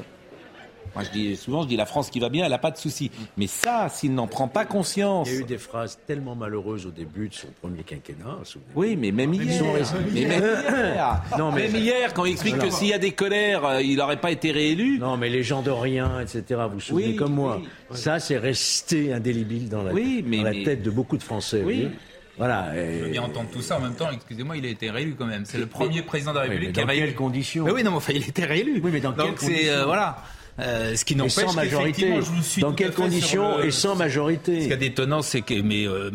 Moi, 0.95 1.05
je 1.05 1.11
dis 1.11 1.37
souvent, 1.37 1.63
je 1.63 1.69
dis 1.69 1.77
la 1.77 1.85
France 1.85 2.09
qui 2.09 2.19
va 2.19 2.31
bien, 2.31 2.45
elle 2.47 2.51
n'a 2.51 2.59
pas 2.59 2.71
de 2.71 2.79
soucis. 2.79 3.11
Mais 3.37 3.47
ça, 3.47 3.89
s'il 3.91 4.15
n'en 4.15 4.27
prend 4.27 4.49
pas 4.49 4.65
conscience. 4.65 5.29
Il 5.29 5.35
y 5.35 5.37
a 5.37 5.41
eu 5.41 5.45
des 5.45 5.59
phrases 5.59 5.99
tellement 6.07 6.35
malheureuses 6.35 6.87
au 6.87 6.91
début 6.91 7.29
de 7.29 7.35
son 7.35 7.49
premier 7.61 7.83
quinquennat. 7.83 8.39
Oui, 8.75 8.97
mais 8.97 9.13
même 9.13 9.35
Ils 9.35 9.45
hier. 9.45 9.59
sont 9.59 9.73
restés- 9.73 9.97
Mais 10.15 10.25
même 10.25 10.43
hier. 10.75 11.23
Non, 11.39 11.53
mais- 11.53 11.69
Même 11.69 11.77
hier, 11.77 12.15
quand 12.15 12.25
il 12.25 12.33
explique 12.33 12.55
Alors- 12.55 12.67
que 12.69 12.73
s'il 12.73 12.89
y 12.89 12.95
a 12.95 12.99
des 12.99 13.13
colères, 13.13 13.65
euh, 13.67 13.83
il 13.83 13.99
n'aurait 13.99 14.19
pas 14.21 14.31
été 14.31 14.51
réélu. 14.51 14.99
Non, 14.99 15.19
mais 15.19 15.29
les 15.29 15.43
gens 15.43 15.61
de 15.61 15.71
rien, 15.71 16.21
etc. 16.21 16.43
Vous 16.69 16.75
vous 16.77 16.81
souvenez 16.81 17.09
Oui, 17.09 17.17
comme 17.17 17.35
moi. 17.35 17.59
oui, 17.61 17.69
oui. 17.91 17.97
Ça, 17.97 18.19
c'est 18.19 18.39
resté 18.39 19.13
indélébile 19.13 19.69
dans 19.69 19.83
la, 19.83 19.93
Oui, 19.93 20.25
mais- 20.27 20.39
dans 20.39 20.45
la 20.45 20.51
mais- 20.53 20.65
tête 20.65 20.83
de 20.83 20.91
beaucoup 20.91 21.19
de 21.19 21.23
Français. 21.23 21.63
Oui. 21.65 21.91
Voilà. 22.39 22.69
Je 22.75 23.05
veux 23.05 23.11
bien 23.11 23.23
entendre 23.23 23.49
tout 23.53 23.63
ça 23.63 23.77
en 23.77 23.81
même 23.81 23.95
temps. 23.95 24.11
Excusez-moi, 24.13 24.57
il 24.57 24.65
a 24.65 24.69
été 24.69 24.91
réélu 24.91 25.15
quand 25.19 25.27
même. 25.27 25.45
C'est 25.45 25.59
le 25.59 25.67
premier 25.67 26.03
président 26.03 26.33
de 26.33 26.37
la 26.39 26.45
Oui, 26.45 26.51
République 26.51 26.69
mais 26.69 26.73
qui 26.75 26.81
a 26.81 26.85
dans 26.87 26.93
quelles 27.07 27.15
conditions 27.15 27.65
Mais 27.65 27.73
oui, 27.73 27.83
non, 27.83 27.91
mais 27.91 27.97
enfin, 27.99 28.13
il 28.15 28.29
était 28.29 28.45
réélu. 28.45 28.81
Oui, 28.83 28.91
mais 28.93 29.01
dans 29.01 29.13
Donc 29.13 29.27
quelles 29.27 29.39
c'est 29.39 29.47
conditions 29.47 29.73
euh, 29.75 29.85
voilà. 29.85 30.23
Euh, 30.61 30.97
ce 30.97 31.05
qui 31.05 31.15
n'empêche 31.15 31.35
sans 31.35 31.53
majorité. 31.53 32.15
je 32.17 32.21
vous 32.21 32.43
suis 32.43 32.63
Dans 32.63 32.73
quelles 32.73 32.93
conditions 32.93 33.59
le- 33.59 33.67
et 33.67 33.71
sans 33.71 33.95
majorité 33.95 34.55
Ce 34.57 34.61
qu'il 34.63 34.71
y 34.71 34.73
a 34.73 34.77
d'étonnant, 34.77 35.23
c'est 35.23 35.41
que, 35.43 35.55
mais 35.63 35.87
euh, 35.87 36.11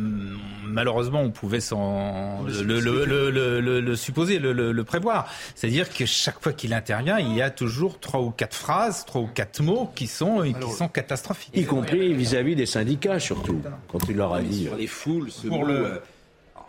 malheureusement, 0.65 1.21
on 1.21 1.29
pouvait 1.31 1.61
s'en 1.61 2.43
le, 2.43 2.61
le, 2.61 2.79
le, 2.81 3.05
le, 3.05 3.31
le- 3.31 3.61
le- 3.61 3.79
le 3.79 3.95
supposer, 3.95 4.39
le, 4.39 4.51
le- 4.51 4.73
le 4.73 4.83
prévoir. 4.83 5.27
C'est-à-dire 5.55 5.87
que 5.93 6.05
chaque 6.05 6.41
fois 6.41 6.51
qu'il 6.51 6.73
intervient, 6.73 7.19
il 7.19 7.33
y 7.33 7.41
a 7.41 7.49
toujours 7.51 8.01
trois 8.01 8.19
ou 8.19 8.31
quatre 8.31 8.55
phrases, 8.55 9.05
trois 9.05 9.21
ou 9.21 9.27
quatre 9.27 9.61
mots 9.63 9.89
qui 9.95 10.07
sont 10.07 10.41
qui 10.43 10.71
sont 10.71 10.89
catastrophiques. 10.89 11.55
Y 11.55 11.63
compris 11.65 12.13
vis-à-vis 12.13 12.55
des 12.55 12.65
syndicats, 12.65 13.19
surtout, 13.19 13.61
quand 13.87 13.99
il 14.09 14.17
leur 14.17 14.33
a 14.33 14.41
dit. 14.41 14.65
Sur 14.65 14.75
les 14.75 14.87
foules, 14.87 15.31
ce 15.31 15.47
Pour 15.47 15.59
mot, 15.59 15.67
le- 15.67 15.85
euh, 15.85 15.97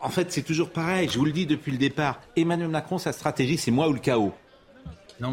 En 0.05 0.11
fait, 0.11 0.31
c'est 0.31 0.43
toujours 0.43 0.69
pareil. 0.69 1.09
Je 1.11 1.19
vous 1.19 1.25
le 1.25 1.33
dis 1.33 1.47
depuis 1.47 1.73
le 1.73 1.79
départ. 1.79 2.21
Emmanuel 2.37 2.69
Macron, 2.69 2.99
sa 2.99 3.12
stratégie, 3.12 3.57
c'est 3.57 3.71
moi 3.71 3.88
ou 3.88 3.95
le 3.95 3.99
chaos. 3.99 4.35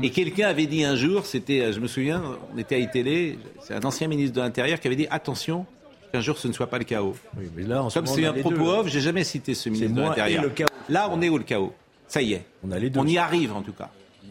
Et 0.02 0.12
quelqu'un 0.12 0.48
avait 0.48 0.66
dit 0.66 0.86
un 0.86 0.96
jour, 0.96 1.26
c'était, 1.26 1.60
euh, 1.60 1.74
je 1.74 1.80
me 1.80 1.88
souviens, 1.88 2.24
on 2.54 2.58
était 2.58 2.76
à 2.76 2.78
iTélé, 2.78 3.38
c'est 3.62 3.74
un 3.74 3.84
ancien 3.84 4.08
ministre 4.08 4.36
de 4.36 4.42
l'Intérieur 4.42 4.80
qui 4.80 4.88
avait 4.88 4.96
dit 4.96 5.08
attention, 5.10 5.66
qu'un 6.14 6.22
jour 6.22 6.38
ce 6.38 6.48
ne 6.48 6.54
soit 6.54 6.68
pas 6.68 6.78
le 6.78 6.86
chaos. 6.86 7.16
mais 7.56 7.64
là, 7.64 7.84
en 7.84 7.90
ce 7.90 8.00
Comme 8.00 8.06
c'est 8.06 8.26
un 8.26 8.34
propos 8.34 8.58
deux. 8.58 8.62
off, 8.62 8.88
j'ai 8.88 9.02
jamais 9.02 9.24
cité 9.24 9.56
ce 9.56 9.70
ministre 9.70 9.96
de 9.96 10.02
l'Intérieur. 10.02 10.46
Là, 10.88 11.10
on 11.12 11.22
est 11.22 11.30
au 11.30 11.38
le 11.38 11.44
chaos. 11.44 11.74
Ça 12.08 12.22
y 12.22 12.34
est. 12.34 12.46
On, 12.64 12.72
a 12.72 12.80
les 12.80 12.90
deux. 12.90 13.00
on 13.00 13.08
y 13.08 13.18
arrive 13.18 13.54
en 13.54 13.64
tout 13.64 13.74
cas. 13.74 13.90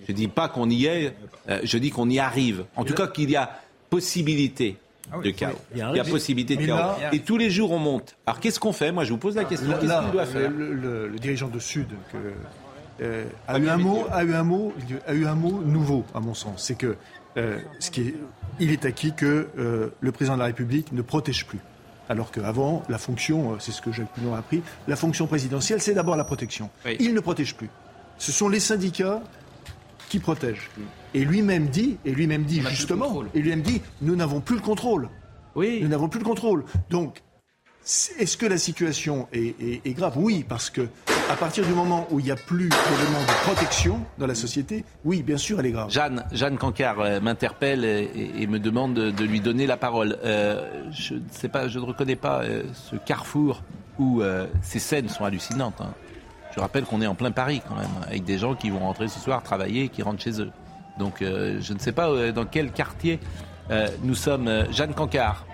Je 0.08 0.12
dis 0.12 0.28
pas 0.28 0.48
qu'on 0.48 0.70
y 0.70 0.86
est, 0.86 1.14
euh, 1.48 1.60
je 1.64 1.78
dis 1.78 1.90
qu'on 1.90 2.08
y 2.08 2.18
arrive. 2.18 2.64
En 2.76 2.84
tout 2.84 2.94
cas, 2.94 3.08
qu'il 3.08 3.30
y 3.30 3.36
a 3.36 3.60
possibilité 3.90 4.76
de 5.22 5.30
chaos. 5.30 5.52
Il 5.72 5.78
y 5.78 5.80
a 5.82 5.88
un 5.88 5.92
Il 5.92 5.96
y 5.96 6.00
a 6.00 6.02
risque. 6.02 6.14
possibilité 6.14 6.56
de 6.56 6.60
Mais 6.60 6.66
chaos. 6.68 6.76
là- 6.78 6.96
Et 7.12 7.20
tous 7.20 7.36
les 7.38 7.50
jours, 7.50 7.70
on 7.72 7.78
monte. 7.78 8.16
Alors, 8.26 8.40
qu'est-ce 8.40 8.60
qu'on 8.60 8.72
fait 8.72 8.92
Moi, 8.92 9.04
je 9.04 9.10
vous 9.12 9.18
pose 9.18 9.36
la 9.36 9.44
question. 9.44 9.70
Qu'est-ce 9.80 9.92
qu'on 10.06 10.12
doit 10.12 10.26
faire 10.26 10.50
le, 10.50 10.72
le- 10.74 11.08
le 11.08 11.18
dirigeant 11.18 11.48
de 11.48 11.58
Sud 11.58 11.88
que, 12.12 12.16
euh, 13.04 13.24
a, 13.48 13.58
eu 13.58 13.68
un 13.68 13.76
mot, 13.76 14.04
a 14.12 14.24
eu 14.24 14.34
un 14.34 14.42
mot, 14.42 14.72
a 15.06 15.14
eu 15.14 15.26
un 15.26 15.34
mot 15.34 15.60
nouveau 15.64 16.04
à 16.14 16.20
mon 16.20 16.34
sens. 16.34 16.64
C'est 16.64 16.74
que 16.76 16.96
euh, 17.36 17.58
ce 17.78 17.90
qui 17.90 18.00
est, 18.02 18.14
il 18.58 18.70
est 18.72 18.84
acquis 18.84 19.12
que 19.14 19.48
euh, 19.58 19.88
le 20.00 20.12
président 20.12 20.34
de 20.34 20.40
la 20.40 20.46
République 20.46 20.92
ne 20.92 21.02
protège 21.02 21.46
plus. 21.46 21.60
Alors 22.08 22.32
qu'avant, 22.32 22.82
la 22.88 22.98
fonction, 22.98 23.56
c'est 23.60 23.70
ce 23.70 23.80
que 23.80 23.92
Jacques 23.92 24.12
Pillon 24.14 24.34
a 24.34 24.38
appris, 24.38 24.62
la 24.88 24.96
fonction 24.96 25.26
présidentielle, 25.28 25.80
c'est 25.80 25.94
d'abord 25.94 26.16
la 26.16 26.24
protection. 26.24 26.68
Il 26.98 27.14
ne 27.14 27.20
protège 27.20 27.54
plus. 27.54 27.70
Ce 28.18 28.32
sont 28.32 28.48
les 28.48 28.58
syndicats 28.60 29.22
qui 30.10 30.18
protègent. 30.18 30.68
Et 31.14 31.24
lui-même 31.24 31.68
dit, 31.68 31.96
et 32.04 32.10
lui-même 32.12 32.42
dit 32.42 32.60
justement, 32.60 33.22
et 33.34 33.40
lui-même 33.40 33.62
dit, 33.62 33.80
nous 34.02 34.14
n'avons 34.16 34.40
plus 34.40 34.56
le 34.56 34.60
contrôle. 34.62 35.08
Oui. 35.56 35.78
Nous 35.82 35.88
n'avons 35.88 36.08
plus 36.08 36.18
le 36.20 36.24
contrôle. 36.26 36.64
Donc, 36.90 37.22
est-ce 38.18 38.36
que 38.36 38.46
la 38.46 38.58
situation 38.58 39.26
est, 39.32 39.54
est- 39.60 39.80
est 39.84 39.92
grave? 39.94 40.12
Oui, 40.16 40.44
parce 40.48 40.68
que 40.70 40.82
à 41.30 41.34
partir 41.36 41.64
du 41.66 41.72
moment 41.72 42.06
où 42.10 42.20
il 42.20 42.24
n'y 42.26 42.30
a 42.30 42.36
plus 42.36 42.68
d'éléments 42.68 43.22
de 43.22 43.44
protection 43.44 44.00
dans 44.18 44.26
la 44.26 44.34
société, 44.34 44.84
oui, 45.04 45.22
bien 45.22 45.36
sûr, 45.38 45.58
elle 45.58 45.66
est 45.66 45.70
grave. 45.72 45.90
Jeanne, 45.90 46.24
Jeanne 46.32 46.58
Cancard 46.58 47.00
euh, 47.00 47.20
m'interpelle 47.20 47.84
et, 47.84 48.10
et- 48.14 48.42
et 48.42 48.46
me 48.46 48.58
demande 48.60 48.94
de, 48.94 49.10
de 49.10 49.24
lui 49.24 49.40
donner 49.40 49.66
la 49.66 49.76
parole. 49.76 50.18
Euh, 50.24 50.68
je 50.92 51.14
ne 51.14 51.20
sais 51.30 51.48
pas, 51.48 51.66
je 51.68 51.78
ne 51.78 51.84
reconnais 51.84 52.16
pas 52.16 52.42
euh, 52.42 52.62
ce 52.74 52.96
carrefour 52.96 53.62
où 53.98 54.22
euh, 54.22 54.46
ces 54.62 54.78
scènes 54.78 55.08
sont 55.08 55.24
hallucinantes. 55.24 55.80
hein. 55.80 55.94
Je 56.54 56.60
rappelle 56.60 56.84
qu'on 56.84 57.00
est 57.00 57.06
en 57.06 57.14
plein 57.14 57.30
Paris 57.30 57.62
quand 57.66 57.76
même, 57.76 57.90
avec 58.06 58.24
des 58.24 58.38
gens 58.38 58.54
qui 58.54 58.70
vont 58.70 58.80
rentrer 58.80 59.08
ce 59.08 59.20
soir 59.20 59.42
travailler 59.42 59.84
et 59.84 59.88
qui 59.88 60.02
rentrent 60.02 60.22
chez 60.22 60.40
eux. 60.40 60.50
Donc 60.98 61.22
euh, 61.22 61.58
je 61.60 61.72
ne 61.72 61.78
sais 61.78 61.92
pas 61.92 62.08
euh, 62.08 62.32
dans 62.32 62.44
quel 62.44 62.72
quartier 62.72 63.20
euh, 63.70 63.88
nous 64.02 64.14
sommes. 64.14 64.50
Jeanne 64.70 64.94
Cancard. 64.94 65.46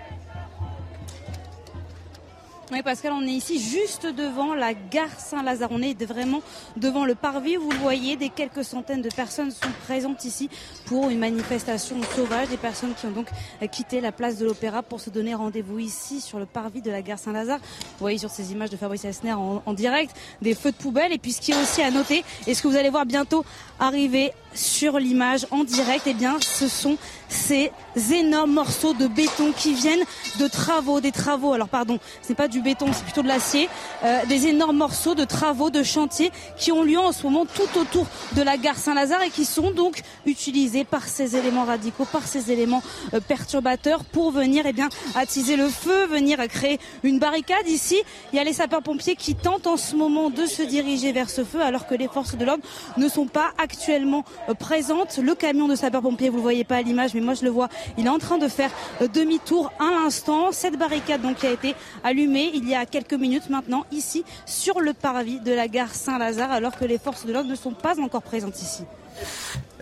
Oui, 2.69 2.81
Pascal, 2.83 3.13
on 3.13 3.21
est 3.21 3.31
ici 3.31 3.61
juste 3.61 4.05
devant 4.05 4.53
la 4.53 4.73
gare 4.73 5.17
Saint-Lazare. 5.17 5.69
On 5.71 5.81
est 5.81 6.03
vraiment 6.03 6.41
devant 6.75 7.05
le 7.05 7.15
parvis. 7.15 7.55
Vous 7.55 7.71
le 7.71 7.77
voyez, 7.77 8.17
des 8.17 8.27
quelques 8.27 8.65
centaines 8.65 9.01
de 9.01 9.07
personnes 9.07 9.51
sont 9.51 9.71
présentes 9.85 10.25
ici 10.25 10.49
pour 10.85 11.09
une 11.09 11.19
manifestation 11.19 11.95
sauvage. 12.13 12.49
Des 12.49 12.57
personnes 12.57 12.93
qui 12.93 13.05
ont 13.05 13.11
donc 13.11 13.29
quitté 13.71 14.01
la 14.01 14.11
place 14.11 14.37
de 14.37 14.45
l'Opéra 14.45 14.83
pour 14.83 14.99
se 14.99 15.09
donner 15.09 15.33
rendez-vous 15.33 15.79
ici 15.79 16.19
sur 16.19 16.39
le 16.39 16.45
parvis 16.45 16.81
de 16.81 16.91
la 16.91 17.01
gare 17.01 17.19
Saint-Lazare. 17.19 17.59
Vous 17.59 17.99
voyez 17.99 18.17
sur 18.17 18.29
ces 18.29 18.51
images 18.51 18.69
de 18.69 18.75
Fabrice 18.75 19.05
Elsner 19.05 19.31
en, 19.31 19.63
en 19.65 19.73
direct 19.73 20.13
des 20.41 20.53
feux 20.53 20.73
de 20.73 20.77
poubelle. 20.77 21.13
Et 21.13 21.19
puis 21.19 21.31
ce 21.31 21.39
qui 21.39 21.53
est 21.53 21.61
aussi 21.61 21.81
à 21.81 21.89
noter, 21.89 22.25
et 22.47 22.53
ce 22.53 22.61
que 22.61 22.67
vous 22.67 22.75
allez 22.75 22.89
voir 22.89 23.05
bientôt 23.05 23.45
arriver 23.79 24.33
sur 24.57 24.99
l'image 24.99 25.45
en 25.51 25.63
direct, 25.63 26.03
eh 26.07 26.13
bien, 26.13 26.37
ce 26.41 26.67
sont 26.67 26.97
ces 27.29 27.71
énormes 28.11 28.53
morceaux 28.53 28.93
de 28.93 29.07
béton 29.07 29.51
qui 29.55 29.73
viennent 29.73 30.03
de 30.39 30.47
travaux, 30.47 31.01
des 31.01 31.11
travaux. 31.11 31.53
Alors 31.53 31.69
pardon, 31.69 31.99
ce 32.21 32.29
n'est 32.29 32.35
pas 32.35 32.47
du 32.47 32.61
béton, 32.61 32.87
c'est 32.93 33.03
plutôt 33.03 33.21
de 33.21 33.27
l'acier. 33.27 33.69
Euh, 34.03 34.25
des 34.27 34.47
énormes 34.47 34.77
morceaux 34.77 35.15
de 35.15 35.25
travaux, 35.25 35.69
de 35.69 35.83
chantiers 35.83 36.31
qui 36.57 36.71
ont 36.71 36.83
lieu 36.83 36.99
en 36.99 37.11
ce 37.11 37.23
moment 37.23 37.45
tout 37.45 37.79
autour 37.79 38.07
de 38.33 38.41
la 38.41 38.57
gare 38.57 38.77
Saint-Lazare 38.77 39.23
et 39.23 39.29
qui 39.29 39.45
sont 39.45 39.71
donc 39.71 40.01
utilisés 40.25 40.83
par 40.83 41.07
ces 41.07 41.35
éléments 41.35 41.65
radicaux, 41.65 42.05
par 42.05 42.27
ces 42.27 42.51
éléments 42.51 42.83
euh, 43.13 43.19
perturbateurs 43.19 44.03
pour 44.05 44.31
venir 44.31 44.65
eh 44.65 44.73
bien 44.73 44.89
attiser 45.15 45.55
le 45.55 45.69
feu, 45.69 46.05
venir 46.07 46.39
créer 46.47 46.79
une 47.03 47.19
barricade. 47.19 47.67
Ici, 47.67 48.01
il 48.31 48.37
y 48.37 48.39
a 48.39 48.43
les 48.43 48.53
sapeurs-pompiers 48.53 49.15
qui 49.15 49.35
tentent 49.35 49.67
en 49.67 49.77
ce 49.77 49.95
moment 49.95 50.29
de 50.29 50.45
se 50.45 50.61
diriger 50.61 51.11
vers 51.11 51.29
ce 51.29 51.43
feu 51.43 51.61
alors 51.61 51.87
que 51.87 51.95
les 51.95 52.07
forces 52.07 52.35
de 52.35 52.45
l'ordre 52.45 52.63
ne 52.97 53.07
sont 53.09 53.27
pas 53.27 53.51
actuellement 53.57 54.23
euh, 54.49 54.53
présentes. 54.53 55.17
Le 55.17 55.35
camion 55.35 55.67
de 55.67 55.75
sapeurs-pompiers, 55.75 56.29
vous 56.29 56.37
le 56.37 56.41
voyez 56.41 56.63
pas 56.63 56.77
à 56.77 56.81
l'image, 56.81 57.13
mais 57.13 57.21
moi 57.21 57.33
je 57.33 57.43
le 57.43 57.49
vois, 57.49 57.69
il 57.97 58.05
est 58.05 58.09
en 58.09 58.19
train 58.19 58.37
de 58.37 58.47
faire 58.47 58.71
euh, 59.01 59.07
demi-tour 59.07 59.71
à 59.79 59.91
l'instant. 59.91 60.51
Cette 60.51 60.77
barricade 60.77 61.21
donc 61.21 61.37
qui 61.37 61.47
a 61.47 61.51
été 61.51 61.75
allumée 62.03 62.51
il 62.53 62.67
y 62.67 62.75
a 62.75 62.85
quelques 62.85 63.13
minutes 63.13 63.49
maintenant 63.49 63.85
ici 63.91 64.23
sur 64.45 64.79
le 64.79 64.93
parvis 64.93 65.39
de 65.39 65.51
la 65.53 65.67
gare 65.67 65.93
Saint-Lazare 65.93 66.51
alors 66.51 66.77
que 66.77 66.85
les 66.85 66.97
forces 66.97 67.25
de 67.25 67.33
l'ordre 67.33 67.49
ne 67.49 67.55
sont 67.55 67.71
pas 67.73 67.99
encore 67.99 68.21
présentes 68.21 68.61
ici. 68.61 68.83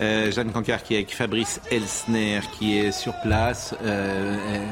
Euh, 0.02 0.32
Jeanne 0.32 0.52
Cancard 0.52 0.84
qui 0.84 0.94
est 0.94 0.98
avec 0.98 1.16
Fabrice 1.16 1.62
Elsner 1.72 2.42
qui 2.58 2.78
est 2.78 2.92
sur 2.92 3.14
place. 3.22 3.74
Euh, 3.84 4.38
euh, 4.38 4.68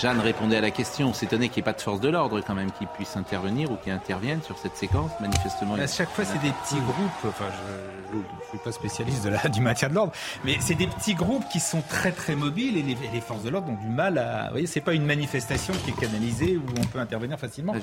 Jeanne 0.00 0.20
répondait 0.20 0.56
à 0.56 0.60
la 0.60 0.70
question. 0.70 1.08
On 1.08 1.12
s'étonnait 1.12 1.48
qu'il 1.48 1.62
n'y 1.62 1.68
ait 1.68 1.72
pas 1.72 1.76
de 1.76 1.80
force 1.80 2.00
de 2.00 2.08
l'ordre 2.08 2.40
quand 2.40 2.54
même 2.54 2.70
qui 2.72 2.86
puisse 2.86 3.16
intervenir 3.16 3.70
ou 3.70 3.76
qui 3.76 3.90
interviennent 3.90 4.42
sur 4.42 4.56
cette 4.58 4.76
séquence. 4.76 5.10
Manifestement, 5.20 5.74
À 5.74 5.86
chaque 5.86 6.10
fois, 6.10 6.24
c'est 6.24 6.40
des 6.40 6.52
petits 6.52 6.80
groupes. 6.80 7.26
Enfin, 7.26 7.46
je 7.50 7.99
ne 8.18 8.48
suis 8.48 8.58
pas 8.58 8.72
spécialiste 8.72 9.24
de 9.24 9.30
la, 9.30 9.38
du 9.48 9.60
maintien 9.60 9.88
de 9.88 9.94
l'ordre, 9.94 10.12
mais 10.44 10.56
c'est 10.60 10.74
des 10.74 10.86
petits 10.86 11.14
groupes 11.14 11.44
qui 11.52 11.60
sont 11.60 11.82
très 11.88 12.12
très 12.12 12.34
mobiles 12.34 12.76
et 12.76 12.82
les, 12.82 13.20
forces 13.20 13.42
de 13.42 13.50
l'ordre 13.50 13.68
ont 13.70 13.82
du 13.82 13.88
mal 13.88 14.18
à. 14.18 14.44
Vous 14.46 14.50
voyez, 14.52 14.66
c'est 14.66 14.80
pas 14.80 14.94
une 14.94 15.04
manifestation 15.06 15.74
qui 15.84 15.90
est 15.90 16.00
canalisée 16.00 16.56
où 16.56 16.62
on 16.80 16.84
peut 16.86 16.98
intervenir 16.98 17.38
facilement. 17.38 17.74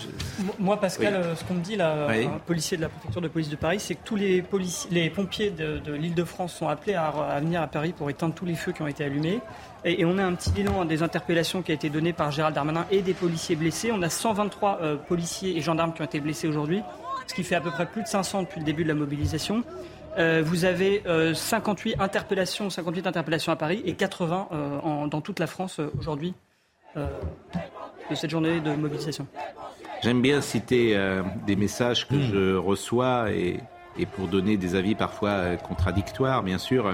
Moi, 0.59 0.79
Pascal, 0.79 1.13
Oui. 1.15 1.19
euh, 1.23 1.35
ce 1.35 1.43
qu'on 1.43 1.53
me 1.55 1.61
dit, 1.61 1.75
là, 1.75 2.07
Oui. 2.09 2.25
un 2.25 2.39
policier 2.39 2.77
de 2.77 2.81
la 2.83 2.89
préfecture 2.89 3.21
de 3.21 3.27
police 3.27 3.49
de 3.49 3.55
Paris, 3.55 3.79
c'est 3.79 3.95
que 3.95 4.03
tous 4.03 4.15
les, 4.15 4.41
polici- 4.41 4.87
les 4.91 5.09
pompiers 5.09 5.51
de, 5.51 5.77
de 5.79 5.93
l'Île-de-France 5.93 6.53
sont 6.53 6.67
appelés 6.67 6.95
à, 6.95 7.07
à 7.07 7.39
venir 7.39 7.61
à 7.61 7.67
Paris 7.67 7.93
pour 7.97 8.09
éteindre 8.09 8.33
tous 8.33 8.45
les 8.45 8.55
feux 8.55 8.71
qui 8.71 8.81
ont 8.81 8.87
été 8.87 9.03
allumés. 9.03 9.39
Et, 9.85 10.01
et 10.01 10.05
on 10.05 10.17
a 10.17 10.23
un 10.23 10.33
petit 10.33 10.51
bilan 10.51 10.85
des 10.85 11.03
interpellations 11.03 11.61
qui 11.61 11.71
a 11.71 11.75
été 11.75 11.89
donné 11.89 12.11
par 12.13 12.31
Gérald 12.31 12.55
Darmanin 12.55 12.85
et 12.91 13.01
des 13.01 13.13
policiers 13.13 13.55
blessés. 13.55 13.91
On 13.93 14.01
a 14.01 14.09
123 14.09 14.79
euh, 14.81 14.95
policiers 14.97 15.55
et 15.57 15.61
gendarmes 15.61 15.93
qui 15.93 16.01
ont 16.01 16.05
été 16.05 16.19
blessés 16.19 16.47
aujourd'hui, 16.47 16.81
ce 17.27 17.33
qui 17.33 17.43
fait 17.43 17.55
à 17.55 17.61
peu 17.61 17.71
près 17.71 17.85
plus 17.85 18.01
de 18.03 18.07
500 18.07 18.41
depuis 18.43 18.59
le 18.59 18.65
début 18.65 18.83
de 18.83 18.87
la 18.89 18.95
mobilisation. 18.95 19.63
Euh, 20.17 20.41
vous 20.45 20.65
avez 20.65 21.03
euh, 21.05 21.33
58 21.33 21.95
interpellations, 21.99 22.69
58 22.69 23.05
interpellations 23.07 23.51
à 23.51 23.55
Paris 23.55 23.81
et 23.85 23.93
80 23.93 24.47
euh, 24.51 24.79
en- 24.81 25.07
dans 25.07 25.21
toute 25.21 25.39
la 25.39 25.47
France 25.47 25.79
euh, 25.79 25.91
aujourd'hui 25.99 26.33
euh, 26.95 27.07
de 28.09 28.15
cette 28.15 28.31
journée 28.31 28.59
de 28.59 28.73
mobilisation. 28.75 29.27
J'aime 30.01 30.21
bien 30.21 30.41
citer 30.41 30.95
euh, 30.95 31.21
des 31.45 31.55
messages 31.55 32.07
que 32.07 32.19
je 32.19 32.55
reçois 32.55 33.31
et, 33.31 33.59
et 33.97 34.05
pour 34.05 34.27
donner 34.27 34.57
des 34.57 34.75
avis 34.75 34.95
parfois 34.95 35.29
euh, 35.29 35.55
contradictoires, 35.57 36.41
bien 36.43 36.57
sûr. 36.57 36.87
euh, 36.87 36.93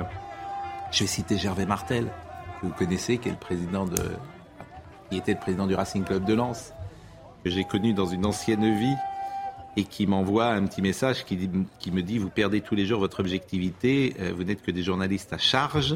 Je 0.92 1.02
vais 1.02 1.08
citer 1.08 1.38
Gervais 1.38 1.66
Martel, 1.66 2.06
que 2.62 2.68
vous 2.68 2.74
connaissez, 2.74 3.18
qui 3.20 3.30
est 3.30 3.32
le 3.32 3.38
président 3.38 3.86
de, 3.86 3.98
qui 5.10 5.18
était 5.18 5.34
le 5.34 5.40
président 5.40 5.68
du 5.68 5.76
Racing 5.76 6.04
Club 6.04 6.26
de 6.26 6.34
Lens, 6.34 6.74
que 7.44 7.50
j'ai 7.50 7.64
connu 7.64 7.94
dans 7.94 8.06
une 8.06 8.26
ancienne 8.26 8.76
vie 8.78 8.96
et 9.76 9.84
qui 9.86 10.06
m'envoie 10.08 10.48
un 10.48 10.66
petit 10.66 10.82
message 10.82 11.26
qui, 11.26 11.36
dit- 11.36 11.50
qui 11.80 11.92
me 11.92 12.02
dit 12.02 12.18
Vous 12.20 12.30
perdez 12.30 12.62
tous 12.62 12.76
les 12.76 12.86
jours 12.86 13.00
votre 13.00 13.20
objectivité, 13.20 14.16
euh, 14.20 14.32
vous 14.36 14.44
n'êtes 14.44 14.62
que 14.62 14.72
des 14.72 14.84
journalistes 14.84 15.34
à 15.34 15.38
charge, 15.38 15.94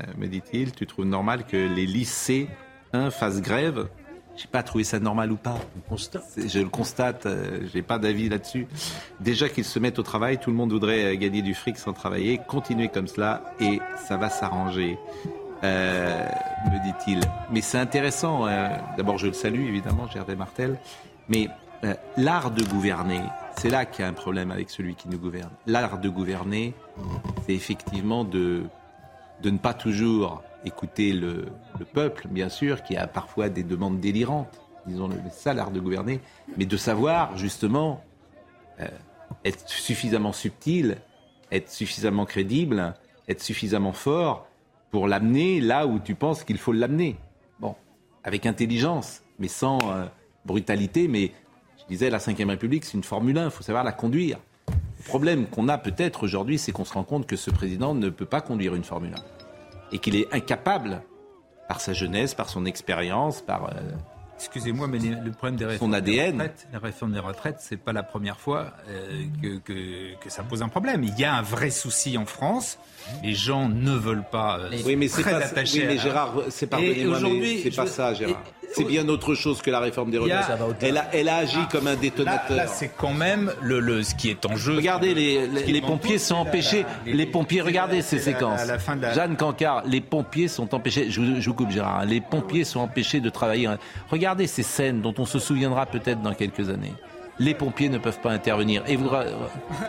euh, 0.00 0.04
me 0.18 0.26
dit-il. 0.26 0.72
Tu 0.72 0.86
trouves 0.86 1.06
normal 1.06 1.44
que 1.44 1.56
les 1.56 1.86
lycées 1.86 2.48
hein, 2.92 3.10
fassent 3.10 3.40
grève? 3.40 3.88
J'ai 4.36 4.48
pas 4.48 4.64
trouvé 4.64 4.82
ça 4.82 4.98
normal 4.98 5.30
ou 5.30 5.36
pas. 5.36 5.58
Je 6.36 6.58
le 6.58 6.68
constate, 6.68 7.24
euh, 7.26 7.60
j'ai 7.72 7.82
pas 7.82 8.00
d'avis 8.00 8.28
là-dessus. 8.28 8.66
Déjà 9.20 9.48
qu'ils 9.48 9.64
se 9.64 9.78
mettent 9.78 10.00
au 10.00 10.02
travail, 10.02 10.38
tout 10.38 10.50
le 10.50 10.56
monde 10.56 10.72
voudrait 10.72 11.16
gagner 11.16 11.40
du 11.40 11.54
fric 11.54 11.76
sans 11.78 11.92
travailler. 11.92 12.40
Continuez 12.48 12.88
comme 12.88 13.06
cela 13.06 13.44
et 13.60 13.78
ça 14.08 14.16
va 14.16 14.30
s'arranger. 14.30 14.98
Euh, 15.62 16.26
me 16.66 16.82
dit-il. 16.84 17.20
Mais 17.52 17.60
c'est 17.60 17.78
intéressant. 17.78 18.46
euh, 18.48 18.68
D'abord, 18.96 19.18
je 19.18 19.28
le 19.28 19.32
salue 19.34 19.68
évidemment, 19.68 20.08
Gervais 20.08 20.34
Martel. 20.36 20.78
Mais 21.28 21.48
l'art 22.16 22.50
de 22.50 22.62
gouverner, 22.64 23.20
c'est 23.56 23.70
là 23.70 23.84
qu'il 23.84 24.02
y 24.02 24.06
a 24.06 24.08
un 24.10 24.14
problème 24.14 24.50
avec 24.50 24.70
celui 24.70 24.94
qui 24.94 25.08
nous 25.08 25.18
gouverne. 25.18 25.50
L'art 25.66 25.98
de 25.98 26.08
gouverner, 26.08 26.74
c'est 27.46 27.54
effectivement 27.54 28.24
de, 28.24 28.64
de 29.42 29.50
ne 29.50 29.58
pas 29.58 29.74
toujours 29.74 30.42
écouter 30.64 31.12
le, 31.12 31.46
le 31.78 31.84
peuple, 31.84 32.28
bien 32.28 32.48
sûr, 32.48 32.82
qui 32.82 32.96
a 32.96 33.06
parfois 33.06 33.48
des 33.48 33.62
demandes 33.62 34.00
délirantes. 34.00 34.60
Disons, 34.86 35.08
le- 35.08 35.16
c'est 35.30 35.42
ça 35.42 35.54
l'art 35.54 35.70
de 35.70 35.80
gouverner. 35.80 36.20
Mais 36.56 36.66
de 36.66 36.76
savoir, 36.76 37.36
justement, 37.36 38.02
euh, 38.80 38.88
être 39.44 39.68
suffisamment 39.68 40.32
subtil, 40.32 40.96
être 41.52 41.70
suffisamment 41.70 42.24
crédible, 42.24 42.94
être 43.28 43.42
suffisamment 43.42 43.92
fort 43.92 44.46
pour 44.90 45.06
l'amener 45.06 45.60
là 45.60 45.86
où 45.86 45.98
tu 45.98 46.14
penses 46.14 46.44
qu'il 46.44 46.58
faut 46.58 46.72
l'amener. 46.72 47.16
Bon, 47.60 47.74
avec 48.24 48.46
intelligence, 48.46 49.22
mais 49.38 49.48
sans 49.48 49.78
euh, 49.90 50.06
brutalité. 50.44 51.08
Mais 51.08 51.32
je 51.84 51.94
disais, 51.94 52.10
la 52.10 52.18
Ve 52.18 52.48
République, 52.48 52.84
c'est 52.84 52.94
une 52.94 53.04
Formule 53.04 53.36
1, 53.38 53.46
il 53.46 53.50
faut 53.50 53.62
savoir 53.62 53.84
la 53.84 53.92
conduire. 53.92 54.38
Le 54.68 55.04
problème 55.04 55.46
qu'on 55.46 55.68
a 55.68 55.76
peut-être 55.78 56.22
aujourd'hui, 56.22 56.58
c'est 56.58 56.72
qu'on 56.72 56.84
se 56.84 56.94
rend 56.94 57.04
compte 57.04 57.26
que 57.26 57.36
ce 57.36 57.50
président 57.50 57.94
ne 57.94 58.08
peut 58.08 58.24
pas 58.26 58.40
conduire 58.40 58.74
une 58.74 58.84
Formule 58.84 59.12
1. 59.14 59.16
Et 59.92 59.98
qu'il 59.98 60.16
est 60.16 60.32
incapable, 60.32 61.02
par 61.68 61.80
sa 61.80 61.92
jeunesse, 61.92 62.34
par 62.34 62.48
son 62.48 62.64
expérience, 62.66 63.40
par... 63.42 63.66
euh, 63.66 63.70
Excusez-moi, 64.36 64.88
mais 64.88 64.98
le 64.98 65.30
problème 65.30 65.56
des 65.56 65.64
réformes 65.64 65.92
Son 65.92 65.96
ADN. 65.96 66.36
des 66.38 66.42
retraites, 66.42 66.66
la 66.72 66.78
réforme 66.80 67.12
des 67.12 67.18
retraites, 67.20 67.56
c'est 67.60 67.76
pas 67.76 67.92
la 67.92 68.02
première 68.02 68.40
fois 68.40 68.72
euh, 68.88 69.22
que, 69.40 69.58
que, 69.58 70.14
que 70.20 70.28
ça 70.28 70.42
pose 70.42 70.60
un 70.62 70.68
problème. 70.68 71.04
Il 71.04 71.16
y 71.18 71.24
a 71.24 71.34
un 71.36 71.42
vrai 71.42 71.70
souci 71.70 72.18
en 72.18 72.26
France. 72.26 72.78
Les 73.22 73.32
gens 73.32 73.68
ne 73.68 73.92
veulent 73.92 74.24
pas. 74.28 74.58
euh, 74.58 74.70
Oui, 74.84 74.96
mais 74.96 75.06
c'est 75.06 75.22
très 75.22 75.30
pas, 75.38 75.46
attachés 75.46 75.82
oui, 75.82 75.86
mais 75.86 75.98
à- 76.00 76.02
Gérard, 76.02 76.34
c'est 76.48 76.66
Et 76.66 76.68
pardonnez-moi, 76.68 77.04
mais 77.04 77.16
aujourd'hui, 77.16 77.60
c'est 77.62 77.76
pas 77.76 77.86
je- 77.86 77.90
ça, 77.90 78.12
Gérard. 78.14 78.42
C'est 78.72 78.84
bien 78.84 79.08
autre 79.08 79.34
chose 79.34 79.62
que 79.62 79.70
la 79.70 79.78
réforme 79.80 80.10
des 80.10 80.18
retraites. 80.18 80.44
Elle 80.80 80.96
a, 80.98 81.06
elle 81.12 81.28
a 81.28 81.36
agi 81.36 81.58
comme 81.70 81.86
un 81.86 81.94
détonateur. 81.94 82.56
Là, 82.56 82.64
là, 82.64 82.66
c'est 82.66 82.90
quand 82.96 83.12
même 83.12 83.52
le, 83.62 83.80
le, 83.80 84.02
ce 84.02 84.14
qui 84.14 84.30
est 84.30 84.44
en 84.46 84.56
jeu. 84.56 84.74
Regardez, 84.76 85.14
les, 85.14 85.46
les, 85.46 85.80
pompiers 85.80 86.18
sont 86.18 86.34
la- 86.36 86.40
empêchés. 86.42 86.84
la- 87.06 87.12
les 87.12 87.26
pompiers, 87.26 87.60
regardez 87.60 88.02
ces 88.02 88.18
séquences. 88.18 88.60
Jeanne 89.14 89.36
Cancard, 89.36 89.82
les 89.86 90.00
pompiers 90.00 90.48
sont 90.48 90.74
empêchés. 90.74 91.10
Je 91.10 91.20
vous, 91.20 91.40
je 91.40 91.48
vous 91.48 91.54
coupe, 91.54 91.70
Gérard. 91.70 92.00
hein. 92.00 92.04
Les 92.06 92.20
pompiers 92.20 92.64
sont 92.64 92.80
empêchés 92.80 93.20
de 93.20 93.30
travailler. 93.30 93.68
Regardez 94.10 94.46
ces 94.46 94.62
scènes 94.62 95.00
dont 95.00 95.14
on 95.18 95.24
se 95.26 95.38
souviendra 95.38 95.86
peut-être 95.86 96.20
dans 96.22 96.34
quelques 96.34 96.68
années. 96.70 96.92
Les 97.38 97.54
pompiers 97.54 97.88
ne 97.88 97.98
peuvent 97.98 98.20
pas 98.20 98.30
intervenir. 98.30 98.82
Et 98.86 98.94
vous 98.96 99.08
re- 99.08 99.26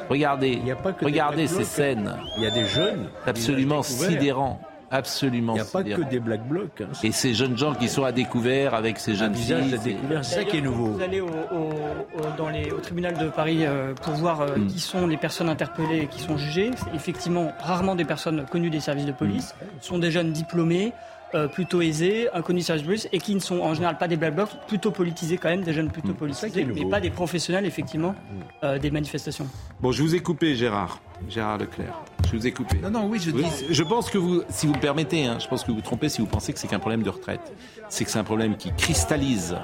regardez, 0.09 0.59
regardez 1.01 1.47
ces 1.47 1.63
scènes. 1.63 2.15
Il 2.37 2.43
y 2.43 2.47
a 2.47 2.51
des 2.51 2.65
jeunes. 2.65 3.07
Absolument 3.25 3.83
sidérants. 3.83 4.59
Absolument 4.91 5.53
Il 5.53 5.55
n'y 5.55 5.61
a 5.61 5.65
pas 5.65 5.83
que 5.83 6.01
des 6.09 6.19
Black 6.19 6.47
Blocs. 6.47 6.81
hein. 6.81 6.87
Et 7.03 7.11
ces 7.11 7.33
jeunes 7.33 7.57
gens 7.57 7.73
qui 7.73 7.89
sont 7.89 8.03
à 8.03 8.11
découvert 8.11 8.73
avec 8.73 8.99
ces 8.99 9.15
jeunes 9.15 9.33
filles. 9.35 9.53
à 9.53 9.61
c'est- 9.77 9.83
découvert, 9.89 10.23
c'est 10.25 10.35
ça 10.35 10.43
qui 10.43 10.57
est 10.57 10.61
nouveau. 10.61 10.87
Vous 10.93 11.01
allez 11.01 11.21
au, 11.21 11.27
au- 11.27 12.19
au- 12.19 12.37
dans 12.37 12.49
les- 12.49 12.71
au 12.71 12.77
tribunal 12.79 13.17
de 13.17 13.27
Paris 13.29 13.65
euh, 13.65 13.93
pour 13.95 14.13
voir 14.13 14.41
euh, 14.41 14.55
Mm. 14.57 14.67
qui 14.67 14.79
sont 14.79 15.07
les 15.07 15.17
personnes 15.17 15.49
interpellées 15.49 16.01
et 16.03 16.07
qui 16.07 16.19
sont 16.21 16.37
jugées. 16.37 16.71
C'est 16.77 16.95
effectivement 16.95 17.51
rarement 17.59 17.95
des 17.95 18.05
personnes 18.05 18.45
connues 18.51 18.69
des 18.69 18.79
services 18.79 19.05
de 19.05 19.11
police. 19.11 19.53
Mm. 19.59 19.65
Ce 19.81 19.87
sont 19.87 19.97
des 19.99 20.11
jeunes 20.11 20.31
diplômés, 20.31 20.93
euh, 21.35 21.47
plutôt 21.47 21.81
aisés, 21.81 22.27
inconnus 22.33 22.67
de 22.67 22.81
police 22.81 23.07
et 23.11 23.19
qui 23.19 23.35
ne 23.35 23.39
sont 23.39 23.59
en 23.59 23.73
général 23.73 23.97
pas 23.97 24.07
des 24.07 24.15
black 24.17 24.35
blocs, 24.35 24.49
plutôt 24.67 24.91
politisés 24.91 25.37
quand 25.37 25.49
même, 25.49 25.61
des 25.63 25.73
jeunes 25.73 25.89
plutôt 25.91 26.11
est 26.11 26.13
politisés, 26.13 26.49
mais 26.65 26.73
nouveau. 26.73 26.89
pas 26.89 26.99
des 27.01 27.09
professionnels 27.11 27.65
effectivement 27.65 28.15
euh, 28.63 28.79
des 28.79 28.89
manifestations. 28.89 29.47
Bon, 29.81 29.91
je 29.91 30.01
vous 30.01 30.15
ai 30.15 30.19
coupé, 30.21 30.55
Gérard. 30.55 30.99
Gérard 31.29 31.57
Leclerc. 31.57 31.93
Je 32.31 32.37
vous 32.37 32.47
ai 32.47 32.51
coupé. 32.51 32.77
Non, 32.81 32.89
non, 32.89 33.07
oui, 33.07 33.19
je 33.19 33.31
dis. 33.31 33.43
Je 33.69 33.83
pense 33.83 34.09
que 34.09 34.17
vous, 34.17 34.41
si 34.49 34.65
vous 34.67 34.73
me 34.73 34.79
permettez, 34.79 35.25
hein, 35.25 35.37
je 35.39 35.47
pense 35.47 35.63
que 35.63 35.69
vous 35.69 35.75
vous 35.75 35.81
trompez 35.81 36.09
si 36.09 36.21
vous 36.21 36.27
pensez 36.27 36.53
que 36.53 36.59
c'est 36.59 36.67
qu'un 36.67 36.79
problème 36.79 37.03
de 37.03 37.09
retraite. 37.09 37.53
C'est 37.89 38.03
que 38.05 38.09
c'est 38.11 38.19
un 38.19 38.23
problème 38.23 38.57
qui 38.57 38.71
cristallise 38.73 39.55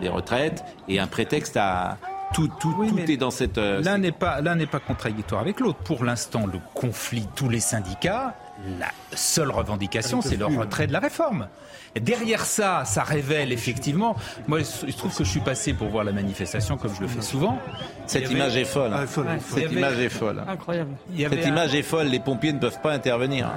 les 0.00 0.08
retraites 0.08 0.64
et 0.88 0.98
un 1.00 1.06
prétexte 1.06 1.56
à, 1.56 1.98
tout, 2.34 2.48
tout, 2.60 2.74
Oui, 2.78 2.90
tout 2.90 3.10
est 3.10 3.16
dans 3.16 3.30
cette. 3.30 3.58
euh, 3.58 3.80
L'un 3.82 3.98
n'est 3.98 4.12
pas, 4.12 4.40
l'un 4.40 4.54
n'est 4.54 4.66
pas 4.66 4.78
contradictoire 4.80 5.40
avec 5.40 5.60
l'autre. 5.60 5.78
Pour 5.78 6.04
l'instant, 6.04 6.46
le 6.46 6.58
conflit, 6.74 7.26
tous 7.34 7.48
les 7.48 7.60
syndicats, 7.60 8.36
la 8.78 8.88
seule 9.16 9.50
revendication, 9.50 10.20
c'est 10.22 10.36
le 10.36 10.46
retrait 10.46 10.86
de 10.86 10.92
la 10.92 11.00
réforme. 11.00 11.48
Et 11.96 12.00
derrière 12.00 12.44
ça, 12.44 12.84
ça 12.84 13.02
révèle 13.02 13.52
effectivement. 13.52 14.14
Moi, 14.46 14.60
il 14.60 14.64
se 14.92 14.96
trouve 14.96 15.12
que 15.16 15.24
je 15.24 15.30
suis 15.30 15.40
passé 15.40 15.72
pour 15.72 15.88
voir 15.88 16.04
la 16.04 16.12
manifestation, 16.12 16.76
comme 16.76 16.94
je 16.94 17.00
le 17.00 17.08
fais 17.08 17.20
souvent. 17.22 17.58
Cette 18.06 18.22
Il 18.22 18.26
avait- 18.26 18.34
image 18.36 18.56
est 18.56 18.64
folle. 18.64 18.92
Ah, 18.94 19.06
folle, 19.06 19.26
Ouais, 19.26 19.32
il 19.36 19.42
Cette 19.54 19.64
avait- 19.64 19.74
image 19.76 19.98
est 19.98 20.08
folle. 20.08 20.44
Incroyable. 20.46 20.90
il 21.12 21.28
Cette 21.28 21.44
un- 21.44 21.48
image 21.48 21.74
est 21.74 21.82
folle. 21.82 22.06
Les 22.06 22.20
pompiers 22.20 22.52
ne 22.52 22.58
peuvent 22.60 22.80
pas 22.80 22.92
intervenir. 22.92 23.50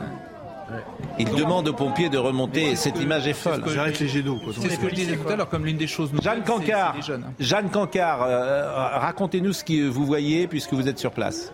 Ils 1.19 1.29
demandent 1.29 1.67
aux 1.67 1.73
pompiers 1.73 2.09
de 2.09 2.17
remonter. 2.17 2.75
Cette 2.75 2.99
image 2.99 3.27
est 3.27 3.33
folle. 3.33 3.63
J'arrête 3.67 3.99
les 3.99 4.07
jets 4.07 4.23
d'eau. 4.23 4.39
C'est 4.59 4.69
ce 4.69 4.79
que 4.79 4.89
je 4.89 4.95
disais 4.95 5.17
tout 5.17 5.29
à 5.29 5.35
l'heure, 5.35 5.49
comme 5.49 5.65
l'une 5.65 5.77
des 5.77 5.85
choses. 5.87 6.09
Jeanne 6.23 6.39
nouvelles, 6.39 6.43
c'est- 6.65 6.71
Cancard, 6.71 6.95
hein. 6.97 7.19
Jeanne 7.39 7.69
Cancard, 7.69 8.23
euh, 8.23 8.97
racontez-nous 8.99 9.53
ce 9.53 9.63
que 9.63 9.87
vous 9.87 10.05
voyez 10.05 10.47
puisque 10.47 10.73
vous 10.73 10.87
êtes 10.87 10.97
sur 10.97 11.11
place. 11.11 11.51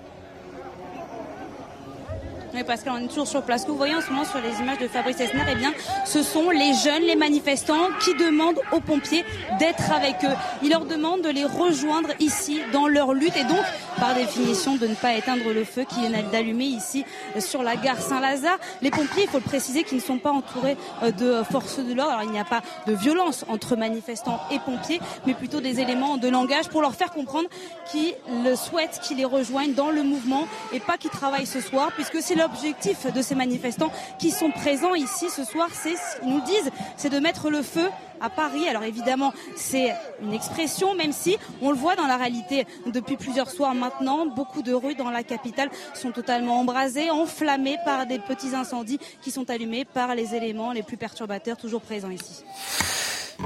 Oui, 2.53 2.63
parce 2.65 2.83
qu'on 2.83 2.97
est 2.97 3.07
toujours 3.07 3.27
sur 3.27 3.43
place. 3.43 3.61
Ce 3.61 3.65
que 3.67 3.71
vous 3.71 3.77
voyez 3.77 3.93
en 3.93 4.01
ce 4.01 4.09
moment 4.09 4.25
sur 4.25 4.39
les 4.39 4.59
images 4.59 4.79
de 4.79 4.87
Fabrice 4.87 5.19
Esner, 5.19 5.43
eh 5.51 5.55
bien, 5.55 5.71
ce 6.03 6.23
sont 6.23 6.49
les 6.49 6.73
jeunes, 6.73 7.03
les 7.03 7.15
manifestants 7.15 7.89
qui 8.03 8.15
demandent 8.15 8.59
aux 8.71 8.79
pompiers 8.79 9.23
d'être 9.59 9.91
avec 9.91 10.15
eux. 10.23 10.35
Ils 10.63 10.71
leur 10.71 10.85
demandent 10.85 11.21
de 11.21 11.29
les 11.29 11.45
rejoindre 11.45 12.09
ici 12.19 12.59
dans 12.73 12.87
leur 12.87 13.13
lutte 13.13 13.37
et 13.37 13.43
donc, 13.43 13.63
par 13.99 14.15
définition, 14.15 14.77
de 14.77 14.87
ne 14.87 14.95
pas 14.95 15.13
éteindre 15.13 15.53
le 15.53 15.63
feu 15.63 15.83
qui 15.87 16.03
est 16.03 16.31
d'allumer 16.31 16.65
ici 16.65 17.05
euh, 17.35 17.39
sur 17.39 17.61
la 17.61 17.75
gare 17.75 18.01
Saint-Lazare. 18.01 18.57
Les 18.81 18.89
pompiers, 18.89 19.23
il 19.23 19.29
faut 19.29 19.37
le 19.37 19.43
préciser, 19.43 19.83
qui 19.83 19.93
ne 19.93 19.99
sont 19.99 20.17
pas 20.17 20.31
entourés 20.31 20.75
euh, 21.03 21.11
de 21.11 21.43
forces 21.51 21.77
de 21.77 21.93
l'ordre. 21.93 22.13
Alors, 22.13 22.23
il 22.23 22.31
n'y 22.31 22.39
a 22.39 22.45
pas 22.45 22.61
de 22.87 22.93
violence 22.93 23.45
entre 23.47 23.75
manifestants 23.75 24.39
et 24.49 24.57
pompiers, 24.59 24.99
mais 25.27 25.35
plutôt 25.35 25.61
des 25.61 25.81
éléments 25.81 26.17
de 26.17 26.27
langage 26.27 26.69
pour 26.69 26.81
leur 26.81 26.95
faire 26.95 27.11
comprendre 27.11 27.47
qu'ils 27.91 28.15
souhaitent, 28.55 28.99
qu'ils 29.03 29.17
les 29.17 29.25
rejoignent 29.25 29.73
dans 29.73 29.91
le 29.91 30.01
mouvement 30.01 30.47
et 30.73 30.79
pas 30.79 30.97
qu'ils 30.97 31.11
travaillent 31.11 31.45
ce 31.45 31.61
soir, 31.61 31.91
puisque 31.93 32.21
c'est 32.21 32.38
l'objectif 32.39 33.11
de 33.13 33.21
ces 33.21 33.35
manifestants 33.35 33.91
qui 34.17 34.31
sont 34.31 34.51
présents 34.51 34.95
ici 34.95 35.29
ce 35.29 35.43
soir. 35.43 35.69
C'est, 35.71 35.95
ce 35.95 36.19
qu'ils 36.19 36.29
nous 36.29 36.41
disent, 36.41 36.71
c'est 36.97 37.09
de 37.09 37.19
mettre 37.19 37.49
le 37.49 37.61
feu 37.61 37.89
à 38.21 38.29
Paris. 38.29 38.67
Alors 38.67 38.83
évidemment, 38.83 39.33
c'est 39.55 39.93
une 40.21 40.33
expression, 40.33 40.95
même 40.95 41.11
si 41.11 41.37
on 41.61 41.69
le 41.69 41.77
voit 41.77 41.95
dans 41.95 42.07
la 42.07 42.17
réalité 42.17 42.65
depuis 42.85 43.17
plusieurs 43.17 43.49
soirs 43.49 43.75
maintenant, 43.75 44.25
beaucoup 44.25 44.61
de 44.61 44.73
rues 44.73 44.95
dans 44.95 45.11
la 45.11 45.23
capitale 45.23 45.69
sont 45.93 46.11
totalement 46.11 46.59
embrasées, 46.59 47.09
enflammées 47.09 47.77
par 47.85 48.05
des 48.05 48.19
petits 48.19 48.55
incendies 48.55 48.99
qui 49.21 49.31
sont 49.31 49.49
allumés 49.49 49.85
par 49.85 50.15
les 50.15 50.35
éléments 50.35 50.71
les 50.71 50.83
plus 50.83 50.97
perturbateurs 50.97 51.57
toujours 51.57 51.81
présents 51.81 52.09
ici. 52.09 52.43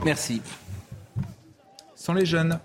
Merci. 0.03 0.41
Sont 1.95 2.13
les 2.13 2.25
jeunes. 2.25 2.59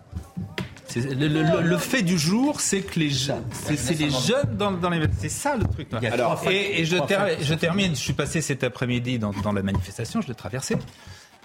Le, 0.96 1.28
le- 1.28 1.42
le- 1.42 1.60
le 1.62 1.76
fait 1.78 2.02
du 2.02 2.18
jour, 2.18 2.60
c'est 2.60 2.80
que 2.80 2.98
les 2.98 3.10
jeunes, 3.10 3.44
c'est 3.52 3.98
les 3.98 4.10
jeunes 4.10 4.56
dans, 4.56 4.72
dans 4.72 4.88
les. 4.90 5.00
C'est 5.18 5.28
ça 5.28 5.54
le 5.56 5.64
truc. 5.64 5.88
Il 5.92 6.02
y 6.02 6.06
a 6.06 6.12
Alors, 6.14 6.36
trois 6.36 6.52
et, 6.52 6.80
et 6.80 6.84
je, 6.84 6.96
ter- 6.96 7.58
termine. 7.60 7.94
Je 7.94 8.00
suis 8.00 8.14
passé 8.14 8.40
cet 8.40 8.64
après-midi 8.64 9.18
dans, 9.18 9.32
dans 9.42 9.52
la 9.52 9.62
manifestation. 9.62 10.20
Je 10.22 10.28
l'ai 10.28 10.34
traversée. 10.34 10.76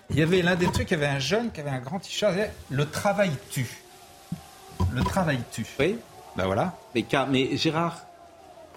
Il 0.09 0.17
y 0.17 0.21
avait 0.21 0.41
l'un 0.41 0.55
des 0.55 0.67
trucs. 0.67 0.89
Il 0.91 0.93
y 0.93 0.97
avait 1.03 1.07
un 1.07 1.19
jeune 1.19 1.51
qui 1.51 1.59
avait 1.59 1.69
un 1.71 1.79
grand 1.79 1.99
t-shirt. 1.99 2.31
il 2.33 2.35
disait, 2.37 2.51
Le 2.71 2.85
travail 2.85 3.31
tue. 3.51 3.69
Le 4.93 5.03
travail 5.03 5.39
tue. 5.51 5.65
Oui. 5.79 5.97
Ben 6.37 6.45
voilà. 6.45 6.75
Mais, 6.95 7.05
mais 7.29 7.57
Gérard, 7.57 7.99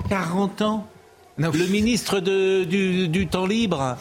40 0.08 0.62
ans. 0.62 0.86
Non, 1.38 1.50
Le 1.52 1.66
ministre 1.66 2.20
de- 2.20 2.64
du, 2.64 3.08
du 3.08 3.26
temps 3.28 3.46
libre. 3.46 3.96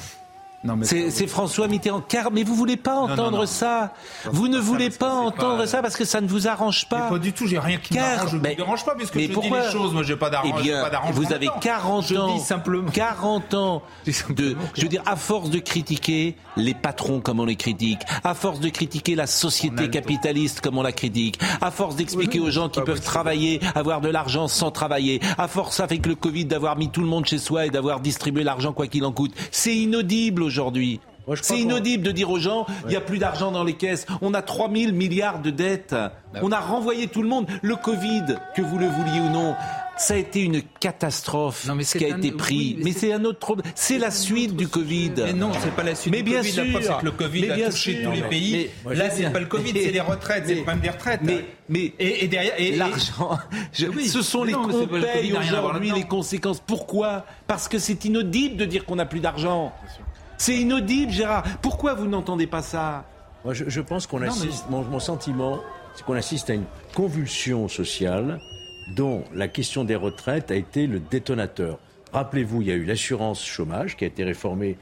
Non, 0.66 0.76
mais 0.76 0.86
C'est 0.86 1.11
c'est 1.11 1.28
François 1.28 1.68
Mitterrand. 1.68 2.01
Car, 2.01 2.32
mais 2.32 2.43
vous 2.43 2.55
voulez 2.55 2.78
pas 2.78 2.95
entendre 2.95 3.32
non, 3.32 3.38
non. 3.39 3.45
ça. 3.45 3.93
Vous 4.26 4.47
ne 4.47 4.55
ça, 4.57 4.61
voulez 4.63 4.89
pas 4.89 5.13
entendre 5.13 5.57
pas- 5.59 5.68
ça 5.68 5.82
parce 5.82 5.95
que 5.95 6.05
ça 6.05 6.22
ne 6.22 6.28
vous 6.28 6.47
arrange 6.47 6.88
Mais 6.91 6.97
pas. 6.97 7.09
pas 7.09 7.20
du 7.20 7.34
tout, 7.34 7.45
j'ai 7.47 7.59
rien 7.59 7.78
qui 7.78 7.93
Car- 7.93 8.16
m'arrange, 8.18 8.32
je 8.32 8.38
ne 8.38 8.41
me 8.41 8.55
dérange 8.55 8.84
pas 8.86 8.95
puisque 8.95 9.16
mais 9.16 9.28
je 9.28 9.34
pourquoi 9.34 9.59
dis 9.61 9.66
les 9.68 9.72
choses, 9.72 9.93
moi 9.93 10.03
j'ai 10.03 10.16
pas 10.16 10.28
Eh 10.28 10.32
d'arrange, 10.32 10.91
d'arrangement 10.91 11.22
vous 11.22 11.34
avez 11.34 11.45
dedans. 11.45 11.59
40 11.61 12.07
je 12.07 12.16
ans. 12.16 12.34
dis 12.36 12.41
simplement 12.41 12.89
40 12.91 13.53
ans 13.53 13.82
de, 14.30 14.55
je 14.76 14.82
veux 14.82 14.88
dire, 14.88 15.03
à 15.05 15.16
force 15.16 15.49
de 15.51 15.59
critiquer 15.59 16.36
les 16.57 16.74
patrons 16.74 17.20
comme 17.22 17.39
on 17.39 17.45
les 17.45 17.55
critique, 17.57 17.99
à 18.24 18.34
force 18.34 18.59
de 18.59 18.70
critiquer 18.70 19.13
la 19.16 19.28
société 19.28 19.89
capitaliste 19.89 20.61
comme 20.61 20.78
on 20.78 20.84
la 20.84 20.91
critique, 20.93 21.39
à 21.61 21.70
force 21.70 21.95
d'expliquer 21.95 22.39
aux 22.39 22.49
gens 22.49 22.70
qui 22.70 22.82
peuvent 22.82 23.01
travailler, 23.01 23.59
avoir 23.76 24.01
de 24.01 24.09
l'argent 24.09 24.47
sans 24.47 24.72
travailler, 24.72 25.22
à 25.38 25.47
force 25.47 25.80
avec 25.80 26.05
le 26.07 26.16
Covid 26.16 26.45
d'avoir 26.45 26.76
mis 26.76 26.89
tout 26.89 27.01
le 27.01 27.07
monde 27.07 27.26
chez 27.26 27.38
soi 27.38 27.68
et 27.68 27.70
d'avoir 27.70 27.99
distribué 27.99 28.43
l'argent 28.43 28.74
quoi 28.74 28.88
qu'il 28.88 29.05
en 29.05 29.11
coûte, 29.11 29.34
c'est 29.51 29.76
inaudible 29.76 30.41
aujourd'hui. 30.41 30.55
C'est 31.41 31.60
inaudible 31.60 32.03
de 32.03 32.12
dire 32.12 32.30
aux 32.30 32.38
gens, 32.38 32.68
il 32.84 32.89
n'y 32.89 32.95
a 32.95 33.01
plus 33.01 33.18
d'argent 33.18 33.51
dans 33.51 33.64
les 33.64 33.74
caisses. 33.74 34.06
On 34.22 34.34
a 34.36 34.43
3000 34.43 34.93
milliards 34.93 35.39
de 35.41 35.49
dettes. 35.49 35.95
On 36.43 36.51
a 36.51 36.60
renvoyé 36.60 37.08
tout 37.08 37.24
le 37.24 37.28
monde. 37.30 37.47
Le 37.64 37.76
Covid, 37.76 38.38
que 38.56 38.62
vous 38.62 38.78
le 38.78 38.86
vouliez 38.88 39.20
ou 39.22 39.30
non, 39.30 39.56
ça 39.97 40.14
a 40.14 40.18
été 40.18 40.41
une 40.41 40.62
catastrophe, 40.62 41.66
Non, 41.68 41.74
mais 41.74 41.84
ce 41.84 41.97
qui 41.97 42.06
a 42.06 42.14
un- 42.14 42.18
été 42.18 42.32
pris. 42.32 42.76
mais 42.78 42.84
mais 42.86 42.91
c'est- 42.91 43.14
un 43.14 43.24
autre 43.24 43.39
problème. 43.39 43.66
C'est 43.76 43.97
la 43.97 44.12
suite 44.12 44.56
du 44.56 44.68
Covid. 44.68 45.14
Mais 45.18 45.34
non, 45.34 45.51
c'est 45.62 45.72
pas 45.74 45.84
la 45.84 45.95
suite 45.95 46.12
Mais 46.14 46.22
du 46.22 46.30
bien 46.32 46.41
Covid. 46.41 46.51
sûr. 46.51 46.64
La 46.66 46.70
preuve, 46.72 46.84
c'est 46.84 46.99
que 46.99 47.06
le 47.06 47.12
Covid 47.12 47.41
Mais 47.47 47.64
a 47.64 47.70
touché 47.72 47.93
sûr. 48.01 48.03
tous 48.12 48.16
les 48.16 48.22
pays. 48.24 48.70
mais- 48.86 48.95
Là, 48.95 49.10
c'est 49.10 49.30
pas 49.32 49.39
le 49.39 49.45
Covid, 49.47 49.72
c'est 49.74 49.91
les 49.91 49.99
retraites, 50.01 50.43
c'est 50.45 50.53
le 50.56 50.62
problème 50.64 50.82
des 50.82 50.89
retraites. 50.89 51.22
Mais, 51.24 51.45
mais 51.70 51.93
et, 51.97 52.26
et 52.26 52.28
derrière, 52.28 52.53
et, 52.60 52.76
l'argent, 52.76 53.39
je- 53.74 53.88
Oui. 53.88 54.08
ce 54.10 54.22
sont 54.22 54.43
les 54.43 54.51
Non, 54.53 54.68
qu'on 54.68 54.86
paye 54.88 55.34
aujourd'hui 55.34 55.91
les 55.91 56.03
conséquences. 56.03 56.60
Pourquoi? 56.60 57.26
Parce 57.47 57.68
que 57.68 57.80
c'est 57.80 58.03
inaudible 58.06 58.58
de 58.58 58.66
dire 58.66 58.86
qu'on 58.86 58.97
n'a 58.97 59.06
plus 59.08 59.22
d'argent. 59.22 59.74
C'est 60.38 60.56
inaudible, 60.58 61.12
Gérard. 61.12 61.44
Pourquoi 61.62 61.94
vous 61.94 62.08
n'entendez 62.08 62.48
pas 62.48 62.62
ça? 62.62 63.06
Moi, 63.44 63.54
je, 63.54 63.66
je 63.68 63.82
pense 63.82 64.08
qu'on 64.08 64.20
mais- 64.20 64.28
assiste, 64.28 64.70
mon, 64.70 64.84
mon 64.84 65.00
sentiment, 65.00 65.60
c'est 65.96 66.04
qu'on 66.06 66.14
assiste 66.16 66.50
à 66.50 66.54
une 66.54 66.66
convulsion 66.94 67.68
sociale 67.68 68.40
dont 68.96 69.24
la 69.34 69.48
question 69.48 69.84
des 69.84 69.96
retraites 69.96 70.52
a 70.52 70.56
été 70.56 70.88
le 70.88 71.00
détonateur. 71.00 71.80
Rappelez-vous, 72.12 72.62
il 72.62 72.68
y 72.68 72.72
a 72.72 72.76
eu 72.76 72.86
l'assurance 72.86 73.44
chômage 73.46 73.98
qui 73.98 74.04
a 74.04 74.08
été 74.08 74.24
réformée, 74.24 74.78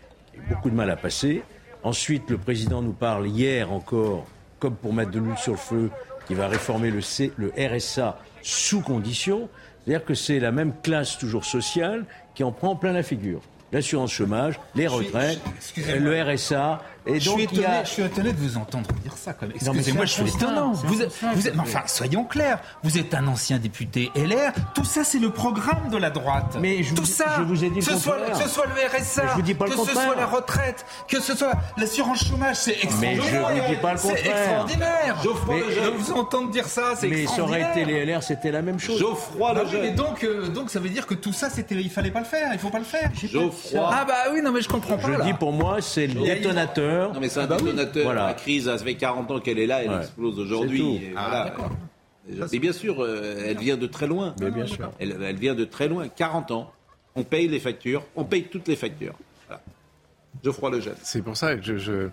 beaucoup 0.50 0.70
de 0.70 0.76
mal 0.76 0.90
à 0.90 0.96
passer. 0.96 1.44
Ensuite, 1.84 2.30
le 2.30 2.38
président 2.38 2.82
nous 2.82 2.94
parle 2.94 3.28
hier 3.28 3.72
encore, 3.72 4.26
comme 4.60 4.76
pour 4.76 4.94
mettre 4.94 5.12
de 5.12 5.20
l'huile 5.20 5.38
sur 5.38 5.54
le 5.54 5.58
feu, 5.58 5.90
qui 6.28 6.34
va 6.34 6.48
réformer 6.48 6.90
le, 6.90 7.02
C- 7.02 7.32
le 7.38 7.52
RSA 7.58 8.18
sous 8.42 8.82
condition. 8.82 9.50
C'est-à-dire 9.86 10.06
que 10.06 10.14
c'est 10.14 10.40
la 10.40 10.52
même 10.52 10.74
classe 10.82 11.18
toujours 11.18 11.44
sociale 11.44 12.06
qui 12.36 12.44
en 12.44 12.52
prend 12.54 12.76
plein 12.76 12.94
la 12.94 13.04
figure. 13.04 13.42
L'assurance 13.74 14.14
chômage, 14.14 14.60
les 14.76 14.88
retraites, 14.88 15.42
le 15.76 16.22
RSA. 16.22 16.82
Et 17.06 17.20
je, 17.20 17.30
suis 17.30 17.44
étonné, 17.44 17.66
a... 17.66 17.84
je 17.84 17.90
suis 17.90 18.04
étonné 18.04 18.32
de 18.34 18.38
vous 18.38 18.58
entendre 18.58 18.88
dire 19.04 19.14
ça. 19.18 19.34
Mais 19.42 19.50
Excusez-moi, 19.56 20.06
je 20.06 20.14
c'est 20.14 20.26
suis 20.28 20.36
étonnant. 20.36 20.74
c'est 20.76 20.88
Vous 20.88 21.02
êtes, 21.02 21.10
constat. 21.10 21.28
vous 21.36 21.48
êtes- 21.48 21.56
mais 21.56 21.62
enfin, 21.62 21.82
soyons 21.86 22.24
clairs. 22.24 22.60
Vous 22.84 22.98
êtes 22.98 23.14
un 23.14 23.28
ancien 23.28 23.58
député 23.58 24.10
LR. 24.16 24.52
Tout 24.74 24.86
ça, 24.86 25.04
c'est 25.04 25.20
le 25.20 25.30
programme 25.30 25.90
de 25.90 25.98
la 25.98 26.10
droite. 26.10 26.58
Mais 26.62 26.82
je 26.84 26.94
tout 26.94 27.02
vous- 27.04 27.08
ça. 27.08 27.26
je 27.38 27.44
vous 27.44 27.64
ai 27.64 27.70
dit 27.70 27.80
le 27.82 27.86
que 27.86 27.92
ce 27.92 27.98
soit, 27.98 28.18
contraire. 28.18 28.38
que 28.38 28.44
ce 28.44 28.50
soit 28.50 28.66
le 28.68 28.72
RSA, 28.98 29.24
Mais 29.24 29.30
je 29.30 29.34
vous 29.36 29.42
dis 29.42 29.54
pas 29.54 29.66
le 29.66 29.72
que 29.72 29.78
ce 29.86 29.92
soit 29.92 30.16
la 30.16 30.26
retraite, 30.26 30.86
que 31.08 31.20
ce 31.20 31.36
soit 31.36 31.52
l'assurance 31.78 32.24
chômage, 32.26 32.56
c'est 32.56 32.72
Mais 33.02 33.14
extraordinaire. 33.16 33.54
je 33.56 33.62
vous 33.62 33.76
dis 33.76 33.82
pas 33.82 33.92
le 33.94 33.98
C'est 33.98 34.08
contraire. 34.10 34.38
extraordinaire. 34.38 35.22
Geoffroy 35.24 35.56
Mais 35.56 35.62
Lejeune. 35.62 35.94
vous 35.98 36.12
entendre 36.14 36.50
dire 36.52 36.68
ça, 36.68 36.94
c'est 36.96 37.08
Mais 37.08 37.26
ça 37.26 37.42
aurait 37.44 37.60
extraordinaire. 37.62 37.72
été 37.72 37.86
les 37.86 38.06
LR, 38.06 38.24
c'était 38.24 38.52
la 38.52 38.62
même 38.62 38.80
chose. 38.80 39.00
Geoffroy 39.00 39.54
Bah 39.54 39.64
le 39.64 39.70
oui, 39.70 39.78
mais 39.82 39.92
donc, 39.92 40.24
euh, 40.24 40.48
donc 40.48 40.70
ça 40.70 40.80
veut 40.80 40.90
dire 40.90 41.06
que 41.06 41.14
tout 41.16 41.34
ça, 41.34 41.50
c'était, 41.50 41.76
il 41.76 41.90
fallait 41.90 42.12
pas 42.12 42.20
le 42.20 42.26
faire, 42.26 42.50
il 42.54 42.60
faut 42.60 42.70
pas 42.70 42.80
le 42.80 42.86
faire. 42.86 43.10
Geoffroy. 43.22 43.90
Ah 43.92 44.06
bah 44.06 44.14
oui, 44.34 44.42
non 44.42 44.52
mais 44.52 44.62
je 44.62 44.70
comprends 44.70 44.98
pas. 44.98 45.08
Je 45.20 45.24
dis 45.24 45.34
pour 45.34 45.52
moi, 45.52 45.78
c'est 45.82 46.08
le 46.08 46.22
Il 46.22 46.28
Non 47.14 47.20
mais 47.20 47.30
c'est 47.30 47.40
un 47.40 47.44
Ah 47.44 47.48
bah 47.48 47.58
oui. 47.60 47.66
détonateur. 47.66 48.04
Voilà. 48.04 48.28
La 48.28 48.34
crise, 48.34 48.66
ça 48.66 48.78
fait 48.78 48.96
40 48.96 49.30
ans 49.32 49.40
qu'elle 49.40 49.60
est 49.60 49.68
là, 49.68 49.84
elle 49.84 49.90
Ouais. 49.92 49.98
explose 49.98 50.36
C'est 50.36 50.42
aujourd'hui. 50.42 50.80
tout. 50.80 51.00
et 51.02 51.14
Ah, 51.16 51.52
voilà. 51.58 52.48
Mais 52.52 52.60
bien 52.60 52.72
sûr, 52.74 53.04
euh, 53.04 53.44
elle 53.48 53.58
vient 53.58 53.76
de 53.78 53.86
très 53.88 54.08
loin. 54.08 54.34
Mais 54.40 54.50
bien 54.52 54.66
sûr. 54.66 54.92
Elle, 55.00 55.18
elle 55.22 55.36
vient 55.36 55.56
de 55.56 55.66
très 55.66 55.88
loin. 55.88 56.08
40 56.08 56.52
ans. 56.52 56.72
On 57.16 57.24
paye 57.24 57.48
les 57.48 57.60
factures. 57.60 58.04
On 58.16 58.24
paye 58.24 58.44
toutes 58.44 58.68
les 58.68 58.76
factures. 58.76 59.14
Voilà. 59.48 59.62
Geoffroy 60.44 60.72
Lejeune. 60.72 60.96
C'est 61.04 61.22
pour 61.22 61.36
ça 61.38 61.56
que 61.56 61.62
je, 61.64 61.78
je- 61.78 62.10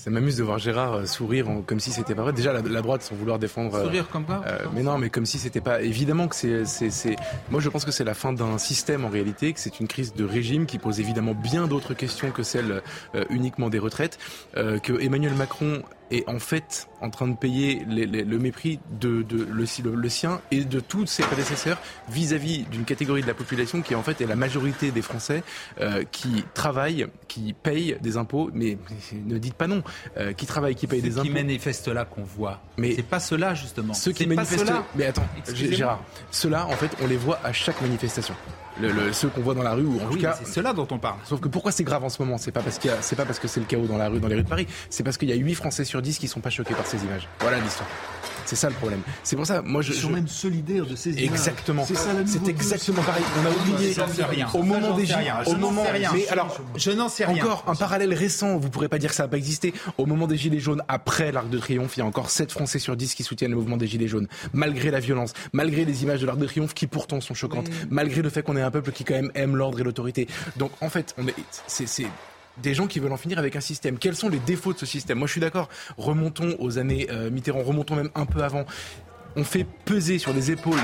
ça 0.00 0.10
m'amuse 0.10 0.36
de 0.36 0.44
voir 0.44 0.58
Gérard 0.58 0.94
euh, 0.94 1.06
sourire 1.06 1.50
en- 1.50 1.60
comme 1.60 1.80
si 1.80 1.90
c'était 1.90 2.14
pas 2.14 2.22
vrai. 2.22 2.32
Déjà 2.32 2.52
la, 2.52 2.62
la 2.62 2.82
droite 2.82 3.02
sans 3.02 3.16
vouloir 3.16 3.38
défendre. 3.40 3.74
euh, 3.74 3.82
Sourire 3.84 4.08
comme 4.08 4.24
quoi 4.24 4.42
euh, 4.46 4.58
mais 4.72 4.82
non, 4.84 4.96
mais 4.96 5.10
comme 5.10 5.26
si 5.26 5.38
c'était 5.38 5.60
pas. 5.60 5.82
Évidemment 5.82 6.28
que 6.28 6.36
c'est, 6.36 6.64
c'est, 6.64 6.90
c'est- 6.90 7.16
Moi, 7.50 7.60
je 7.60 7.68
pense 7.68 7.84
que 7.84 7.90
c'est 7.90 8.04
la 8.04 8.14
fin 8.14 8.32
d'un 8.32 8.58
système 8.58 9.04
en 9.04 9.08
réalité, 9.08 9.52
que 9.52 9.58
c'est 9.60 9.80
une 9.80 9.88
crise 9.88 10.14
de 10.14 10.24
régime 10.24 10.66
qui 10.66 10.78
pose 10.78 11.00
évidemment 11.00 11.34
bien 11.34 11.66
d'autres 11.66 11.94
questions 11.94 12.30
que 12.30 12.44
celle 12.44 12.80
euh, 13.16 13.24
uniquement 13.30 13.68
des 13.70 13.80
retraites. 13.80 14.18
euh, 14.56 14.78
que 14.78 14.92
Emmanuel 15.00 15.34
Macron 15.34 15.82
est 16.10 16.28
en 16.28 16.38
fait 16.38 16.88
en 17.00 17.10
train 17.10 17.28
de 17.28 17.36
payer 17.36 17.84
les- 17.88 18.06
les- 18.06 18.24
le 18.24 18.38
mépris 18.38 18.78
de, 19.00 19.22
de 19.22 19.46
le, 19.50 19.66
si- 19.66 19.82
le- 19.82 19.94
le 19.94 20.08
sien 20.08 20.40
et 20.50 20.64
de 20.64 20.80
tous 20.80 21.06
ses 21.06 21.22
prédécesseurs 21.22 21.78
vis-à-vis 22.08 22.64
d'une 22.64 22.84
catégorie 22.84 23.22
de 23.22 23.26
la 23.26 23.34
population 23.34 23.82
qui 23.82 23.94
en 23.94 24.02
fait 24.02 24.20
est 24.20 24.26
la 24.26 24.36
majorité 24.36 24.90
des 24.90 25.02
Français 25.02 25.42
euh, 25.80 26.04
qui 26.10 26.44
travaillent, 26.54 27.06
qui 27.28 27.52
payent 27.52 27.96
des 28.00 28.16
impôts, 28.16 28.50
mais 28.52 28.78
ne 29.12 29.38
dites 29.38 29.54
pas 29.54 29.66
non, 29.66 29.82
euh, 30.16 30.32
qui 30.32 30.46
travaillent, 30.46 30.74
qui 30.74 30.86
payent 30.86 31.02
des 31.02 31.10
qui 31.10 31.18
impôts. 31.20 31.30
manifestent 31.32 31.88
là 31.88 32.04
qu'on 32.04 32.24
voit. 32.24 32.60
Mais- 32.76 32.94
c'est 32.96 33.02
pas 33.02 33.20
cela 33.20 33.54
justement. 33.54 33.94
Ceux 33.94 34.12
qui 34.12 34.26
pas 34.26 34.34
manifestent. 34.34 34.66
ceux-là. 34.66 34.84
Mais 34.96 35.06
attends. 35.06 35.26
Gérard, 35.54 36.02
ceux-là, 36.30 36.66
en 36.66 36.72
fait, 36.76 36.90
on 37.02 37.06
les 37.06 37.16
voit 37.16 37.38
à 37.44 37.52
chaque 37.52 37.80
manifestation. 37.82 38.34
Le- 38.80 38.92
le- 38.92 39.12
ceux 39.12 39.28
qu'on 39.28 39.40
voit 39.40 39.54
dans 39.54 39.62
la 39.62 39.74
rue, 39.74 39.84
ou 39.84 39.96
en 39.98 40.04
Ah 40.08 40.12
tout 40.12 40.18
cas. 40.18 40.38
c'est 40.42 40.52
cela 40.52 40.72
dont 40.72 40.86
on 40.90 40.98
parle. 40.98 41.18
Sauf 41.24 41.40
que 41.40 41.48
pourquoi 41.48 41.72
c'est 41.72 41.84
grave 41.84 42.04
en 42.04 42.08
ce 42.08 42.22
moment? 42.22 42.38
C'est 42.38 42.52
pas 42.52 42.60
parce 42.62 42.78
qu'il 42.78 42.90
c'est 43.00 43.16
pas 43.16 43.24
parce 43.24 43.38
que 43.38 43.48
c'est 43.48 43.60
le 43.60 43.66
chaos 43.66 43.86
dans 43.86 43.98
la 43.98 44.08
rue, 44.08 44.20
dans 44.20 44.28
les 44.28 44.36
rues 44.36 44.42
de 44.44 44.48
Paris. 44.48 44.66
C'est 44.90 45.02
parce 45.02 45.16
qu'il 45.18 45.28
y 45.28 45.32
a 45.32 45.36
8 45.36 45.54
Français 45.54 45.84
sur 45.84 46.00
10 46.02 46.18
qui 46.18 46.28
sont 46.28 46.40
pas 46.40 46.50
choqués 46.50 46.74
par 46.74 46.86
ces 46.86 47.02
images. 47.04 47.28
Voilà 47.40 47.58
l'histoire. 47.60 47.88
C'est 48.48 48.56
ça 48.56 48.70
le 48.70 48.74
problème. 48.76 49.02
C'est 49.24 49.36
pour 49.36 49.44
ça, 49.44 49.60
moi 49.60 49.82
je. 49.82 49.92
Ils 49.92 50.00
sont 50.00 50.08
je- 50.08 50.14
même 50.14 50.26
solidaires 50.26 50.86
de 50.86 50.96
ces 50.96 51.10
images. 51.10 51.22
Exactement. 51.24 51.84
C'est 51.86 51.94
ça 51.96 52.14
la 52.14 52.20
C'est 52.26 52.36
nouveauté 52.36 52.50
exactement 52.52 53.02
pareil. 53.02 53.22
On 53.42 53.46
a 53.46 53.50
oublié. 53.74 53.94
Rien. 54.30 54.48
Au 54.54 54.62
moment 54.62 54.96
des 54.96 55.04
rien. 55.04 55.36
Au 55.44 55.54
moment. 55.56 55.84
rien. 55.92 56.10
Mais 56.14 56.26
alors, 56.28 56.58
Je 56.74 56.90
n'en 56.92 57.10
sais 57.10 57.26
rien. 57.26 57.44
Encore 57.44 57.64
un 57.66 57.74
parallèle 57.74 58.14
récent. 58.14 58.56
Vous 58.56 58.70
pourrez 58.70 58.88
pas 58.88 58.96
dire 58.96 59.10
que 59.10 59.16
ça 59.16 59.24
n'a 59.24 59.28
pas 59.28 59.36
existé. 59.36 59.74
Au 59.98 60.06
moment 60.06 60.26
des 60.26 60.38
Gilets 60.38 60.60
jaunes, 60.60 60.82
après 60.88 61.30
l'Arc 61.30 61.50
de 61.50 61.58
Triomphe, 61.58 61.98
il 61.98 62.00
y 62.00 62.02
a 62.02 62.06
encore 62.06 62.30
7 62.30 62.50
Français 62.50 62.78
sur 62.78 62.96
10 62.96 63.14
qui 63.14 63.22
soutiennent 63.22 63.50
le 63.50 63.56
mouvement 63.58 63.76
des 63.76 63.86
Gilets 63.86 64.08
jaunes, 64.08 64.28
malgré 64.54 64.90
la 64.90 65.00
violence, 65.00 65.34
malgré 65.52 65.84
les 65.84 66.02
images 66.04 66.22
de 66.22 66.26
l'Arc 66.26 66.38
de 66.38 66.46
Triomphe 66.46 66.72
qui 66.72 66.86
pourtant 66.86 67.20
sont 67.20 67.34
choquantes, 67.34 67.68
malgré 67.90 68.22
le 68.22 68.30
fait 68.30 68.42
qu'on 68.42 68.56
est 68.56 68.62
un 68.62 68.70
peuple 68.70 68.92
qui 68.92 69.04
quand 69.04 69.14
même 69.14 69.30
aime 69.34 69.56
l'ordre 69.56 69.78
et 69.80 69.84
l'autorité. 69.84 70.26
Donc 70.56 70.70
en 70.80 70.88
fait, 70.88 71.14
on 71.18 71.28
est, 71.28 71.34
c'est, 71.66 71.86
c'est 71.86 72.06
des 72.62 72.74
gens 72.74 72.86
qui 72.86 72.98
veulent 73.00 73.12
en 73.12 73.16
finir 73.16 73.38
avec 73.38 73.56
un 73.56 73.60
système. 73.60 73.98
Quels 73.98 74.16
sont 74.16 74.28
les 74.28 74.38
défauts 74.40 74.72
de 74.72 74.78
ce 74.78 74.86
système? 74.86 75.18
Moi, 75.18 75.26
je 75.26 75.32
suis 75.32 75.40
d'accord. 75.40 75.68
Remontons 75.96 76.56
aux 76.58 76.78
années 76.78 77.06
euh, 77.10 77.30
Mitterrand, 77.30 77.62
remontons 77.62 77.96
même 77.96 78.10
un 78.14 78.26
peu 78.26 78.42
avant. 78.42 78.64
On 79.36 79.44
fait 79.44 79.66
peser 79.84 80.18
sur 80.18 80.32
les 80.32 80.50
épaules 80.50 80.80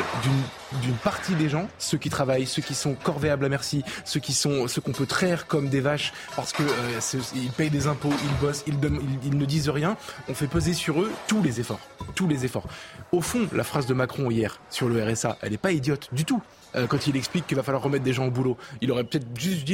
d'une 0.82 0.94
partie 0.94 1.34
des 1.34 1.48
gens, 1.48 1.66
ceux 1.78 1.98
qui 1.98 2.08
travaillent, 2.08 2.46
ceux 2.46 2.62
qui 2.62 2.74
sont 2.74 2.94
corvéables 2.94 3.44
à 3.44 3.48
merci, 3.48 3.82
ceux 4.04 4.20
qui 4.20 4.32
sont 4.32 4.68
ceux 4.68 4.80
qu'on 4.80 4.92
peut 4.92 5.06
traire 5.06 5.46
comme 5.46 5.68
des 5.70 5.80
vaches 5.80 6.12
parce 6.36 6.52
que 6.52 6.62
euh, 6.62 7.18
ils 7.34 7.50
payent 7.50 7.70
des 7.70 7.86
impôts, 7.88 8.12
ils 8.12 8.40
bossent, 8.46 8.62
ils, 8.68 8.78
donnent- 8.78 9.00
ils 9.24 9.36
ne 9.36 9.44
disent 9.44 9.70
rien. 9.70 9.96
On 10.28 10.34
fait 10.34 10.46
peser 10.46 10.72
sur 10.74 11.00
eux 11.00 11.10
tous 11.26 11.42
les 11.42 11.58
efforts, 11.58 11.80
tous 12.14 12.28
les 12.28 12.44
efforts. 12.44 12.68
Au 13.14 13.20
fond, 13.20 13.46
la 13.52 13.62
phrase 13.62 13.86
de 13.86 13.94
Macron 13.94 14.28
hier 14.28 14.60
sur 14.70 14.88
le 14.88 15.00
RSA, 15.00 15.38
elle 15.40 15.52
n'est 15.52 15.56
pas 15.56 15.70
idiote 15.70 16.08
du 16.10 16.24
tout. 16.24 16.42
Euh, 16.74 16.88
quand 16.88 17.06
il 17.06 17.16
explique 17.16 17.46
qu'il 17.46 17.56
va 17.56 17.62
falloir 17.62 17.80
remettre 17.80 18.02
des 18.02 18.12
gens 18.12 18.26
au 18.26 18.30
boulot, 18.32 18.56
il 18.80 18.90
aurait 18.90 19.04
peut-être 19.04 19.28
juste, 19.38 19.64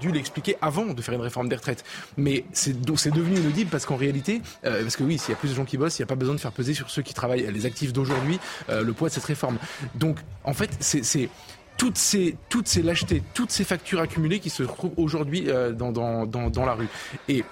dû 0.00 0.10
l'expliquer 0.10 0.56
avant 0.60 0.86
de 0.86 1.00
faire 1.00 1.14
une 1.14 1.20
réforme 1.20 1.48
des 1.48 1.54
retraites. 1.54 1.84
Mais 2.16 2.44
c'est 2.50 2.82
devenu 2.82 3.36
inaudible 3.36 3.70
parce 3.70 3.86
qu'en 3.86 3.94
réalité, 3.94 4.42
euh, 4.64 4.82
parce 4.82 4.96
que 4.96 5.04
oui, 5.04 5.16
s'il 5.16 5.30
y 5.30 5.34
a 5.34 5.36
plus 5.36 5.50
de 5.50 5.54
gens 5.54 5.64
qui 5.64 5.78
bossent, 5.78 6.00
il 6.00 6.02
n'y 6.02 6.06
a 6.06 6.08
pas 6.08 6.16
besoin 6.16 6.34
de 6.34 6.40
faire 6.40 6.50
peser 6.50 6.74
sur 6.74 6.90
ceux 6.90 7.02
qui 7.02 7.14
travaillent, 7.14 7.48
les 7.52 7.66
actifs 7.66 7.92
d'aujourd'hui, 7.92 8.40
euh, 8.68 8.82
le 8.82 8.92
poids 8.92 9.10
de 9.10 9.14
cette 9.14 9.26
réforme. 9.26 9.58
Donc, 9.94 10.18
en 10.42 10.52
fait, 10.52 10.70
c'est 10.80 11.28
toutes 11.76 11.96
ces, 11.96 12.34
lâchetés, 12.82 13.22
toutes 13.32 13.52
ces 13.52 13.62
factures 13.62 14.00
accumulées 14.00 14.40
qui 14.40 14.50
se 14.50 14.64
retrouvent 14.64 14.94
aujourd'hui 14.96 15.46
dans 15.76 16.64
la 16.66 16.74
rue. 16.74 16.88
Et 17.28 17.44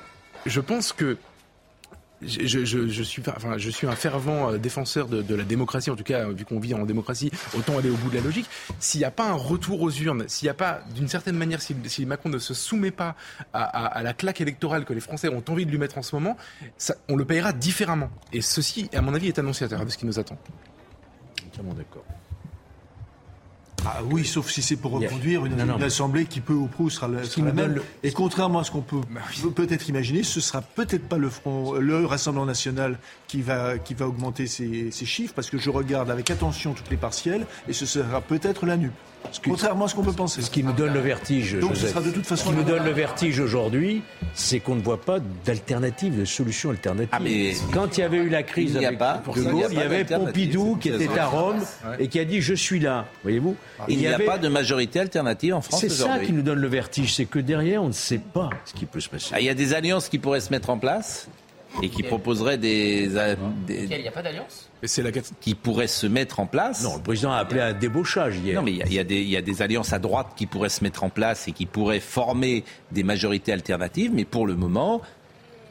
je 0.45 0.61
pense 0.61 0.93
que 0.93 1.17
je, 2.23 3.03
suis, 3.03 3.87
un 3.87 3.97
fervent 3.97 4.53
euh, 4.53 4.59
défenseur 4.59 5.07
de, 5.09 5.35
la 5.35 5.45
démocratie, 5.45 5.91
en 5.91 5.97
tout 5.97 6.05
cas, 6.05 6.27
euh, 6.27 6.33
vu 6.33 6.45
qu'on 6.45 6.59
vit 6.59 6.75
en 6.75 6.85
démocratie, 6.85 7.31
autant 7.57 7.79
aller 7.79 7.91
au 7.91 7.97
bout 7.97 8.11
de 8.11 8.17
la 8.17 8.23
logique. 8.23 8.47
S'il 8.79 9.01
n'y 9.01 9.05
a 9.05 9.11
pas 9.11 9.29
un 9.29 9.35
retour 9.35 9.83
aux 9.83 9.91
urnes, 9.91 10.25
s'il 10.29 10.47
n'y 10.47 10.51
a 10.51 10.55
pas, 10.55 10.81
d'une 10.95 11.09
certaine 11.09 11.37
manière, 11.37 11.61
si, 11.61 12.07
Macron 12.07 12.29
ne 12.29 12.39
se 12.39 12.55
soumet 12.55 12.91
pas 12.91 13.17
à, 13.53 14.03
la 14.03 14.13
claque 14.13 14.41
électorale 14.41 14.85
que 14.85 14.93
les 14.93 15.01
Français 15.01 15.29
ont 15.29 15.43
envie 15.49 15.67
de 15.67 15.71
lui 15.71 15.79
mettre 15.79 15.99
en 15.99 16.03
ce 16.03 16.15
moment, 16.15 16.37
on 17.09 17.17
le 17.17 17.25
payera 17.25 17.53
différemment. 17.53 18.11
Et 18.33 18.41
ceci, 18.41 18.89
à 18.95 19.03
mon 19.03 19.15
avis, 19.15 19.29
est 19.29 19.39
annonciateur 19.39 19.85
de 19.85 19.91
ce 19.91 19.99
qui 19.99 20.07
nous 20.07 20.19
attend. 20.19 20.39
Entièrement 21.47 21.75
d'accord. 21.75 22.05
Ah 23.89 24.01
oui, 24.11 24.25
sauf 24.25 24.51
si 24.51 24.63
c'est 24.63 24.75
pour 24.77 24.91
reconduire 24.93 25.47
une, 25.47 25.55
Non, 25.57 25.65
non, 25.65 25.75
une 25.75 25.79
mais- 25.81 25.87
assemblée 25.87 26.25
qui 26.25 26.41
peut 26.41 26.53
ou 26.55 26.67
prou 26.67 26.91
sera, 26.91 27.07
la- 27.07 27.23
sera 27.23 27.53
même. 27.53 27.75
le- 27.77 27.83
Et 28.03 28.11
contrairement 28.11 28.59
à 28.59 28.65
ce 28.65 28.73
qu'on 28.73 28.81
peut 28.83 29.01
peut-être 29.55 29.89
imaginer, 29.89 30.25
ce 30.25 30.41
sera 30.41 30.61
peut-être 30.61 31.09
pas 31.09 31.19
le 31.19 31.31
front, 31.31 31.75
le 31.75 32.05
Rassemblement 32.05 32.47
national 32.47 32.99
qui 33.29 33.43
va 33.43 33.79
qui 33.79 33.95
va 33.95 34.07
augmenter 34.07 34.47
ses, 34.47 34.91
ses 34.91 35.07
chiffres, 35.07 35.33
parce 35.35 35.51
que 35.51 35.59
je 35.59 35.71
regarde 35.71 36.11
avec 36.11 36.31
attention 36.31 36.73
toutes 36.75 36.91
les 36.91 36.97
partielles, 36.97 37.47
et 37.69 37.73
ce 37.73 37.87
sera 37.87 38.21
peut-être 38.21 38.67
la 38.67 38.77
NUP. 38.77 38.93
Contrairement 39.45 39.87
à 39.87 39.89
ce 39.89 39.97
qu'on 39.97 40.05
peut 40.05 40.13
penser. 40.13 40.41
Ce 40.41 40.51
qui 40.51 40.63
me 40.63 40.73
donne 40.73 40.93
le 40.95 41.01
vertige, 41.01 41.55
Donc 41.59 41.75
ce 41.75 41.89
sera 41.89 42.01
de 42.01 42.13
toute 42.13 42.25
façon 42.27 42.45
ce 42.45 42.49
qui 42.51 42.55
me 42.55 42.63
la- 42.63 42.69
donne 42.79 42.85
le 42.85 42.93
vertige 42.93 43.41
aujourd'hui, 43.41 44.03
c'est 44.35 44.61
qu'on 44.61 44.77
ne 44.77 44.81
voit 44.83 45.01
pas 45.01 45.19
d'alternative, 45.45 46.17
de 46.21 46.25
solution 46.25 46.71
alternative. 46.71 47.09
Ah, 47.13 47.19
mais 47.21 47.55
Quand 47.73 47.97
il 47.99 48.03
y 48.03 48.05
avait 48.05 48.19
eu 48.19 48.29
la 48.29 48.45
crise 48.45 48.77
avec 48.77 48.99
pas- 48.99 49.21
De 49.35 49.43
Gaulle, 49.43 49.67
il 49.73 49.79
y 49.79 49.83
avait 49.83 50.05
Pompidou 50.05 50.77
qui 50.77 50.91
était 50.91 51.19
à 51.19 51.27
Rome 51.27 51.57
et 51.99 52.07
qui 52.07 52.21
a 52.21 52.25
dit 52.25 52.41
je 52.41 52.55
suis 52.55 52.79
là, 52.79 53.07
voyez-vous. 53.25 53.57
Il 53.89 53.99
n'y 53.99 54.07
a 54.07 54.15
avait- 54.15 54.25
pas 54.27 54.39
de 54.39 54.49
majorité 54.49 55.01
alternative 55.01 55.55
en 55.55 55.61
France 55.61 55.81
C'est 55.81 55.89
ça 55.89 56.21
qui 56.21 56.33
nous 56.33 56.43
donne 56.43 56.61
le 56.61 56.69
vertige, 56.69 57.15
c'est 57.15 57.25
que 57.27 57.41
derrière 57.41 57.83
on 57.83 57.89
ne 57.89 57.93
sait 57.93 58.19
pas 58.19 58.51
ce 58.65 58.75
qui 58.75 58.87
peut 58.87 59.01
se 59.01 59.09
passer. 59.09 59.31
Ah, 59.33 59.41
Il 59.41 59.47
y 59.47 59.51
a 59.51 59.55
des 59.55 59.75
alliances 59.75 60.09
qui 60.09 60.19
pourraient 60.19 60.41
se 60.41 60.51
mettre 60.51 60.71
en 60.71 60.79
place 60.79 61.27
et 61.83 61.89
qui 61.89 62.03
proposeraient 62.03 62.59
des, 62.59 63.09
des- 63.67 63.85
Il 63.91 64.01
n'y 64.03 64.09
a 64.09 64.13
pas 64.13 64.23
d'alliance 64.23 64.71
la 64.99 65.11
qui 65.41 65.55
pourraient 65.55 65.87
se 65.89 66.07
mettre 66.07 66.39
en 66.41 66.47
place. 66.47 66.85
Non, 66.85 66.97
le 66.97 67.03
président 67.03 67.33
a 67.33 67.37
appelé 67.39 67.61
à 67.61 67.67
un 67.67 67.73
débauchage 67.73 68.37
hier. 68.39 68.57
Non, 68.61 68.63
mais 68.65 68.73
il 68.73 68.93
y 68.93 68.99
a- 68.99 69.03
y, 69.03 69.05
des- 69.05 69.23
il 69.23 69.29
y 69.29 69.37
a 69.37 69.43
des 69.43 69.63
alliances 69.63 69.93
à 69.93 69.99
droite 69.99 70.29
qui 70.37 70.47
pourraient 70.47 70.69
se 70.69 70.85
mettre 70.85 71.03
en 71.05 71.09
place 71.11 71.49
et 71.49 71.53
qui 71.53 71.67
pourraient 71.67 72.01
former 72.01 72.63
des 72.93 73.03
majorités 73.03 73.53
alternatives, 73.53 74.13
mais 74.15 74.25
pour 74.25 74.47
le 74.47 74.55
moment, 74.55 75.01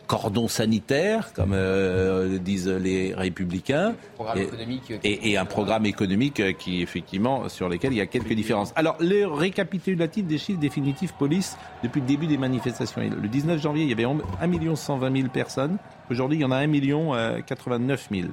cordon 0.08 0.48
sanitaire, 0.48 1.34
comme 1.34 1.54
euh, 1.54 2.38
disent 2.38 2.68
les 2.68 3.14
républicains, 3.16 3.96
Programme 4.16 4.38
et, 4.38 4.42
économique, 4.44 4.92
euh, 4.92 4.98
et- 5.04 5.32
et 5.32 5.38
un 5.38 5.46
programme 5.46 5.86
économique 5.88 6.40
euh, 6.42 6.52
qui, 6.54 6.82
effectivement, 6.84 7.50
sur 7.50 7.70
lesquels 7.70 7.92
il 7.94 7.98
y 7.98 8.02
a 8.02 8.06
quelques 8.06 8.34
différences. 8.34 8.72
Alors, 8.76 8.98
le 9.00 9.26
récapitulatif 9.26 10.26
des 10.26 10.38
chiffres 10.38 10.60
définitifs 10.60 11.14
police 11.14 11.58
depuis 11.84 12.02
le 12.02 12.08
début 12.08 12.28
des 12.28 12.38
manifestations. 12.38 13.02
Le 13.02 13.28
19 13.28 13.60
janvier, 13.62 13.84
il 13.84 13.90
y 13.90 13.94
avait 13.94 14.04
1 14.06 14.76
120 14.76 15.16
000 15.16 15.30
personnes. 15.30 15.78
Aujourd'hui, 16.10 16.38
il 16.38 16.42
y 16.42 16.46
en 16.46 16.52
a 16.52 16.58
1 16.58 17.42
89 17.42 18.08
000 18.12 18.28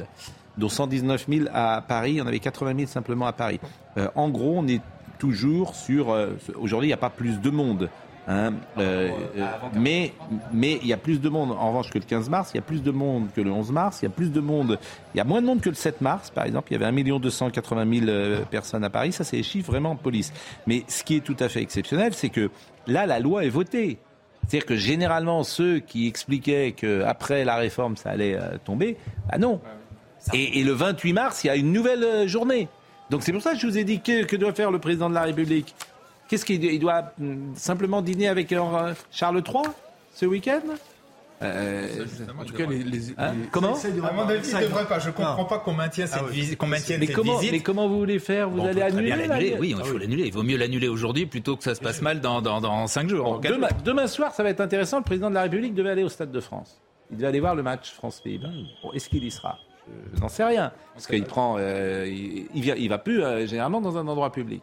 dont 0.59 0.69
119 0.69 1.27
000 1.29 1.47
à 1.53 1.83
Paris, 1.87 2.13
il 2.13 2.17
y 2.17 2.21
en 2.21 2.27
avait 2.27 2.39
80 2.39 2.75
000 2.77 2.87
simplement 2.89 3.27
à 3.27 3.33
Paris. 3.33 3.59
Euh, 3.97 4.09
en 4.15 4.29
gros, 4.29 4.55
on 4.59 4.67
est 4.69 4.83
toujours 5.19 5.75
sur... 5.75 6.11
euh, 6.11 6.37
Aujourd'hui, 6.61 6.89
il 6.89 6.91
n'y 6.91 6.95
a 6.95 6.99
pas 6.99 7.11
plus 7.11 7.41
de 7.41 7.51
monde. 7.51 7.89
hein, 8.29 8.53
euh, 8.79 9.09
euh, 9.39 9.47
mais 9.75 10.13
mais 10.53 10.79
il 10.83 10.89
y 10.89 10.93
a 10.93 10.97
plus 10.97 11.21
de 11.21 11.29
monde 11.29 11.53
en 11.53 11.69
revanche 11.69 11.91
que 11.91 11.99
le 11.99 12.05
15 12.05 12.29
mars, 12.29 12.51
il 12.53 12.59
y 12.59 12.61
a 12.61 12.63
plus 12.63 12.83
de 12.83 12.91
monde 12.91 13.29
que 13.35 13.41
le 13.41 13.51
11 13.51 13.73
mars, 13.73 14.01
il 14.03 14.05
y 14.05 14.09
a 14.09 14.11
plus 14.11 14.31
de 14.31 14.41
monde, 14.41 14.79
il 15.15 15.19
y 15.19 15.21
a 15.21 15.25
moins 15.25 15.41
de 15.41 15.47
monde 15.47 15.61
que 15.61 15.71
le 15.71 15.75
7 15.75 16.01
mars 16.03 16.31
par 16.31 16.45
exemple, 16.45 16.71
il 16.71 16.81
y 16.81 16.85
avait 16.85 16.87
1 17.13 17.19
280 17.19 17.99
000 18.01 18.07
euh, 18.09 18.43
personnes 18.45 18.85
à 18.85 18.91
Paris, 18.91 19.13
ça 19.13 19.25
c'est 19.25 19.39
les 19.39 19.43
chiffres 19.43 19.71
vraiment 19.71 19.97
police. 19.97 20.33
Mais 20.67 20.85
ce 20.87 21.03
qui 21.03 21.17
est 21.17 21.21
tout 21.25 21.37
à 21.41 21.49
fait 21.49 21.63
exceptionnel, 21.63 22.13
c'est 22.15 22.29
que 22.29 22.51
là 22.87 23.07
la 23.07 23.19
loi 23.19 23.45
est 23.45 23.49
votée. 23.49 23.99
C'est-à-dire 24.53 24.67
que 24.67 24.77
généralement 24.77 25.45
ceux 25.45 25.79
qui 25.79 26.07
expliquaient 26.07 26.73
qu'après 26.73 27.43
la 27.43 27.57
réforme 27.57 27.97
ça 27.97 28.11
allait 28.11 28.35
euh, 28.35 28.59
tomber, 28.63 28.99
bah 29.31 29.39
non. 29.39 29.63
Et, 30.35 30.61
et 30.61 30.63
le 30.63 30.73
28 30.73 31.13
mars, 31.15 31.43
il 31.43 31.47
y 31.47 31.51
a 31.51 31.57
une 31.57 31.73
nouvelle 31.73 32.05
euh, 32.05 32.29
journée. 32.29 32.69
Donc 33.09 33.23
c'est 33.23 33.33
pour 33.33 33.41
ça 33.41 33.53
que 33.55 33.59
je 33.59 33.67
vous 33.67 33.79
ai 33.79 33.85
dit 33.85 34.03
que, 34.03 34.25
que 34.25 34.37
doit 34.37 34.53
faire 34.53 34.71
le 34.71 34.79
président 34.79 35.09
de 35.09 35.15
la 35.15 35.23
République. 35.23 35.75
Qu'est-ce 36.29 36.45
qu'il 36.45 36.63
il 36.63 36.79
doit 36.79 37.15
hum, 37.19 37.55
simplement 37.55 38.03
dîner 38.03 38.29
avec 38.29 38.53
euh, 38.53 38.93
Charles 39.11 39.43
III 39.43 39.63
ce 40.13 40.27
week-end? 40.27 40.61
Euh, 41.43 41.89
En 42.39 42.45
tout 42.45 42.55
cas, 42.55 42.67
les, 42.67 42.79
les- 42.85 43.11
Hein 43.19 43.33
les- 43.35 43.47
Comment 43.51 43.75
À 43.75 44.13
mon 44.13 44.23
avis, 44.29 44.49
il 44.49 44.57
ne 44.57 44.63
devrait 44.63 44.87
pas. 44.87 44.99
Je 44.99 45.09
ne 45.09 45.13
comprends 45.13 45.45
pas 45.45 45.59
qu'on 45.59 45.73
maintienne 45.73 46.07
cette, 46.07 46.23
visi- 46.29 46.57
qu'on 46.57 46.67
maintienne 46.67 47.01
mais 47.01 47.07
cette 47.07 47.15
comment, 47.17 47.37
visite. 47.39 47.53
mais 47.53 47.61
comment 47.61 47.89
vous 47.89 47.99
voulez 47.99 48.19
faire? 48.19 48.49
Vous 48.49 48.59
Bon, 48.59 48.67
allez 48.67 48.83
annuler 48.83 49.11
l'annuler? 49.27 49.57
Oui, 49.59 49.75
il 49.79 49.85
faut 49.85 49.99
l'annuler. 49.99 50.25
Il 50.27 50.33
vaut 50.33 50.43
mieux 50.43 50.57
l'annuler 50.57 50.89
aujourd'hui 50.89 51.27
plutôt 51.27 51.57
que 51.57 51.65
ça 51.65 51.75
se 51.75 51.81
passe 51.81 52.01
mal 52.03 52.21
dans, 52.21 52.41
dans, 52.43 52.61
dans 52.61 52.87
5 52.87 53.09
jours. 53.09 53.25
Bon, 53.25 53.39
demain, 53.39 53.69
jours. 53.69 53.79
demain 53.85 54.07
soir, 54.07 54.33
ça 54.35 54.43
va 54.43 54.51
être 54.51 54.61
intéressant. 54.61 54.99
Le 54.99 55.05
président 55.05 55.29
de 55.31 55.35
la 55.35 55.43
République 55.43 55.75
devait 55.75 55.91
aller 55.91 56.05
au 56.05 56.09
Stade 56.09 56.31
de 56.33 56.41
France. 56.41 56.81
Il 57.11 57.17
devait 57.17 57.29
aller 57.29 57.41
voir 57.41 57.55
le 57.55 57.63
match 57.63 57.93
France-Pays. 57.93 58.41
Bon, 58.83 58.93
Est-ce 58.93 59.09
qu'il 59.09 59.25
y 59.25 59.31
sera? 59.31 59.59
Je 60.15 60.21
n'en 60.21 60.29
sais 60.29 60.45
rien. 60.45 60.73
Parce 60.95 61.07
qu'il 61.09 61.25
prend, 61.25 61.57
euh, 61.59 62.07
il, 62.09 62.47
il, 62.55 62.63
vient- 62.63 62.77
il 62.77 62.89
va 62.89 62.99
plus 62.99 63.23
euh, 63.23 63.47
généralement 63.47 63.81
dans 63.81 63.99
un 63.99 64.07
endroit 64.07 64.31
public. 64.31 64.63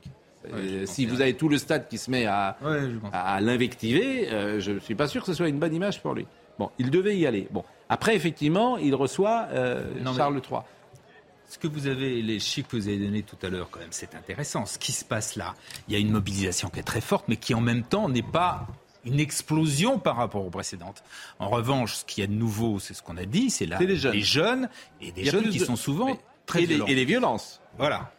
Euh, 0.53 0.85
si 0.85 1.05
vous 1.05 1.21
avez 1.21 1.33
tout 1.33 1.49
le 1.49 1.57
stade 1.57 1.89
qui 1.89 1.97
se 1.97 2.09
met 2.09 2.25
à, 2.25 2.55
à, 3.11 3.35
à 3.35 3.41
l'invectiver, 3.41 4.29
euh, 4.31 4.59
je 4.61 4.71
ne 4.71 4.79
suis 4.79 4.95
pas 4.95 5.07
sûr 5.07 5.21
que 5.21 5.27
ce 5.27 5.33
soit 5.33 5.49
une 5.49 5.59
bonne 5.59 5.73
image 5.75 6.01
pour 6.01 6.13
lui. 6.13 6.25
Bon, 6.59 6.69
il 6.77 6.91
devait 6.91 7.17
y 7.17 7.25
aller. 7.25 7.47
Bon, 7.51 7.63
après 7.89 8.15
effectivement, 8.15 8.77
il 8.77 8.93
reçoit 8.93 9.47
euh, 9.51 9.83
Non, 10.01 10.11
mais- 10.11 10.17
Charles 10.17 10.41
III. 10.47 10.59
Ce 11.47 11.57
que 11.57 11.67
vous 11.67 11.87
avez, 11.87 12.21
les 12.21 12.39
chiffres 12.39 12.69
que 12.69 12.77
vous 12.77 12.87
avez 12.87 12.99
donnés 12.99 13.23
tout 13.23 13.37
à 13.41 13.49
l'heure, 13.49 13.69
quand 13.71 13.79
même, 13.79 13.87
c'est 13.91 14.13
intéressant. 14.13 14.67
Ce 14.67 14.77
qui 14.77 14.91
se 14.91 15.03
passe 15.03 15.35
là, 15.35 15.55
il 15.87 15.93
y 15.95 15.97
a 15.97 15.99
une 15.99 16.11
mobilisation 16.11 16.69
qui 16.69 16.79
est 16.79 16.83
très 16.83 17.01
forte, 17.01 17.25
mais 17.27 17.37
qui 17.37 17.55
en 17.55 17.61
même 17.61 17.81
temps 17.81 18.07
n'est 18.07 18.21
pas 18.21 18.67
une 19.03 19.19
explosion 19.19 19.97
par 19.97 20.17
rapport 20.17 20.45
aux 20.45 20.51
précédentes. 20.51 21.01
En 21.39 21.49
revanche, 21.49 21.95
ce 21.95 22.05
qu'il 22.05 22.21
y 22.21 22.23
a 22.23 22.27
de 22.27 22.33
nouveau, 22.33 22.77
c'est 22.77 22.93
ce 22.93 23.01
qu'on 23.01 23.17
a 23.17 23.25
dit, 23.25 23.49
c'est 23.49 23.65
là 23.65 23.79
les 23.79 23.95
jeunes. 24.21 24.69
et 25.01 25.11
des 25.11 25.25
jeunes 25.25 25.49
qui 25.49 25.57
de- 25.57 25.65
sont 25.65 25.75
souvent 25.77 26.05
Mais- 26.07 26.19
très 26.45 26.59
et 26.63 26.65
les, 26.67 26.75
violents. 26.75 26.85
et 26.87 26.95
les 26.95 27.05
violences. 27.05 27.61
Voilà. 27.79 28.11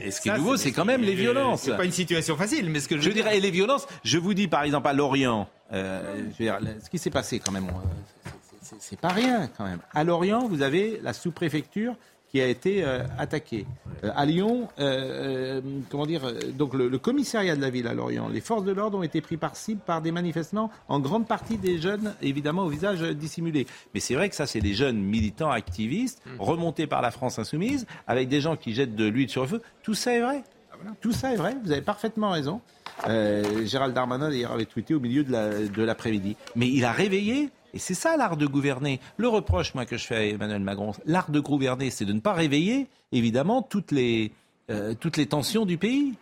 Et 0.00 0.10
ce 0.10 0.20
qui 0.20 0.28
est 0.28 0.36
nouveau, 0.36 0.56
c'est 0.56 0.72
quand 0.72 0.84
même 0.84 1.02
les 1.02 1.14
violences. 1.14 1.62
C'est 1.62 1.76
pas 1.76 1.84
une 1.84 1.92
situation 1.92 2.36
facile, 2.36 2.68
mais 2.70 2.80
ce 2.80 2.88
que 2.88 2.96
je, 2.96 3.02
Je 3.02 3.08
veux 3.08 3.14
dire- 3.14 3.24
dirais, 3.24 3.36
et 3.36 3.40
les 3.40 3.50
violences, 3.50 3.86
je 4.04 4.18
vous 4.18 4.34
dis 4.34 4.48
par 4.48 4.62
exemple 4.64 4.88
à 4.88 4.92
Lorient, 4.92 5.48
euh, 5.72 6.16
je 6.38 6.44
veux 6.44 6.50
dire, 6.50 6.58
ce 6.84 6.90
qui 6.90 6.98
s'est 6.98 7.10
passé 7.10 7.38
quand 7.38 7.52
même, 7.52 7.68
euh, 7.68 8.70
c'est 8.80 8.98
pas 8.98 9.08
rien 9.08 9.48
quand 9.56 9.64
même. 9.64 9.78
À 9.92 10.04
Lorient, 10.04 10.46
vous 10.48 10.62
avez 10.62 10.98
la 11.02 11.12
sous-préfecture 11.12 11.94
qui 12.34 12.40
a 12.40 12.48
été 12.48 12.82
euh, 12.84 13.04
attaquée. 13.16 13.64
Euh, 14.02 14.10
à 14.16 14.26
Lyon, 14.26 14.66
euh, 14.80 15.60
comment 15.88 16.04
dire, 16.04 16.22
donc 16.58 16.74
le, 16.74 16.88
le 16.88 16.98
commissariat 16.98 17.54
de 17.54 17.60
la 17.60 17.70
ville 17.70 17.86
à 17.86 17.94
Lorient, 17.94 18.26
les 18.28 18.40
forces 18.40 18.64
de 18.64 18.72
l'ordre 18.72 18.98
ont 18.98 19.04
été 19.04 19.20
pris 19.20 19.36
par 19.36 19.54
cible 19.54 19.80
par 19.86 20.02
des 20.02 20.10
manifestants, 20.10 20.68
en 20.88 20.98
grande 20.98 21.28
partie 21.28 21.58
des 21.58 21.80
jeunes, 21.80 22.12
évidemment 22.22 22.62
au 22.64 22.68
visage 22.68 23.02
dissimulé. 23.02 23.68
Mais 23.94 24.00
c'est 24.00 24.16
vrai 24.16 24.28
que 24.30 24.34
ça, 24.34 24.46
c'est 24.48 24.58
des 24.60 24.74
jeunes 24.74 25.00
militants 25.00 25.52
activistes, 25.52 26.20
remontés 26.40 26.88
par 26.88 27.02
la 27.02 27.12
France 27.12 27.38
insoumise, 27.38 27.86
avec 28.08 28.26
des 28.28 28.40
gens 28.40 28.56
qui 28.56 28.74
jettent 28.74 28.96
de 28.96 29.04
l'huile 29.06 29.28
sur 29.28 29.42
le 29.42 29.48
feu. 29.48 29.62
Tout 29.84 29.94
ça 29.94 30.12
est 30.16 30.20
vrai. 30.20 30.42
Tout 31.00 31.12
ça 31.12 31.32
est 31.32 31.36
vrai, 31.36 31.56
vous 31.64 31.70
avez 31.70 31.82
parfaitement 31.82 32.30
raison. 32.30 32.60
Gérald 33.64 33.94
Darmanin, 33.94 34.28
d'ailleurs, 34.28 34.50
avait 34.52 34.64
tweeté 34.64 34.92
au 34.94 34.98
milieu 35.00 35.22
de 35.22 35.30
la- 35.30 35.68
de 35.68 35.82
l'après-midi. 35.84 36.34
Mais 36.56 36.68
il 36.68 36.84
a 36.84 36.90
réveillé, 36.90 37.50
et 37.74 37.78
c'est 37.78 37.94
ça 37.94 38.16
l'art 38.16 38.36
de 38.36 38.46
gouverner. 38.46 39.00
Le 39.16 39.28
reproche, 39.28 39.74
moi, 39.74 39.84
que 39.84 39.96
je 39.96 40.06
fais 40.06 40.16
à 40.16 40.24
Emmanuel 40.24 40.62
Macron, 40.62 40.92
l'art 41.06 41.30
de 41.30 41.40
gouverner, 41.40 41.90
c'est 41.90 42.04
de 42.04 42.12
ne 42.12 42.20
pas 42.20 42.32
réveiller, 42.32 42.86
évidemment, 43.10 43.62
toutes 43.62 43.90
les, 43.90 44.32
euh, 44.70 44.94
toutes 44.94 45.16
les 45.16 45.26
tensions 45.26 45.66
du 45.66 45.76
pays. 45.76 46.14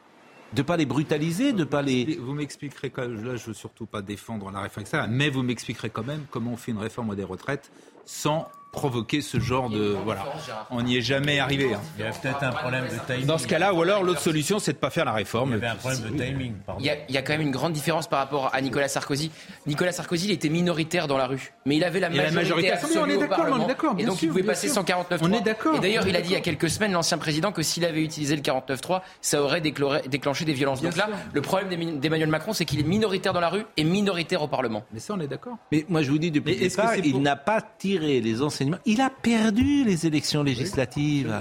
De 0.55 0.61
ne 0.61 0.67
pas 0.67 0.77
les 0.77 0.85
brutaliser, 0.85 1.53
de 1.53 1.61
ne 1.61 1.65
pas 1.65 1.81
les... 1.81 2.17
Vous 2.17 2.35
m'expliquerez, 2.35 2.93
là 2.95 3.37
je 3.37 3.47
veux 3.47 3.55
surtout 3.55 3.87
pas 3.87 4.03
défendre 4.03 4.51
la 4.51 4.61
réforme, 4.61 4.85
mais 5.09 5.31
vous 5.31 5.43
m'expliquerez 5.43 5.89
quand 5.89 6.05
même 6.05 6.27
comment 6.31 6.53
on 6.53 6.57
fait 6.59 6.73
une 6.73 6.79
réforme 6.79 7.17
des 7.17 7.25
retraites 7.25 7.71
sans 8.05 8.49
provoquer 8.73 9.21
ce 9.21 9.39
genre 9.39 9.69
de... 9.69 9.95
Voilà, 10.05 10.25
on 10.71 10.81
n'y 10.83 10.97
est 10.97 11.03
jamais 11.03 11.39
arrivé. 11.39 11.75
hein. 11.75 11.81
Il 11.99 12.05
y 12.05 12.09
a 12.09 12.11
peut-être 12.11 12.43
un 12.43 12.51
problème 12.53 12.85
de 12.87 13.13
timing. 13.13 13.27
Dans 13.27 13.37
ce 13.39 13.47
cas-là, 13.47 13.75
ou 13.75 13.83
alors 13.83 14.03
l'autre 14.03 14.21
solution, 14.21 14.59
c'est 14.59 14.73
de 14.73 14.79
pas 14.79 14.89
faire 14.91 15.05
la 15.05 15.13
Il 15.13 15.15
y 15.15 15.19
réforme. 15.19 15.53
avait 15.53 15.67
un 15.67 15.77
problème 15.77 16.01
de 16.01 16.09
timing, 16.25 16.55
pardon. 16.67 16.81
Il 16.81 16.87
y, 16.87 16.91
a, 16.91 16.95
il 17.09 17.15
y 17.15 17.19
a 17.19 17.23
quand 17.23 17.35
même 17.35 17.43
une 17.43 17.51
grande 17.51 17.75
différence 17.75 18.09
par 18.09 18.19
rapport 18.19 18.51
à 18.53 18.61
Nicolas 18.63 18.89
Sarkozy. 18.89 19.31
Nicolas 19.67 19.93
Sarkozy, 19.93 20.29
il 20.29 20.31
était 20.33 20.49
minoritaire 20.49 21.07
dans 21.07 21.19
la 21.19 21.27
rue, 21.27 21.53
mais 21.67 21.77
il 21.77 21.85
avait 21.85 22.01
la 22.01 22.09
Il 22.11 22.19
a 22.19 22.25
la 22.25 22.31
majorité, 22.31 22.71
majorité 22.71 22.73
absolue 22.73 22.99
on 23.03 23.07
est 23.09 23.17
au 23.17 23.21
d'accord, 23.21 23.37
Parlement. 23.37 23.57
on 23.61 23.65
est 23.65 23.69
d'accord, 23.69 23.95
et 23.99 24.05
donc 24.05 24.23
il 24.23 24.29
pouvait 24.31 24.43
passer 24.43 24.69
sûr. 24.69 24.75
149 24.77 25.21
On 25.23 25.33
est 25.35 25.43
d'accord, 25.43 25.77
Et 25.77 25.81
d'ailleurs, 25.81 26.09
il 26.09 26.17
a 26.17 26.23
dit 26.23 26.31
il 26.31 26.35
y 26.35 26.37
a 26.37 26.41
quelques 26.41 26.71
semaines, 26.71 26.93
l'ancien 26.93 27.19
président, 27.19 27.53
que 27.53 27.63
s'il 27.63 27.85
avait 27.85 28.03
utilisé 28.03 28.35
le 28.35 28.43
49.3, 28.43 29.03
ça 29.21 29.43
aurait 29.43 29.61
déclaré- 29.61 30.09
déclenché 30.09 30.47
des 30.47 30.55
violences. 30.55 30.81
Bien 30.81 30.89
donc 30.89 30.99
là, 30.99 31.07
sûr. 31.09 31.15
le 31.35 31.41
problème 31.43 31.99
d'Emmanuel 32.01 32.31
Macron, 32.31 32.55
c'est 32.55 32.65
qu'il 32.65 32.81
est 32.81 32.85
minoritaire 32.89 33.35
dans 33.35 33.41
la 33.41 33.51
rue 33.51 33.65
et 33.77 33.85
minoritaire 33.85 34.41
au 34.43 34.49
Parlement. 34.49 34.83
Mais 34.95 34.99
ça, 35.01 35.13
on 35.15 35.21
est 35.21 35.29
d'accord. 35.29 35.59
Mais 35.71 35.85
moi, 35.91 36.01
je 36.03 36.11
vous 36.11 36.19
dis 36.19 36.31
depuis 36.31 36.55
le 36.55 36.61
départ, 36.69 36.97
il 36.97 37.21
n'a 37.21 37.37
pas 37.37 37.61
tiré 37.61 38.21
les 38.23 38.41
enseignements. 38.41 38.62
Il 38.87 39.01
a 39.01 39.11
perdu 39.11 39.85
les 39.85 40.07
élections 40.07 40.43
législatives. 40.43 41.35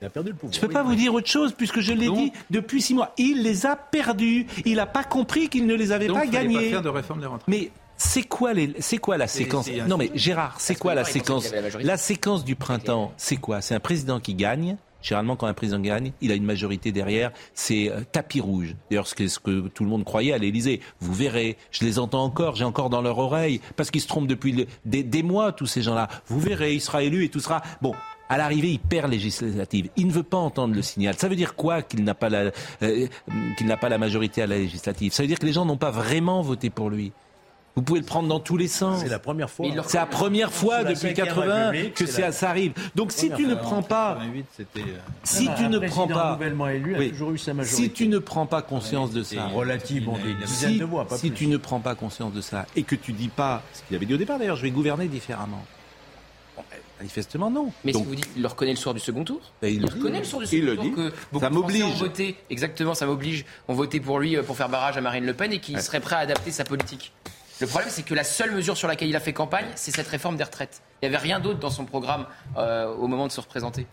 Il 0.00 0.06
a 0.06 0.10
perdu 0.10 0.30
le 0.30 0.36
pouvoir. 0.36 0.52
Je 0.52 0.58
ne 0.60 0.66
peux 0.66 0.72
pas 0.72 0.82
vous 0.82 0.94
dire 0.94 1.14
autre 1.14 1.28
chose 1.28 1.54
puisque 1.56 1.80
je 1.80 1.92
l'ai 1.92 2.10
dit 2.10 2.32
depuis 2.50 2.82
six 2.82 2.94
mois. 2.94 3.12
Il 3.16 3.42
les 3.42 3.64
a 3.66 3.76
perdus. 3.76 4.46
Il 4.64 4.76
n'a 4.76 4.86
pas 4.86 5.04
compris 5.04 5.48
qu'il 5.48 5.66
ne 5.66 5.74
les 5.74 5.92
avait 5.92 6.06
Donc, 6.06 6.18
pas 6.18 6.26
gagnés. 6.26 6.54
pas 6.64 6.70
faire 6.70 6.82
de 6.82 6.88
réforme 6.88 7.20
des 7.20 7.26
retraites. 7.26 7.48
Mais 7.48 7.70
c'est 7.96 8.24
quoi, 8.24 8.52
les, 8.52 8.74
c'est 8.78 8.98
quoi 8.98 9.16
la 9.16 9.26
séquence 9.26 9.70
Non 9.88 9.96
mais 9.96 10.10
Gérard, 10.14 10.56
c'est 10.58 10.74
quoi 10.78 10.94
la 10.94 11.04
séquence. 11.04 11.50
La 11.80 11.96
séquence 11.96 12.44
du 12.44 12.54
printemps, 12.56 13.12
c'est 13.16 13.36
quoi? 13.36 13.62
C'est 13.62 13.74
un 13.74 13.80
président 13.80 14.20
qui 14.20 14.34
gagne. 14.34 14.76
Généralement, 15.06 15.36
quand 15.36 15.46
un 15.46 15.54
président 15.54 15.78
gagne, 15.78 16.10
il 16.20 16.32
a 16.32 16.34
une 16.34 16.44
majorité 16.44 16.90
derrière. 16.90 17.30
C'est 17.54 17.92
euh, 17.92 18.00
tapis 18.10 18.40
rouge. 18.40 18.74
D'ailleurs, 18.90 19.06
ce 19.06 19.14
que, 19.14 19.28
ce 19.28 19.38
que 19.38 19.68
tout 19.68 19.84
le 19.84 19.90
monde 19.90 20.04
croyait 20.04 20.32
à 20.32 20.38
l'Élysée. 20.38 20.80
Vous 20.98 21.14
verrez. 21.14 21.56
Je 21.70 21.84
les 21.84 22.00
entends 22.00 22.24
encore. 22.24 22.56
J'ai 22.56 22.64
encore 22.64 22.90
dans 22.90 23.02
leur 23.02 23.18
oreille 23.18 23.60
parce 23.76 23.92
qu'ils 23.92 24.00
se 24.00 24.08
trompent 24.08 24.26
depuis 24.26 24.66
des, 24.84 25.04
des 25.04 25.22
mois 25.22 25.52
tous 25.52 25.66
ces 25.66 25.80
gens-là. 25.80 26.08
Vous 26.26 26.40
verrez, 26.40 26.74
il 26.74 26.80
sera 26.80 27.04
élu 27.04 27.24
et 27.24 27.28
tout 27.28 27.38
sera 27.38 27.62
bon. 27.80 27.94
À 28.28 28.36
l'arrivée, 28.36 28.72
il 28.72 28.80
perd 28.80 29.08
législative. 29.08 29.90
Il 29.96 30.08
ne 30.08 30.12
veut 30.12 30.24
pas 30.24 30.38
entendre 30.38 30.74
le 30.74 30.82
signal. 30.82 31.14
Ça 31.16 31.28
veut 31.28 31.36
dire 31.36 31.54
quoi 31.54 31.82
qu'il 31.82 32.02
n'a 32.02 32.14
pas 32.14 32.28
la 32.28 32.50
euh, 32.82 33.06
qu'il 33.56 33.68
n'a 33.68 33.76
pas 33.76 33.88
la 33.88 33.98
majorité 33.98 34.42
à 34.42 34.48
la 34.48 34.58
législative? 34.58 35.12
Ça 35.12 35.22
veut 35.22 35.28
dire 35.28 35.38
que 35.38 35.46
les 35.46 35.52
gens 35.52 35.64
n'ont 35.64 35.76
pas 35.76 35.92
vraiment 35.92 36.42
voté 36.42 36.68
pour 36.68 36.90
lui. 36.90 37.12
Vous 37.76 37.82
pouvez 37.82 38.00
le 38.00 38.06
prendre 38.06 38.26
dans 38.26 38.40
tous 38.40 38.56
les 38.56 38.68
sens. 38.68 39.00
C'est 39.02 39.08
la 39.10 39.18
première 39.18 39.50
fois. 39.50 39.66
C'est 39.86 39.98
la 39.98 40.06
première 40.06 40.50
fois 40.50 40.82
depuis 40.82 40.96
Cinquième 40.96 41.26
80 41.26 41.70
République, 41.70 41.94
que 41.94 42.06
c'est 42.06 42.12
ça, 42.12 42.20
la- 42.22 42.32
ça 42.32 42.48
arrive. 42.48 42.72
Donc 42.94 43.12
si 43.12 43.30
tu 43.30 43.46
ne 43.46 43.54
prends 43.54 43.82
pas, 43.82 44.18
c'était. 44.56 44.80
si 45.24 45.46
tu 45.58 45.68
ne 45.68 45.78
prends 45.80 46.06
pas, 46.08 46.32
nouvellement 46.32 46.68
élu 46.68 46.94
a 46.94 46.98
Oui. 46.98 47.10
toujours 47.10 47.32
eu 47.32 47.38
sa 47.38 47.52
majorité. 47.52 47.82
si 47.82 47.90
tu 47.90 48.08
ne 48.08 48.18
prends 48.18 48.46
pas 48.46 48.62
conscience 48.62 49.10
de 49.12 49.22
ça, 49.22 49.46
relative, 49.48 50.08
si, 50.46 50.78
de 50.78 50.84
voix, 50.86 51.06
pas 51.06 51.18
si 51.18 51.28
plus. 51.28 51.36
tu 51.36 51.46
ne 51.48 51.58
prends 51.58 51.80
pas 51.80 51.94
conscience 51.94 52.32
de 52.32 52.40
ça 52.40 52.64
et 52.76 52.82
que 52.82 52.94
tu 52.94 53.12
dis 53.12 53.28
pas 53.28 53.62
ce 53.74 53.82
qu'il 53.82 53.94
avait 53.94 54.06
dit 54.06 54.14
au 54.14 54.18
départ 54.18 54.38
d'ailleurs, 54.38 54.56
je 54.56 54.62
vais 54.62 54.70
gouverner 54.70 55.06
différemment. 55.06 55.62
Manifestement 56.98 57.50
non. 57.50 57.72
Mais 57.84 57.92
Donc, 57.92 58.04
si 58.04 58.08
vous 58.08 58.14
dites 58.14 58.32
qu'il 58.32 58.40
le 58.40 58.48
reconnaît 58.48 58.70
le 58.70 58.78
soir 58.78 58.94
du 58.94 59.00
second 59.02 59.22
tour 59.22 59.38
ben, 59.60 59.68
il 59.68 59.74
il 59.74 59.80
le 59.82 59.88
dit. 59.88 59.94
reconnaît 59.96 60.20
le 60.20 60.24
soir 60.24 60.40
du 60.40 60.48
Il 60.48 60.60
second 60.62 60.66
le 60.70 60.76
tour 60.76 60.84
dit. 60.84 60.92
que 60.92 61.12
beaucoup 61.30 61.44
Ça 61.44 61.50
m'oblige. 61.50 61.84
Exactement, 62.48 62.94
ça 62.94 63.04
m'oblige. 63.04 63.44
On 63.68 63.74
voté 63.74 64.00
pour 64.00 64.18
lui 64.18 64.34
euh, 64.34 64.42
pour 64.42 64.56
faire 64.56 64.70
barrage 64.70 64.96
à 64.96 65.02
Marine 65.02 65.26
Le 65.26 65.34
Pen 65.34 65.52
et 65.52 65.58
qu'il 65.60 65.74
Ouais. 65.76 65.82
serait 65.82 66.00
prêt 66.00 66.16
à 66.16 66.20
adapter 66.20 66.50
sa 66.52 66.64
politique. 66.64 67.12
Le 67.60 67.66
problème, 67.66 67.88
c'est 67.90 68.02
que 68.02 68.14
la 68.14 68.24
seule 68.24 68.52
mesure 68.54 68.76
sur 68.76 68.86
laquelle 68.88 69.08
il 69.08 69.16
a 69.16 69.20
fait 69.20 69.32
campagne, 69.32 69.66
c'est 69.76 69.90
cette 69.90 70.08
réforme 70.08 70.36
des 70.36 70.44
retraites. 70.44 70.82
Il 71.02 71.08
n'y 71.08 71.14
avait 71.14 71.22
rien 71.22 71.40
d'autre 71.40 71.58
dans 71.58 71.70
son 71.70 71.84
programme 71.84 72.26
euh, 72.58 72.92
au 72.94 73.06
moment 73.06 73.26
de 73.26 73.32
se 73.32 73.40
représenter. 73.40 73.86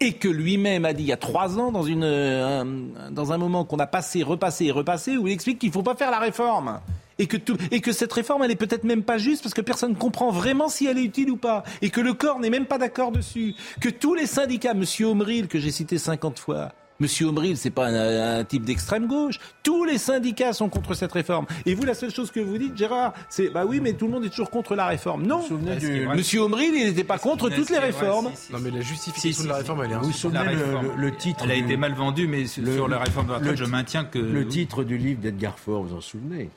et 0.00 0.14
que 0.14 0.26
lui-même 0.26 0.84
a 0.84 0.92
dit 0.92 1.04
il 1.04 1.08
y 1.08 1.12
a 1.12 1.16
trois 1.16 1.56
ans 1.60 1.70
euh, 2.02 2.60
un- 2.62 3.10
dans 3.12 3.32
un 3.32 3.38
moment 3.38 3.64
qu'on 3.64 3.78
a 3.78 3.86
passé, 3.86 4.24
repassé 4.24 4.64
et 4.66 4.70
repassé, 4.72 5.16
où 5.16 5.28
il 5.28 5.32
explique 5.32 5.60
qu'il 5.60 5.68
ne 5.68 5.72
faut 5.74 5.84
pas 5.84 5.94
faire 5.94 6.10
la 6.10 6.18
réforme. 6.18 6.80
Et 7.20 7.26
que, 7.28 7.92
cette 7.92 8.12
réforme, 8.14 8.42
elle 8.44 8.56
peut-être 8.56 8.82
même 8.84 9.02
pas 9.02 9.18
juste 9.18 9.42
parce 9.42 9.52
que 9.54 9.60
personne 9.60 9.90
ne 9.90 9.96
comprend 9.96 10.30
vraiment 10.32 10.68
si 10.70 10.86
elle 10.86 10.96
est 10.98 11.04
utile 11.04 11.30
ou 11.30 11.36
pas. 11.36 11.64
Et 11.82 11.90
que 11.90 12.00
le 12.00 12.14
corps 12.14 12.40
n'est 12.40 12.48
même 12.50 12.64
pas 12.64 12.78
d'accord 12.78 13.12
dessus. 13.12 13.54
Que 13.78 13.90
tous 13.90 14.14
les 14.14 14.24
syndicats, 14.26 14.72
Monsieur 14.72 15.06
Omril, 15.08 15.46
que 15.46 15.58
j'ai 15.60 15.70
cité 15.70 15.98
50 15.98 16.38
fois, 16.38 16.72
Monsieur 17.00 17.26
Omril, 17.28 17.56
c'est 17.56 17.70
pas 17.70 17.86
un, 17.88 18.38
un 18.40 18.44
type 18.44 18.64
d'extrême 18.64 19.06
gauche. 19.06 19.38
Tous 19.62 19.84
les 19.84 19.98
syndicats 19.98 20.52
sont 20.52 20.68
contre 20.68 20.94
cette 20.94 21.12
réforme. 21.12 21.46
Et 21.66 21.74
vous, 21.74 21.84
la 21.84 21.94
seule 21.94 22.10
chose 22.14 22.30
que 22.30 22.40
vous 22.40 22.58
dites, 22.58 22.76
Gérard, 22.76 23.14
c'est 23.30 23.48
bah 23.50 23.64
oui, 23.66 23.80
mais 23.80 23.94
tout 23.94 24.06
le 24.06 24.12
monde 24.12 24.24
est 24.24 24.28
toujours 24.28 24.50
contre 24.50 24.74
la 24.76 24.86
réforme. 24.86 25.26
Non. 25.26 25.42
du- 25.78 26.06
Monsieur 26.14 26.42
Omril, 26.42 26.72
il 26.74 26.84
n'était 26.86 27.02
pas 27.04 27.18
contre 27.18 27.48
toutes 27.48 27.70
les 27.70 27.76
vrai 27.76 27.86
réformes. 27.86 28.30
Si, 28.34 28.46
si, 28.46 28.52
Non, 28.52 28.58
mais 28.60 28.70
la 28.70 28.80
justification 28.82 29.30
Si, 29.30 29.34
si, 29.34 29.42
de 29.44 29.48
la 29.48 29.56
réforme, 29.56 29.82
elle 29.84 29.92
est 29.92 29.94
Vous 29.96 30.04
vous 30.04 30.12
souvenez 30.12 30.44
le, 30.54 30.64
réforme. 30.64 30.86
le- 30.96 31.02
le 31.02 31.16
titre 31.16 31.40
Elle 31.44 31.50
a 31.52 31.54
du- 31.56 31.62
été 31.64 31.76
mal 31.76 31.94
vendue, 31.94 32.26
mais 32.28 32.46
sur 32.46 32.62
le- 32.86 32.86
la 32.94 32.98
réforme 32.98 33.26
de 33.28 33.32
la 33.32 33.38
le- 33.38 33.44
retraite, 33.50 33.66
je 33.66 33.70
maintiens 33.70 34.04
que. 34.04 34.18
Le 34.18 34.46
titre 34.46 34.84
du 34.84 34.98
livre 34.98 35.20
d'Edgar 35.20 35.58
Faure, 35.58 35.82
vous 35.82 35.96
en 35.96 36.00
souvenez? 36.00 36.50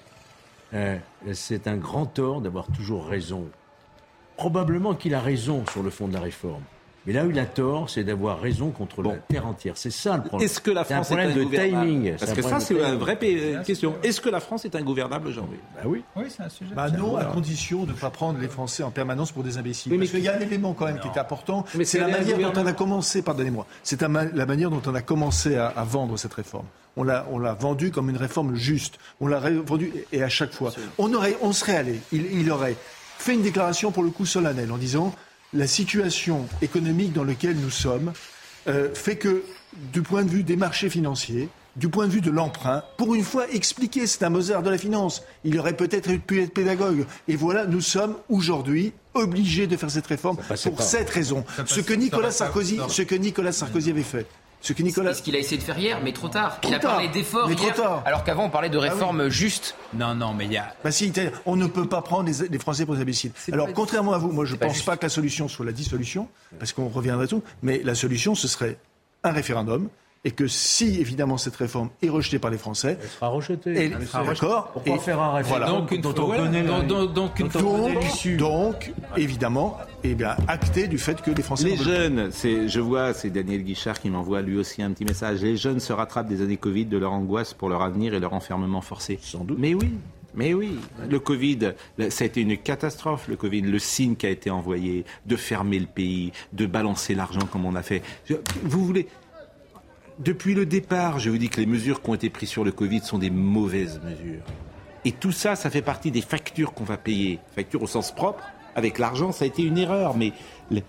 Euh, 0.74 0.98
C'est 1.32 1.68
un 1.68 1.78
grand 1.78 2.06
tort 2.06 2.42
d'avoir 2.42 2.66
toujours 2.68 3.08
raison. 3.08 3.46
Probablement 4.36 4.94
qu'il 4.96 5.14
a 5.16 5.20
raison 5.22 5.64
sur 5.72 5.84
le 5.84 5.90
fond 5.90 6.08
de 6.08 6.14
la 6.14 6.20
réforme. 6.20 6.64
Mais 7.06 7.14
là 7.14 7.26
où 7.26 7.32
il 7.32 7.38
a 7.40 7.46
tort, 7.46 7.90
c'est 7.90 8.04
d'avoir 8.04 8.40
raison 8.40 8.70
contre 8.72 9.04
la 9.04 9.16
terre 9.16 9.46
entière. 9.46 9.74
C'est 9.76 9.92
ça 9.92 10.16
le 10.18 10.24
problème. 10.24 10.46
Est-ce 10.46 10.62
que 10.62 10.72
la 10.72 10.82
un 10.82 10.84
France 10.86 11.12
est, 11.12 11.16
problème 11.16 11.34
de 11.34 11.42
ingouvernable 11.42 11.86
timing. 11.86 12.16
Parce 12.18 12.34
que 12.34 12.40
un 12.46 12.50
ça, 12.50 12.60
c'est 12.62 12.74
une 12.76 12.96
vraie 12.96 13.18
question. 13.66 13.96
Est-ce 14.04 14.22
que 14.22 14.30
la 14.30 14.40
France 14.40 14.64
est 14.66 14.76
ingouvernable 14.76 15.28
aujourd'hui? 15.28 15.60
Bah 15.76 15.82
oui. 15.86 16.04
Oui, 16.16 16.24
c'est 16.30 16.44
un 16.44 16.50
sujet. 16.50 16.74
Bah 16.74 16.90
non, 16.90 17.18
à 17.18 17.26
condition 17.26 17.84
de 17.84 17.92
ne 17.92 17.98
pas 17.98 18.10
prendre 18.10 18.40
les 18.40 18.48
Français 18.48 18.84
en 18.84 18.92
permanence 18.92 19.32
pour 19.32 19.44
des 19.44 19.58
imbéciles. 19.58 19.92
Oui, 19.92 19.98
mais 19.98 20.06
Parce 20.06 20.12
qu'il 20.16 20.24
y 20.24 20.30
a 20.30 20.36
un 20.36 20.40
élément 20.40 20.74
quand 20.74 20.86
même 20.86 21.00
qui 21.00 21.08
est 21.08 21.18
important, 21.20 21.66
Mais 21.76 21.84
c'est 21.86 22.00
la 22.00 22.06
un 22.06 22.12
manière 22.12 22.38
dont 22.38 22.62
on 22.62 22.66
a 22.66 22.74
commencé, 22.74 23.22
pardonnez-moi, 23.22 23.66
c'est 23.84 24.00
la 24.02 24.08
ma- 24.08 24.26
la 24.26 24.46
manière 24.46 24.70
dont 24.70 24.82
on 24.86 24.96
a 24.96 25.02
commencé 25.02 25.56
à, 25.58 25.68
à 25.68 25.84
vendre 25.84 26.18
cette 26.18 26.34
réforme. 26.34 26.66
On 26.96 27.04
l'a, 27.04 27.26
on 27.32 27.40
l'a 27.40 27.54
vendue 27.54 27.92
comme 27.92 28.10
une 28.10 28.18
réforme 28.18 28.56
juste. 28.56 28.98
On 29.20 29.28
l'a 29.28 29.40
vendue 29.40 29.92
et 30.14 30.24
à 30.24 30.30
chaque 30.30 30.54
fois. 30.54 30.72
On, 31.00 31.14
aurait, 31.14 31.36
on 31.42 31.52
serait 31.52 31.76
allé, 31.76 32.00
il, 32.12 32.40
il 32.40 32.52
aurait 32.52 32.76
fait 33.18 33.34
une 33.34 33.42
déclaration 33.42 33.92
pour 33.92 34.04
le 34.04 34.10
coup 34.10 34.26
solennelle 34.26 34.72
en 34.72 34.78
disant 34.78 35.14
la 35.54 35.68
situation 35.68 36.48
économique 36.62 37.14
dans 37.14 37.24
laquelle 37.24 37.56
nous 37.58 37.70
sommes 37.70 38.14
euh, 38.68 38.94
fait 38.94 39.18
que, 39.18 39.44
du 39.92 40.02
point 40.02 40.24
de 40.24 40.30
vue 40.30 40.44
des 40.44 40.56
marchés 40.56 40.90
financiers, 40.90 41.50
du 41.76 41.90
point 41.90 42.08
de 42.08 42.12
vue 42.12 42.22
de 42.22 42.30
l'emprunt, 42.30 42.84
pour 42.98 43.16
une 43.16 43.24
fois 43.24 43.50
expliquer, 43.50 44.06
c'est 44.06 44.24
un 44.24 44.30
Mozart 44.30 44.62
de 44.62 44.70
la 44.70 44.78
finance. 44.78 45.24
Il 45.44 45.58
aurait 45.60 45.76
peut-être 45.76 46.16
pu 46.18 46.42
être 46.42 46.54
pédagogue. 46.54 47.06
Et 47.28 47.36
voilà, 47.36 47.66
nous 47.66 47.82
sommes 47.82 48.16
aujourd'hui 48.30 48.94
obligés 49.16 49.68
de 49.68 49.76
faire 49.76 49.90
cette 49.90 50.08
réforme 50.08 50.38
pour 50.38 50.76
pas. 50.76 50.84
cette 50.84 51.10
raison. 51.10 51.44
Ce 51.66 51.82
que 51.82 51.94
Nicolas. 51.94 52.32
Sarkozy, 52.32 52.80
ce 52.90 53.02
que 53.02 53.16
Nicolas 53.16 53.52
Sarkozy 53.52 53.90
avait 53.90 54.04
fait. 54.04 54.28
Ce 54.66 54.72
que 54.72 54.78
C'est 54.78 54.84
Nicolas. 54.86 55.14
ce 55.14 55.22
qu'il 55.22 55.36
a 55.36 55.40
essayé 55.40 55.58
de 55.58 55.64
faire 55.64 55.78
hier, 55.78 56.00
mais 56.04 56.14
trop 56.14 56.30
tard. 56.30 56.58
il 56.64 56.74
a 56.74 56.80
tard. 56.80 56.94
parlé 56.94 57.10
d'efforts 57.10 57.50
Mais 57.50 57.56
trop 57.56 57.66
hier, 57.66 57.76
tard. 57.76 58.02
alors 58.06 58.24
qu'avant 58.24 58.46
on 58.46 58.50
parlait 58.50 58.70
de 58.70 58.78
oui. 58.80 58.88
réformes 58.88 59.28
justes. 59.28 59.76
Non, 59.94 60.16
non, 60.16 60.34
mais 60.34 60.46
il 60.46 60.54
y 60.54 60.58
a. 60.58 60.74
Bah 60.86 60.92
si, 60.92 61.12
on 61.46 61.58
ne 61.58 61.68
peut 61.68 61.86
pas 61.88 62.02
prendre 62.02 62.30
les, 62.30 62.48
les 62.48 62.60
Français 62.60 62.86
pour 62.86 62.96
des 62.96 63.02
imbéciles. 63.02 63.34
Alors, 63.52 63.68
pas- 63.68 63.74
contrairement 63.74 64.14
à 64.14 64.18
vous, 64.18 64.32
moi, 64.32 64.46
je 64.46 64.54
ne 64.54 64.58
pas 64.58 64.68
pense 64.68 64.76
juste. 64.76 64.86
pas 64.86 64.96
que 64.96 65.04
la 65.04 65.10
solution 65.10 65.50
soit 65.50 65.66
la 65.66 65.74
dissolution, 65.74 66.30
parce 66.60 66.72
qu'on 66.72 66.88
reviendrait 66.88 67.28
tout, 67.28 67.44
mais 67.62 67.82
la 67.84 67.94
solution, 67.94 68.36
ce 68.36 68.48
serait 68.48 68.78
un 69.26 69.32
référendum, 69.32 69.90
et 70.26 70.32
que 70.32 70.48
si, 70.48 71.00
évidemment, 71.02 71.38
cette 71.38 71.56
réforme 71.58 71.90
est 72.02 72.10
rejetée 72.10 72.40
par 72.40 72.50
les 72.50 72.58
Français, 72.58 72.98
Elle 73.02 73.10
sera 73.10 73.28
rejetée. 73.28 73.72
et, 73.72 73.92
Elle 73.94 74.08
sera 74.08 74.24
d'accord, 74.24 74.70
Pourquoi 74.72 74.96
et- 74.96 75.00
faire 75.00 75.20
un 75.22 75.34
référendum 75.34 75.68
voilà. 75.68 75.80
Donc, 75.82 75.92
une 75.92 76.02
dont 76.02 76.10
on 76.18 76.28
connaît 76.28 76.64
donc- 76.64 76.82
la- 76.82 76.88
donc- 76.88 77.14
donc 77.14 77.40
une 77.40 77.48
donc, 77.50 78.38
donc, 78.38 78.94
évidemment, 79.18 79.78
eh 80.04 80.16
bien, 80.16 80.36
acté 80.48 80.88
du 80.88 80.98
fait 80.98 81.22
que 81.22 81.32
les 81.32 81.44
Français 81.44 81.66
Les 81.70 81.76
jeunes, 81.78 82.30
c'est, 82.32 82.70
je 82.70 82.80
vois, 82.80 83.14
c'est 83.14 83.30
Daniel 83.30 83.64
Guichard 83.64 84.00
qui 84.00 84.10
m'envoie 84.10 84.42
lui 84.42 84.58
aussi 84.58 84.82
un 84.82 84.92
petit 84.92 85.06
message. 85.06 85.42
Les 85.42 85.58
jeunes 85.58 85.80
se 85.82 85.92
rattrapent 85.94 86.28
des 86.30 86.42
années 86.42 86.58
Covid, 86.58 86.86
de 86.86 86.98
leur 86.98 87.12
angoisse 87.12 87.54
pour 87.54 87.68
leur 87.70 87.82
avenir 87.82 88.14
et 88.14 88.20
leur 88.20 88.34
enfermement 88.34 88.82
forcé. 88.82 89.20
Sans 89.22 89.44
doute. 89.44 89.58
Mais 89.60 89.74
oui, 89.74 89.92
mais 90.36 90.54
oui. 90.54 90.78
Le 91.10 91.20
Covid, 91.20 91.74
ça 92.10 92.24
a 92.24 92.28
été 92.28 92.40
une 92.42 92.58
catastrophe, 92.58 93.28
le 93.28 93.36
Covid. 93.36 93.62
Le 93.62 93.80
signe 93.80 94.16
qui 94.16 94.26
a 94.26 94.30
été 94.30 94.50
envoyé 94.50 95.04
de 95.26 95.36
fermer 95.36 95.80
le 95.80 95.86
pays, 95.86 96.32
de 96.54 96.66
balancer 96.66 97.14
l'argent 97.14 97.46
comme 97.52 97.66
on 97.66 97.76
a 97.76 97.84
fait. 97.84 98.02
Vous 98.64 98.86
voulez. 98.86 99.08
Depuis 100.20 100.54
le 100.54 100.66
départ, 100.66 101.20
je 101.20 101.30
vous 101.30 101.38
dis 101.38 101.50
que 101.50 101.60
les 101.60 101.66
mesures 101.66 102.02
qui 102.02 102.10
ont 102.10 102.14
été 102.14 102.30
prises 102.30 102.50
sur 102.50 102.64
le 102.64 102.72
Covid 102.72 103.02
sont 103.02 103.18
des 103.18 103.30
mauvaises 103.30 104.00
mesures. 104.04 104.44
Et 105.06 105.12
tout 105.12 105.32
ça, 105.32 105.56
ça 105.56 105.70
fait 105.70 105.82
partie 105.82 106.12
des 106.12 106.22
factures 106.22 106.74
qu'on 106.74 106.84
va 106.84 106.98
payer. 106.98 107.40
Factures 107.56 107.82
au 107.84 107.88
sens 107.88 108.14
propre. 108.14 108.44
Avec 108.76 109.00
l'argent, 109.00 109.32
ça 109.32 109.44
a 109.44 109.48
été 109.48 109.64
une 109.64 109.78
erreur. 109.78 110.16
Mais 110.16 110.32
le- 110.72 110.82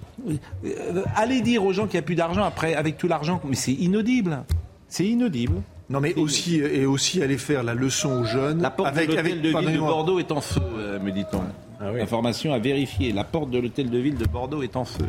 euh, 0.67 1.03
allez 1.17 1.41
dire 1.41 1.65
aux 1.65 1.73
gens 1.73 1.85
qu'il 1.85 1.95
n'y 1.95 2.05
a 2.05 2.07
plus 2.07 2.15
d'argent 2.15 2.45
après, 2.45 2.75
avec 2.75 2.97
tout 2.97 3.09
l'argent. 3.09 3.41
Mais 3.49 3.57
c'est 3.57 3.73
inaudible. 3.73 4.45
C'est 4.89 5.07
inaudible. 5.07 5.61
Non, 5.91 6.01
mais 6.01 6.15
aussi, 6.15 6.57
et 6.57 6.87
aussi 6.87 7.23
aller 7.23 7.37
faire 7.37 7.63
la 7.63 7.75
leçon 7.75 8.21
aux 8.21 8.25
jeunes. 8.25 8.63
La 8.63 8.71
porte 8.71 8.89
avec, 8.89 9.09
de 9.11 9.17
l'hôtel 9.17 9.27
avec, 9.33 9.43
de 9.43 9.59
ville 9.59 9.73
de. 9.75 9.79
Bordeaux 9.81 10.19
est 10.19 10.33
en 10.33 10.41
feu, 10.41 10.63
euh, 10.79 10.99
me 11.01 11.11
dit-on. 11.11 11.43
Ah 11.81 11.91
oui. 11.93 12.01
Information 12.01 12.55
à 12.55 12.59
vérifier. 12.59 13.13
La 13.13 13.25
porte 13.25 13.51
de 13.51 13.59
l'hôtel 13.59 13.91
de 13.91 13.99
ville 13.99 14.17
de 14.17 14.25
Bordeaux 14.27 14.63
est 14.63 14.77
en 14.77 14.85
feu. 14.87 15.05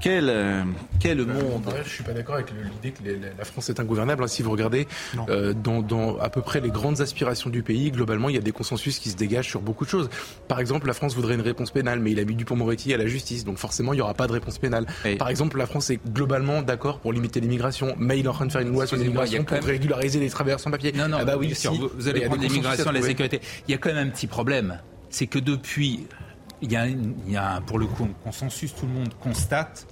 Quel, 0.00 0.30
euh, 0.30 0.62
quel 0.98 1.18
monde 1.26 1.66
Ouais, 1.66 1.82
Je 1.84 1.88
suis 1.90 2.02
pas 2.02 2.12
d'accord 2.12 2.36
avec 2.36 2.46
l'idée 2.50 2.92
que 2.96 3.02
les- 3.04 3.18
la 3.38 3.44
France 3.44 3.68
est 3.68 3.78
ingouvernable. 3.80 4.24
hein. 4.24 4.28
Si 4.28 4.42
vous 4.42 4.50
regardez 4.50 4.88
euh, 5.28 5.52
dans, 5.52 5.82
dans 5.82 6.18
à 6.18 6.30
peu 6.30 6.40
près 6.40 6.60
les 6.60 6.70
grandes 6.70 7.02
aspirations 7.02 7.50
du 7.50 7.62
pays, 7.62 7.90
globalement, 7.90 8.30
il 8.30 8.34
y 8.34 8.38
a 8.38 8.40
des 8.40 8.52
consensus 8.52 8.98
qui 8.98 9.10
se 9.10 9.16
dégagent 9.16 9.48
sur 9.50 9.60
beaucoup 9.60 9.84
de 9.84 9.90
choses. 9.90 10.08
Par 10.48 10.58
exemple, 10.58 10.86
la 10.86 10.94
France 10.94 11.14
voudrait 11.14 11.34
une 11.34 11.42
réponse 11.42 11.70
pénale, 11.70 12.00
mais 12.00 12.12
il 12.12 12.18
a 12.18 12.24
mis 12.24 12.34
Dupont-Moretti 12.34 12.94
à 12.94 12.96
la 12.96 13.06
justice, 13.06 13.44
donc 13.44 13.58
forcément, 13.58 13.92
il 13.92 13.96
n'y 13.96 14.02
aura 14.02 14.14
pas 14.14 14.26
de 14.26 14.32
réponse 14.32 14.56
pénale. 14.58 14.86
Par 15.18 15.28
exemple, 15.28 15.58
la 15.58 15.66
France 15.66 15.90
est 15.90 16.00
globalement 16.12 16.62
d'accord 16.62 17.00
pour 17.00 17.12
limiter 17.12 17.40
l'immigration, 17.40 17.94
mais 17.98 18.18
il 18.18 18.24
est 18.24 18.28
en 18.28 18.32
train 18.32 18.46
de 18.46 18.52
faire 18.52 18.62
une 18.62 18.72
loi 18.72 18.86
sur 18.86 18.96
l'immigration 18.96 19.44
pour 19.44 19.56
même- 19.58 19.64
régulariser 19.66 20.18
les 20.18 20.30
travailleurs 20.30 20.60
sans 20.60 20.70
papier. 20.70 20.92
Non, 20.92 21.08
non, 21.08 21.18
Ah 21.20 21.24
bah 21.26 21.34
oui, 21.38 21.48
bien 21.48 21.56
sûr, 21.56 21.72
si. 21.74 21.78
vous, 21.78 22.08
allez 22.08 22.22
prendre 22.22 22.40
l'immigration, 22.40 22.86
à 22.88 22.92
la 22.92 23.02
sécurité. 23.02 23.40
Il 23.68 23.72
y 23.72 23.74
a 23.74 23.78
quand 23.78 23.92
même 23.92 24.08
un 24.08 24.10
petit 24.10 24.26
problème. 24.26 24.78
C'est 25.10 25.26
que 25.26 25.38
depuis, 25.40 26.06
il 26.62 26.72
y, 26.72 26.76
a, 26.76 26.86
il 26.86 27.14
y 27.28 27.36
a 27.36 27.54
un- 27.56 27.60
pour 27.60 27.78
le 27.78 27.86
coup 27.86 28.04
un 28.04 28.24
consensus, 28.24 28.74
tout 28.74 28.86
le 28.86 28.92
monde 28.92 29.12
constate 29.20 29.86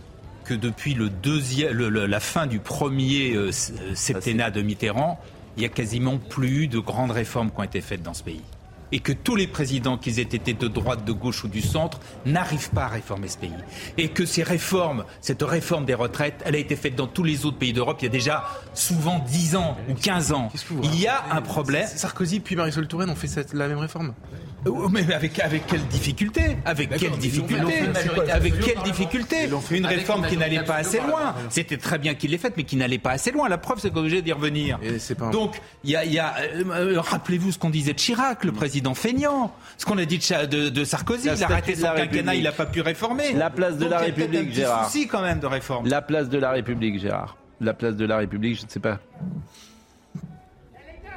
que 0.44 0.54
depuis 0.54 0.94
le 0.94 1.08
deuxième, 1.10 1.72
le- 1.72 1.88
le- 1.88 2.06
la 2.06 2.20
fin 2.20 2.46
du 2.46 2.58
premier 2.58 3.34
euh, 3.34 3.48
euh, 3.50 3.94
septennat 3.94 4.50
de 4.50 4.62
Mitterrand, 4.62 5.20
il 5.56 5.62
y 5.62 5.66
a 5.66 5.68
quasiment 5.68 6.18
plus 6.18 6.68
de 6.68 6.78
grandes 6.78 7.10
réformes 7.10 7.50
qui 7.50 7.60
ont 7.60 7.64
été 7.64 7.80
faites 7.80 8.02
dans 8.02 8.14
ce 8.14 8.22
pays. 8.22 8.42
Et 8.90 9.00
que 9.00 9.12
tous 9.12 9.36
les 9.36 9.46
présidents, 9.46 9.98
qu'ils 9.98 10.18
aient 10.18 10.22
été 10.22 10.54
de 10.54 10.66
droite, 10.66 11.04
de 11.04 11.12
gauche 11.12 11.44
ou 11.44 11.48
du 11.48 11.60
centre, 11.60 12.00
n'arrivent 12.24 12.70
pas 12.70 12.84
à 12.84 12.88
réformer 12.88 13.28
ce 13.28 13.36
pays. 13.36 13.52
Et 13.98 14.08
que 14.08 14.24
ces 14.24 14.42
réformes, 14.42 15.04
cette 15.20 15.42
réforme 15.42 15.84
des 15.84 15.92
retraites, 15.92 16.40
elle 16.46 16.54
a 16.54 16.58
été 16.58 16.74
faite 16.74 16.96
dans 16.96 17.06
tous 17.06 17.22
les 17.24 17.44
autres 17.44 17.58
pays 17.58 17.74
d'Europe 17.74 17.98
il 18.00 18.04
y 18.04 18.08
a 18.08 18.10
déjà 18.10 18.44
souvent 18.72 19.18
10 19.18 19.56
ans 19.56 19.76
ou 19.90 19.94
15 19.94 20.32
ans. 20.32 20.48
Il 20.82 20.98
y 20.98 21.06
a 21.06 21.22
un 21.32 21.42
problème. 21.42 21.86
Sarkozy 21.86 22.40
puis 22.40 22.56
Marisol 22.56 22.88
Touraine 22.88 23.10
ont 23.10 23.14
fait 23.14 23.26
cette- 23.26 23.52
la 23.52 23.68
même 23.68 23.76
réforme. 23.78 24.14
Euh, 24.66 24.88
Mais 24.90 25.12
avec, 25.14 25.38
avec 25.38 25.66
quelle 25.66 25.86
difficulté? 25.86 26.56
Avec 26.64 26.90
quelle 26.96 27.12
difficulté? 27.12 27.74
Avec 28.32 28.58
quelle 28.60 28.82
difficulté? 28.82 29.48
Une 29.70 29.86
réforme 29.86 30.26
qui 30.26 30.36
n'allait 30.36 30.62
pas 30.64 30.76
assez 30.76 30.98
loin. 30.98 31.34
C'était 31.48 31.76
très 31.76 31.98
bien 31.98 32.14
qu'il 32.14 32.30
l'ait 32.32 32.38
faite, 32.38 32.54
mais 32.56 32.64
qui 32.64 32.76
n'allait 32.76 32.98
pas 32.98 33.12
assez 33.12 33.30
loin. 33.30 33.48
La 33.48 33.58
preuve, 33.58 33.78
c'est 33.78 33.90
qu'on 33.90 33.96
est 33.98 34.00
obligé 34.00 34.22
d'y 34.22 34.32
revenir. 34.32 34.78
Donc, 35.32 35.60
il 35.84 35.90
y 35.90 35.96
a, 35.96 36.04
il 36.04 36.12
y 36.12 36.18
a, 36.18 36.34
euh, 36.56 36.64
euh, 36.70 37.00
rappelez-vous 37.00 37.52
ce 37.52 37.58
qu'on 37.58 37.70
disait 37.70 37.92
de 37.92 37.98
Chirac, 37.98 38.44
le 38.44 38.52
président 38.52 38.94
feignant. 38.94 39.54
Ce 39.76 39.84
qu'on 39.86 39.98
a 39.98 40.04
dit 40.04 40.18
de, 40.18 40.22
Cha- 40.22 40.46
de- 40.46 40.68
de 40.68 40.84
Sarkozy. 40.84 41.24
Il 41.26 41.30
a 41.30 41.34
de 41.34 41.40
son 41.74 41.82
la 41.82 41.92
quinquennat, 41.92 42.34
il 42.34 42.42
n'a 42.44 42.52
pas 42.52 42.66
pu 42.66 42.80
réformer. 42.80 43.32
La 43.34 43.50
place 43.50 43.76
de 43.76 43.82
Donc, 43.84 43.90
la 43.90 44.02
il 44.02 44.08
y 44.08 44.10
a 44.10 44.14
peut-être 44.14 44.30
République, 44.32 44.54
Gérard. 44.54 44.84
souci 44.90 45.06
quand 45.06 45.22
même 45.22 45.38
de 45.40 45.46
réforme. 45.46 45.86
La 45.88 46.02
place 46.02 46.28
de 46.28 46.38
la 46.38 46.50
République, 46.50 46.98
Gérard. 47.00 47.36
La 47.60 47.74
place 47.74 47.94
de 47.96 48.04
la 48.04 48.16
République, 48.18 48.58
je 48.58 48.64
ne 48.64 48.70
sais 48.70 48.80
pas. 48.80 48.98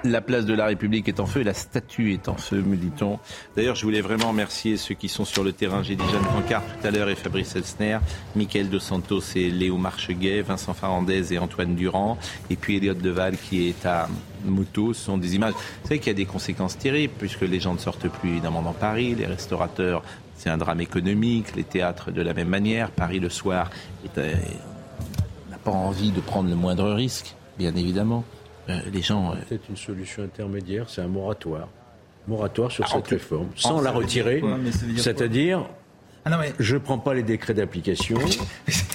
La 0.04 0.20
place 0.20 0.46
de 0.46 0.56
la 0.56 0.66
République 0.66 1.08
est 1.08 1.20
en 1.20 1.28
feu, 1.28 1.44
la 1.44 1.54
statue 1.54 2.14
est 2.14 2.28
en 2.28 2.36
feu, 2.36 2.64
me 2.64 2.76
dit-on. 2.76 3.20
D'ailleurs, 3.56 3.76
je 3.76 3.84
voulais 3.84 4.02
vraiment 4.02 4.30
remercier 4.30 4.76
ceux 4.76 4.96
qui 4.96 5.08
sont 5.08 5.26
sur 5.26 5.44
le 5.44 5.54
terrain. 5.54 5.84
J'ai 5.84 5.96
dit 5.96 6.04
Jeanne 6.12 6.24
Cancard 6.24 6.64
tout 6.64 6.88
à 6.88 6.90
l'heure 6.90 7.08
et 7.08 7.16
Fabrice 7.16 7.56
Elsner, 7.56 8.00
Michael 8.36 8.70
Dos 8.70 8.80
Santos 8.80 9.22
et 9.36 9.52
Léo 9.52 9.78
Marcheguet, 9.78 10.42
Vincent 10.42 10.74
Farandez 10.74 11.34
et 11.34 11.38
Antoine 11.38 11.76
Durand, 11.76 12.18
et 12.50 12.56
puis 12.56 12.78
Elliot 12.78 12.96
Deval 12.96 13.38
qui 13.38 13.70
est 13.70 13.86
à 13.86 14.10
moto. 14.44 14.94
Ce 14.94 15.06
sont 15.06 15.20
des 15.20 15.36
images. 15.36 15.54
Vous 15.54 15.88
savez 15.90 16.00
qu'il 16.00 16.08
y 16.08 16.16
a 16.16 16.18
des 16.18 16.26
conséquences 16.26 16.80
terribles 16.80 17.14
puisque 17.20 17.42
les 17.42 17.60
gens 17.60 17.74
ne 17.74 17.80
sortent 17.80 18.10
plus 18.10 18.32
évidemment 18.32 18.64
dans 18.64 18.74
Paris, 18.74 19.14
les 19.14 19.28
restaurateurs, 19.28 20.02
c'est 20.36 20.50
un 20.50 20.58
drame 20.58 20.82
économique, 20.82 21.56
les 21.56 21.64
théâtres 21.64 22.10
de 22.10 22.24
la 22.24 22.34
même 22.34 22.50
manière. 22.50 22.90
Paris 22.90 23.20
le 23.20 23.30
soir 23.30 23.70
euh, 24.18 24.34
n'a 25.52 25.58
pas 25.60 25.70
envie 25.70 26.10
de 26.10 26.22
prendre 26.22 26.50
le 26.50 26.56
moindre 26.56 26.90
risque, 26.92 27.36
bien 27.60 27.76
évidemment. 27.76 28.24
Euh, 28.70 28.80
les 28.94 29.02
gens. 29.02 29.32
euh, 29.32 29.36
Peut-être 29.48 29.70
une 29.70 29.78
solution 29.78 30.24
intermédiaire, 30.24 30.86
c'est 30.90 31.02
un 31.02 31.08
moratoire. 31.08 31.68
Moratoire 32.28 32.72
sur 32.72 32.86
Ah, 32.88 32.94
cette 32.96 33.08
réforme, 33.08 33.48
sans 33.56 33.82
la 33.82 33.92
retirer. 33.92 34.44
C'est-à-dire, 34.98 35.66
Ah 36.26 36.30
non, 36.30 36.38
mais- 36.40 36.54
je 36.60 36.76
ne 36.76 36.80
prends 36.80 37.00
pas 37.00 37.14
les 37.16 37.24
décrets 37.24 37.54
d'application, 37.56 38.18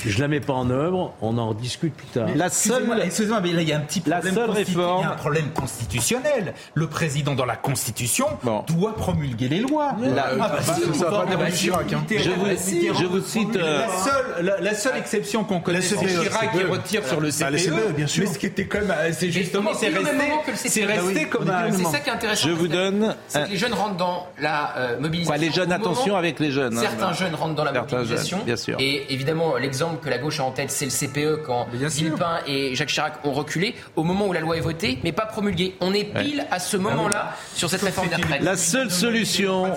je 0.07 0.21
la 0.21 0.29
mets 0.29 0.39
pas 0.41 0.53
en 0.53 0.71
œuvre, 0.71 1.13
on 1.21 1.37
en 1.39 1.55
discute 1.55 1.93
plus 1.95 2.07
tard. 2.07 2.29
La 2.37 2.47
Excusez-moi, 2.47 2.97
excusez-moi, 3.05 3.41
mais 3.43 3.53
là 3.53 3.63
il 3.63 3.69
y 3.69 3.73
a 3.73 3.79
un 3.79 3.81
petit 3.81 4.01
problème, 4.01 4.35
seule 4.35 4.47
constitu- 4.51 4.77
réforme- 4.79 5.01
il 5.01 5.03
y 5.03 5.07
a 5.07 5.13
un 5.13 5.17
problème 5.17 5.51
constitutionnel. 5.53 6.55
Le 6.75 6.87
président 6.87 7.35
dans 7.35 7.45
la 7.45 7.57
Constitution 7.57 8.27
doit 8.69 8.95
promulguer 8.95 9.49
les 9.49 9.59
lois. 9.61 9.97
La- 10.01 10.27
Ah, 10.41 10.49
bah, 10.49 10.63
ça 10.63 10.75
si, 10.75 10.83
va 10.83 11.11
pas 11.11 11.37
bah, 11.37 11.51
Chirac, 11.51 11.93
hein. 11.93 12.05
Je 12.11 12.31
vous- 12.31 12.45
bah, 12.45 12.51
si, 12.57 12.89
je 12.95 13.05
vous 13.05 13.21
cite, 13.21 13.57
euh, 13.57 13.81
La 13.81 13.89
seule, 13.89 14.45
la, 14.45 14.61
la 14.61 14.75
seule 14.75 14.97
exception 14.97 15.45
qu'on 15.45 15.61
connaît, 15.61 15.81
c'est 15.81 15.97
CPE, 15.97 16.09
Chirac 16.23 16.53
qui 16.53 16.59
CPE. 16.59 16.71
retire 16.71 17.07
sur 17.07 17.21
le 17.21 17.29
Bah, 17.29 17.33
CPE. 17.33 17.51
le 17.53 17.59
CPE, 17.59 17.93
bien 17.97 18.07
sûr. 18.07 18.25
Mais 18.25 18.33
ce 18.33 18.39
qui 18.39 18.47
était 18.47 18.67
quand 18.67 18.79
même, 18.81 18.91
euh, 18.97 19.11
c'est 19.13 19.31
justement, 19.31 19.71
c'est 19.75 19.89
resté, 19.89 20.01
le 20.13 20.53
c'est 20.55 20.85
resté 20.85 21.23
Ah 21.25 21.29
comme 21.31 21.51
un. 21.51 21.73
C'est 21.73 21.85
ça 21.85 21.99
qui 22.01 22.09
est 22.09 22.13
intéressant. 22.13 22.49
Je 22.49 22.53
vous 22.53 22.69
donne. 22.69 23.15
C'est 23.29 23.45
que 23.45 23.51
les 23.51 23.57
jeunes 23.57 23.75
rentrent 23.75 23.97
dans 23.97 24.27
la 24.41 24.77
euh, 24.77 25.01
mobilisation. 25.01 25.41
Les 25.41 25.51
jeunes, 25.53 25.73
attention 25.73 26.17
avec 26.17 26.39
les 26.41 26.51
jeunes, 26.51 26.79
hein. 26.79 26.83
Certains 26.83 27.13
jeunes 27.17 27.35
rentrent 27.35 27.55
dans 27.55 27.65
la 27.65 27.73
Certains 27.73 27.97
mobilisation. 27.97 28.37
jeunes, 28.39 28.47
bien 28.47 28.57
sûr. 28.57 28.77
Et 28.81 29.13
évidemment, 29.13 29.57
l'exemple 29.57 30.05
que 30.05 30.11
la 30.11 30.19
gauche 30.19 30.41
a 30.41 30.45
en 30.45 30.51
tête, 30.53 30.71
c'est 30.71 30.85
le 30.87 30.91
CPE 30.91 31.43
quand 31.45 31.67
Villepin 31.73 32.39
et 32.47 32.75
Jacques 32.75 32.89
Chirac 32.91 33.15
ont 33.25 33.33
reculé 33.33 33.75
au 33.97 34.05
moment 34.05 34.27
où 34.27 34.33
la 34.33 34.41
loi 34.41 34.57
est 34.57 34.61
votée, 34.61 34.99
mais 35.05 35.13
pas 35.13 35.27
promulguée. 35.27 35.75
On 35.81 35.93
est 35.93 36.05
pile 36.05 36.47
à 36.51 36.59
ce 36.59 36.77
moment-là 36.77 37.35
sur 37.55 37.69
cette 37.71 37.83
réforme 37.83 38.09
des 38.09 38.17
retraites. 38.17 38.43
La 38.43 38.57
seule 38.57 38.91
solution, 38.91 39.75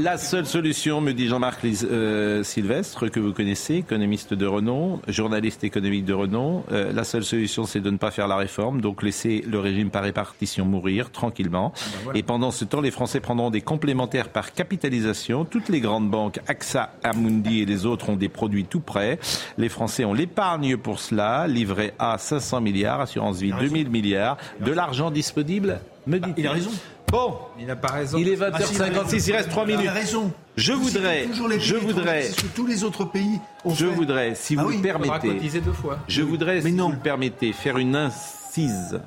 la 0.00 0.18
seule 0.18 0.46
solution, 0.46 1.00
me 1.00 1.12
dit 1.12 1.28
Jean-Marc 1.28 1.60
euh, 1.64 2.42
Sylvestre, 2.42 3.08
que 3.08 3.20
vous 3.20 3.32
connaissez, 3.32 3.76
économiste 3.76 4.34
de 4.34 4.46
renom, 4.46 5.00
journaliste 5.08 5.64
économique 5.64 6.04
de 6.04 6.14
renom, 6.14 6.64
euh, 6.72 6.92
la 6.92 7.04
seule 7.04 7.24
solution, 7.24 7.64
c'est 7.64 7.80
de 7.80 7.90
ne 7.90 7.96
pas 7.96 8.10
faire 8.10 8.28
la 8.28 8.36
réforme, 8.36 8.80
donc 8.80 9.02
laisser 9.02 9.44
le 9.46 9.58
régime 9.58 9.90
par 9.90 10.02
répartition 10.02 10.64
mourir 10.64 11.10
tranquillement. 11.10 11.72
Et 12.14 12.22
pendant 12.22 12.50
ce 12.50 12.64
temps, 12.64 12.80
les 12.80 12.90
Français 12.90 13.20
prendront 13.20 13.50
des 13.50 13.60
complémentaires 13.60 14.28
par 14.28 14.52
capitalisation. 14.52 15.44
Toutes 15.44 15.68
les 15.68 15.80
grandes 15.80 16.10
banques, 16.10 16.40
AXA, 16.46 16.77
Amundi 17.02 17.60
et 17.60 17.66
les 17.66 17.86
autres 17.86 18.08
ont 18.10 18.16
des 18.16 18.28
produits 18.28 18.64
tout 18.64 18.80
prêts. 18.80 19.18
Les 19.56 19.68
Français 19.68 20.04
ont 20.04 20.14
l'épargne 20.14 20.76
pour 20.76 20.98
cela. 21.00 21.46
Livret 21.46 21.94
A, 21.98 22.18
500 22.18 22.60
milliards. 22.60 23.00
Assurance 23.00 23.38
vie, 23.38 23.52
2000 23.58 23.90
milliards. 23.90 24.36
De 24.60 24.72
l'argent 24.72 25.10
disponible, 25.10 25.80
me 26.06 26.18
dit 26.18 26.32
Il 26.36 26.46
a 26.46 26.52
raison. 26.52 26.70
Bon, 27.10 27.36
il 27.58 27.64
n'a 27.66 27.76
pas 27.76 27.88
raison. 27.88 28.18
Il 28.18 28.28
est 28.28 28.36
20h56, 28.36 29.28
il 29.28 29.32
reste 29.32 29.48
3 29.48 29.64
minutes. 29.64 29.80
Il 29.84 29.88
a 29.88 29.92
raison. 29.92 30.30
Je 30.56 30.72
voudrais, 30.74 31.24
les 31.26 31.60
je 31.60 31.74
voudrais, 31.76 32.02
étrangers, 32.02 32.22
c'est 32.22 32.40
ce 32.40 32.42
que 32.42 32.54
tous 32.56 32.66
les 32.66 32.84
autres 32.84 33.04
pays 33.04 33.38
ont 33.64 33.72
je 33.74 33.86
fait. 33.86 33.92
voudrais, 33.94 34.34
si 34.34 34.56
Ah 34.58 34.62
vous 34.62 34.68
oui. 34.70 34.76
le 34.76 34.82
permettez, 34.82 35.28
cotiser 35.28 35.60
deux 35.60 35.72
fois. 35.72 35.98
je 36.08 36.20
voudrais, 36.20 36.60
si 36.60 36.72
vous 36.74 36.90
le 36.90 36.98
permettez, 36.98 37.52
faire 37.52 37.78
une 37.78 37.94
incise 37.96 39.00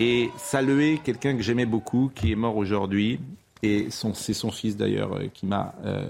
et 0.00 0.30
saluer 0.38 1.00
quelqu'un 1.02 1.36
que 1.36 1.42
j'aimais 1.42 1.66
beaucoup, 1.66 2.10
qui 2.14 2.32
est 2.32 2.36
mort 2.36 2.56
aujourd'hui, 2.56 3.18
et 3.62 3.88
c'est 3.90 4.32
son 4.32 4.50
fils 4.50 4.76
d'ailleurs 4.76 5.14
euh, 5.16 5.26
qui 5.34 5.44
m'a 5.46 5.74
euh, 5.84 6.08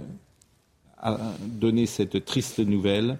donné 1.40 1.86
cette 1.86 2.24
triste 2.24 2.58
nouvelle 2.58 3.18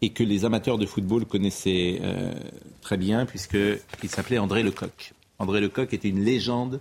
et 0.00 0.10
que 0.10 0.22
les 0.22 0.44
amateurs 0.44 0.78
de 0.78 0.86
football 0.86 1.24
connaissaient 1.24 1.98
euh, 2.02 2.32
très 2.80 2.96
bien, 2.96 3.26
puisqu'il 3.26 4.08
s'appelait 4.08 4.38
André 4.38 4.62
Lecoq. 4.62 5.12
André 5.38 5.60
Lecoq 5.60 5.92
était 5.92 6.08
une 6.08 6.24
légende 6.24 6.80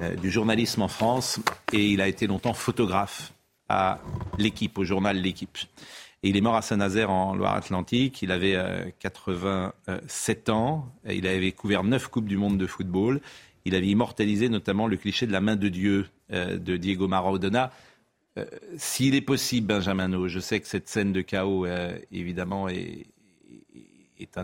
euh, 0.00 0.14
du 0.16 0.30
journalisme 0.30 0.82
en 0.82 0.88
France 0.88 1.40
et 1.72 1.90
il 1.90 2.00
a 2.00 2.08
été 2.08 2.26
longtemps 2.26 2.54
photographe 2.54 3.32
à 3.68 4.00
l'équipe, 4.38 4.78
au 4.78 4.84
journal 4.84 5.16
L'équipe. 5.16 5.58
Et 6.22 6.30
il 6.30 6.36
est 6.36 6.40
mort 6.40 6.56
à 6.56 6.62
Saint-Nazaire 6.62 7.10
en 7.10 7.34
Loire-Atlantique. 7.34 8.22
Il 8.22 8.32
avait 8.32 8.56
euh, 8.56 8.84
87 8.98 10.48
ans. 10.48 10.88
Et 11.06 11.16
Il 11.16 11.26
avait 11.26 11.52
couvert 11.52 11.84
9 11.84 12.08
Coupes 12.08 12.26
du 12.26 12.36
Monde 12.36 12.58
de 12.58 12.66
football. 12.66 13.20
Il 13.64 13.74
avait 13.74 13.86
immortalisé 13.86 14.48
notamment 14.48 14.86
le 14.86 14.96
cliché 14.96 15.26
de 15.26 15.32
la 15.32 15.40
main 15.40 15.56
de 15.56 15.68
Dieu 15.68 16.06
euh, 16.32 16.56
de 16.58 16.76
Diego 16.76 17.06
Maradona. 17.06 17.70
Euh, 18.38 18.44
S'il 18.76 19.14
est 19.14 19.20
possible, 19.20 19.66
Benjamin 19.66 20.08
No, 20.08 20.28
je 20.28 20.40
sais 20.40 20.60
que 20.60 20.66
cette 20.66 20.88
scène 20.88 21.12
de 21.12 21.20
chaos, 21.20 21.66
euh, 21.66 21.98
évidemment, 22.12 22.68
est, 22.68 23.06
est, 24.18 24.38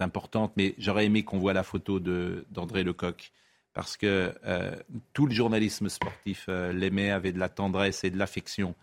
importante, 0.00 0.52
mais 0.56 0.74
j'aurais 0.78 1.06
aimé 1.06 1.24
qu'on 1.24 1.38
voit 1.38 1.52
la 1.52 1.64
photo 1.64 1.98
d'André 1.98 2.84
Lecoq, 2.84 3.32
parce 3.74 3.96
que 3.96 4.32
euh, 4.46 4.76
tout 5.12 5.26
le 5.26 5.34
journalisme 5.34 5.88
sportif 5.88 6.48
l'aimait, 6.48 7.10
avait 7.10 7.32
de 7.32 7.38
la 7.38 7.48
tendresse 7.48 8.04
et 8.04 8.10
de 8.10 8.16
l'affection 8.16 8.76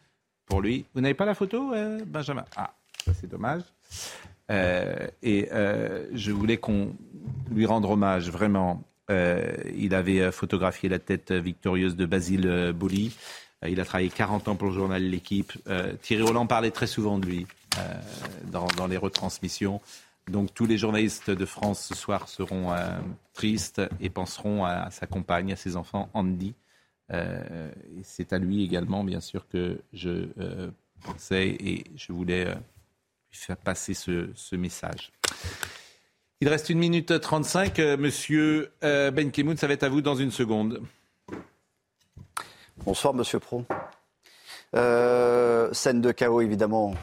pour 0.45 0.61
lui. 0.61 0.85
Vous 0.93 0.99
n'avez 0.99 1.13
pas 1.13 1.25
la 1.25 1.35
photo, 1.35 1.73
Benjamin? 2.05 2.43
Ah, 2.57 2.75
c'est 3.13 3.29
dommage. 3.29 3.61
Et 4.49 5.47
je 5.51 6.31
voulais 6.31 6.57
qu'on 6.57 6.93
lui 7.49 7.65
rende 7.65 7.85
hommage, 7.85 8.29
vraiment. 8.29 8.83
Il 9.09 9.95
avait 9.95 10.33
photographié 10.33 10.89
la 10.89 10.99
tête 10.99 11.31
victorieuse 11.31 11.95
de 11.95 12.05
Basile 12.05 12.73
Boli. 12.75 13.15
Euh, 13.63 13.69
il 13.69 13.79
a 13.79 13.85
travaillé 13.85 14.09
40 14.09 14.47
ans 14.47 14.55
pour 14.55 14.67
le 14.67 14.73
journal 14.73 15.03
L'équipe. 15.03 15.53
Euh, 15.67 15.93
Thierry 16.01 16.23
Roland 16.23 16.47
parlait 16.47 16.71
très 16.71 16.87
souvent 16.87 17.19
de 17.19 17.25
lui 17.25 17.47
euh, 17.77 17.81
dans, 18.51 18.87
les 18.87 18.97
retransmissions. 18.97 19.81
Donc 20.29 20.53
tous 20.53 20.65
les 20.65 20.77
journalistes 20.77 21.29
de 21.29 21.45
France 21.45 21.85
ce 21.85 21.95
soir 21.95 22.27
seront 22.27 22.73
tristes 23.33 23.81
et 24.01 24.09
penseront 24.09 24.65
à 24.65 24.89
sa 24.89 25.05
compagne, 25.05 25.53
à 25.53 25.55
ses 25.55 25.75
enfants, 25.75 26.09
Andy. 26.15 26.55
C'est 28.01 28.33
à 28.33 28.39
lui 28.39 28.63
également, 28.63 29.03
bien 29.03 29.19
sûr, 29.19 29.47
que 29.47 29.77
je 29.93 30.27
pensais 31.03 31.49
et 31.49 31.83
je 31.95 32.11
voulais 32.11 32.45
lui 32.45 33.37
faire 33.37 33.57
passer 33.57 33.93
ce, 33.93 34.55
message. 34.55 35.11
Il 36.41 36.49
reste 36.49 36.71
une 36.71 36.79
minute 36.79 37.21
35. 37.21 37.77
Euh, 37.77 37.95
Monsieur 37.95 38.71
Ben 38.81 39.29
Kemoun, 39.29 39.57
ça 39.57 39.67
va 39.67 39.73
être 39.73 39.83
à 39.83 39.89
vous 39.89 40.01
dans 40.01 40.15
une 40.15 40.31
seconde. 40.31 40.81
Bonsoir, 42.83 43.13
monsieur 43.13 43.39
Pro. 43.39 43.63
Euh, 44.75 45.73
scène 45.73 46.01
de 46.01 46.11
chaos, 46.11 46.41
évidemment. 46.41 46.93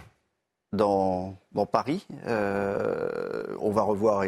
dans, 0.72 1.34
dans 1.54 1.66
Paris. 1.66 2.06
Euh, 2.26 3.44
on 3.60 3.70
va 3.70 3.82
revoir 3.82 4.24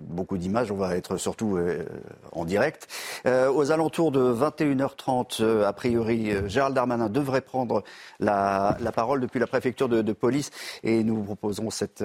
beaucoup 0.00 0.38
d'images, 0.38 0.70
on 0.70 0.76
va 0.76 0.96
être 0.96 1.16
surtout 1.16 1.56
euh, 1.56 1.84
en 2.32 2.44
direct. 2.44 2.88
Euh, 3.26 3.50
aux 3.52 3.70
alentours 3.72 4.12
de 4.12 4.32
21h30, 4.32 5.42
euh, 5.42 5.66
a 5.66 5.72
priori, 5.72 6.30
euh, 6.30 6.48
Gérald 6.48 6.74
Darmanin 6.74 7.08
devrait 7.08 7.40
prendre 7.40 7.82
la, 8.20 8.76
parole 8.94 9.20
depuis 9.20 9.38
la 9.38 9.46
préfecture 9.46 9.88
de, 9.88 10.12
police 10.12 10.50
et 10.82 11.04
nous 11.04 11.22
proposons 11.22 11.70
cette, 11.70 12.02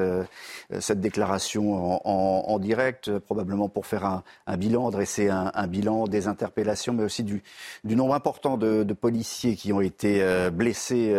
cette 0.80 0.99
déclaration 0.99 2.05
en, 2.05 2.59
direct, 2.59 3.17
probablement 3.19 3.69
pour 3.69 3.88
faire 3.88 4.21
un, 4.45 4.57
bilan, 4.57 4.91
dresser 4.91 5.30
un, 5.30 5.67
bilan 5.67 6.07
des 6.07 6.28
interpellations, 6.28 6.93
mais 6.93 7.03
aussi 7.03 7.24
du, 7.24 7.41
nombre 7.84 8.13
important 8.13 8.57
de, 8.57 8.93
policiers 8.93 9.55
qui 9.55 9.74
ont 9.74 9.82
été 9.82 10.24
blessés 10.51 11.15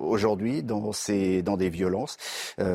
aujourd'hui 0.00 0.62
dans, 0.62 1.56
des 1.56 1.68
violences. 1.68 2.16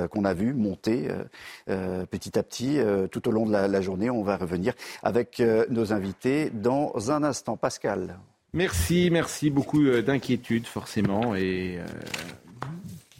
Qu'on 0.07 0.25
a 0.25 0.33
vu 0.33 0.53
monter 0.53 1.09
euh, 1.09 1.23
euh, 1.69 2.05
petit 2.05 2.37
à 2.37 2.43
petit 2.43 2.79
tout 3.11 3.27
au 3.27 3.31
long 3.31 3.45
de 3.45 3.51
la, 3.51 3.81
journée. 3.81 4.09
On 4.09 4.23
va 4.23 4.37
revenir 4.37 4.73
avec 5.03 5.41
nos 5.69 5.93
invités 5.93 6.49
dans 6.49 7.11
un 7.11 7.23
instant. 7.23 7.57
Pascal. 7.57 8.19
Merci, 8.53 9.09
merci. 9.11 9.49
Beaucoup 9.49 9.83
d'inquiétudes 10.01 10.67
forcément 10.67 11.35
et 11.35 11.79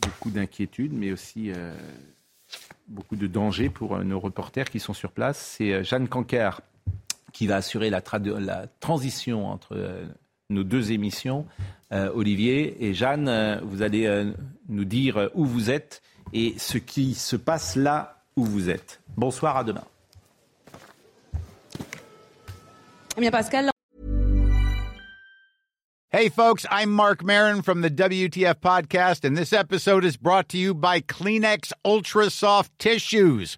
beaucoup 0.02 0.30
d'inquiétudes, 0.30 0.94
mais 0.94 1.12
aussi 1.12 1.52
beaucoup 2.88 3.16
de 3.16 3.28
dangers 3.28 3.70
pour 3.70 3.98
nos 4.04 4.20
reporters 4.20 4.70
qui 4.70 4.80
sont 4.80 4.94
sur 4.94 5.12
place. 5.12 5.56
C'est 5.58 5.84
Jeanne 5.84 6.08
Cancard 6.08 6.62
qui 7.34 7.48
va 7.48 7.58
assurer 7.58 7.90
la, 7.90 8.02
transition 8.80 9.48
entre 9.48 9.78
nos 10.52 10.64
deux 10.64 10.92
émissions. 10.92 11.48
Euh, 11.92 12.12
Olivier 12.14 12.86
et 12.86 12.94
Jeanne, 12.94 13.28
euh, 13.28 13.60
vous 13.64 13.82
allez 13.82 14.06
euh, 14.06 14.32
nous 14.70 14.86
dire 14.86 15.30
où 15.34 15.46
vous 15.46 15.70
êtes 15.70 16.02
et 16.34 16.56
ce 16.58 16.78
qui 16.78 17.14
se 17.14 17.36
passe 17.36 17.76
là 17.76 18.24
où 18.36 18.46
vous 18.46 18.70
êtes. 18.70 19.02
Bonsoir, 19.18 19.58
à 19.58 19.64
demain. 19.64 19.84
Eh 23.18 23.22
bien, 23.22 23.32
Pascal. 23.32 23.70
Hey, 26.14 26.28
folks, 26.28 26.66
I'm 26.70 26.92
Mark 26.92 27.24
Marin 27.24 27.62
from 27.62 27.82
the 27.82 27.90
WTF 27.90 28.56
Podcast, 28.56 29.24
and 29.24 29.38
this 29.38 29.54
episode 29.54 30.04
is 30.04 30.18
brought 30.18 30.50
to 30.50 30.58
you 30.58 30.74
by 30.74 31.00
Kleenex 31.00 31.72
Ultra 31.86 32.30
Soft 32.30 32.78
Tissues 32.78 33.58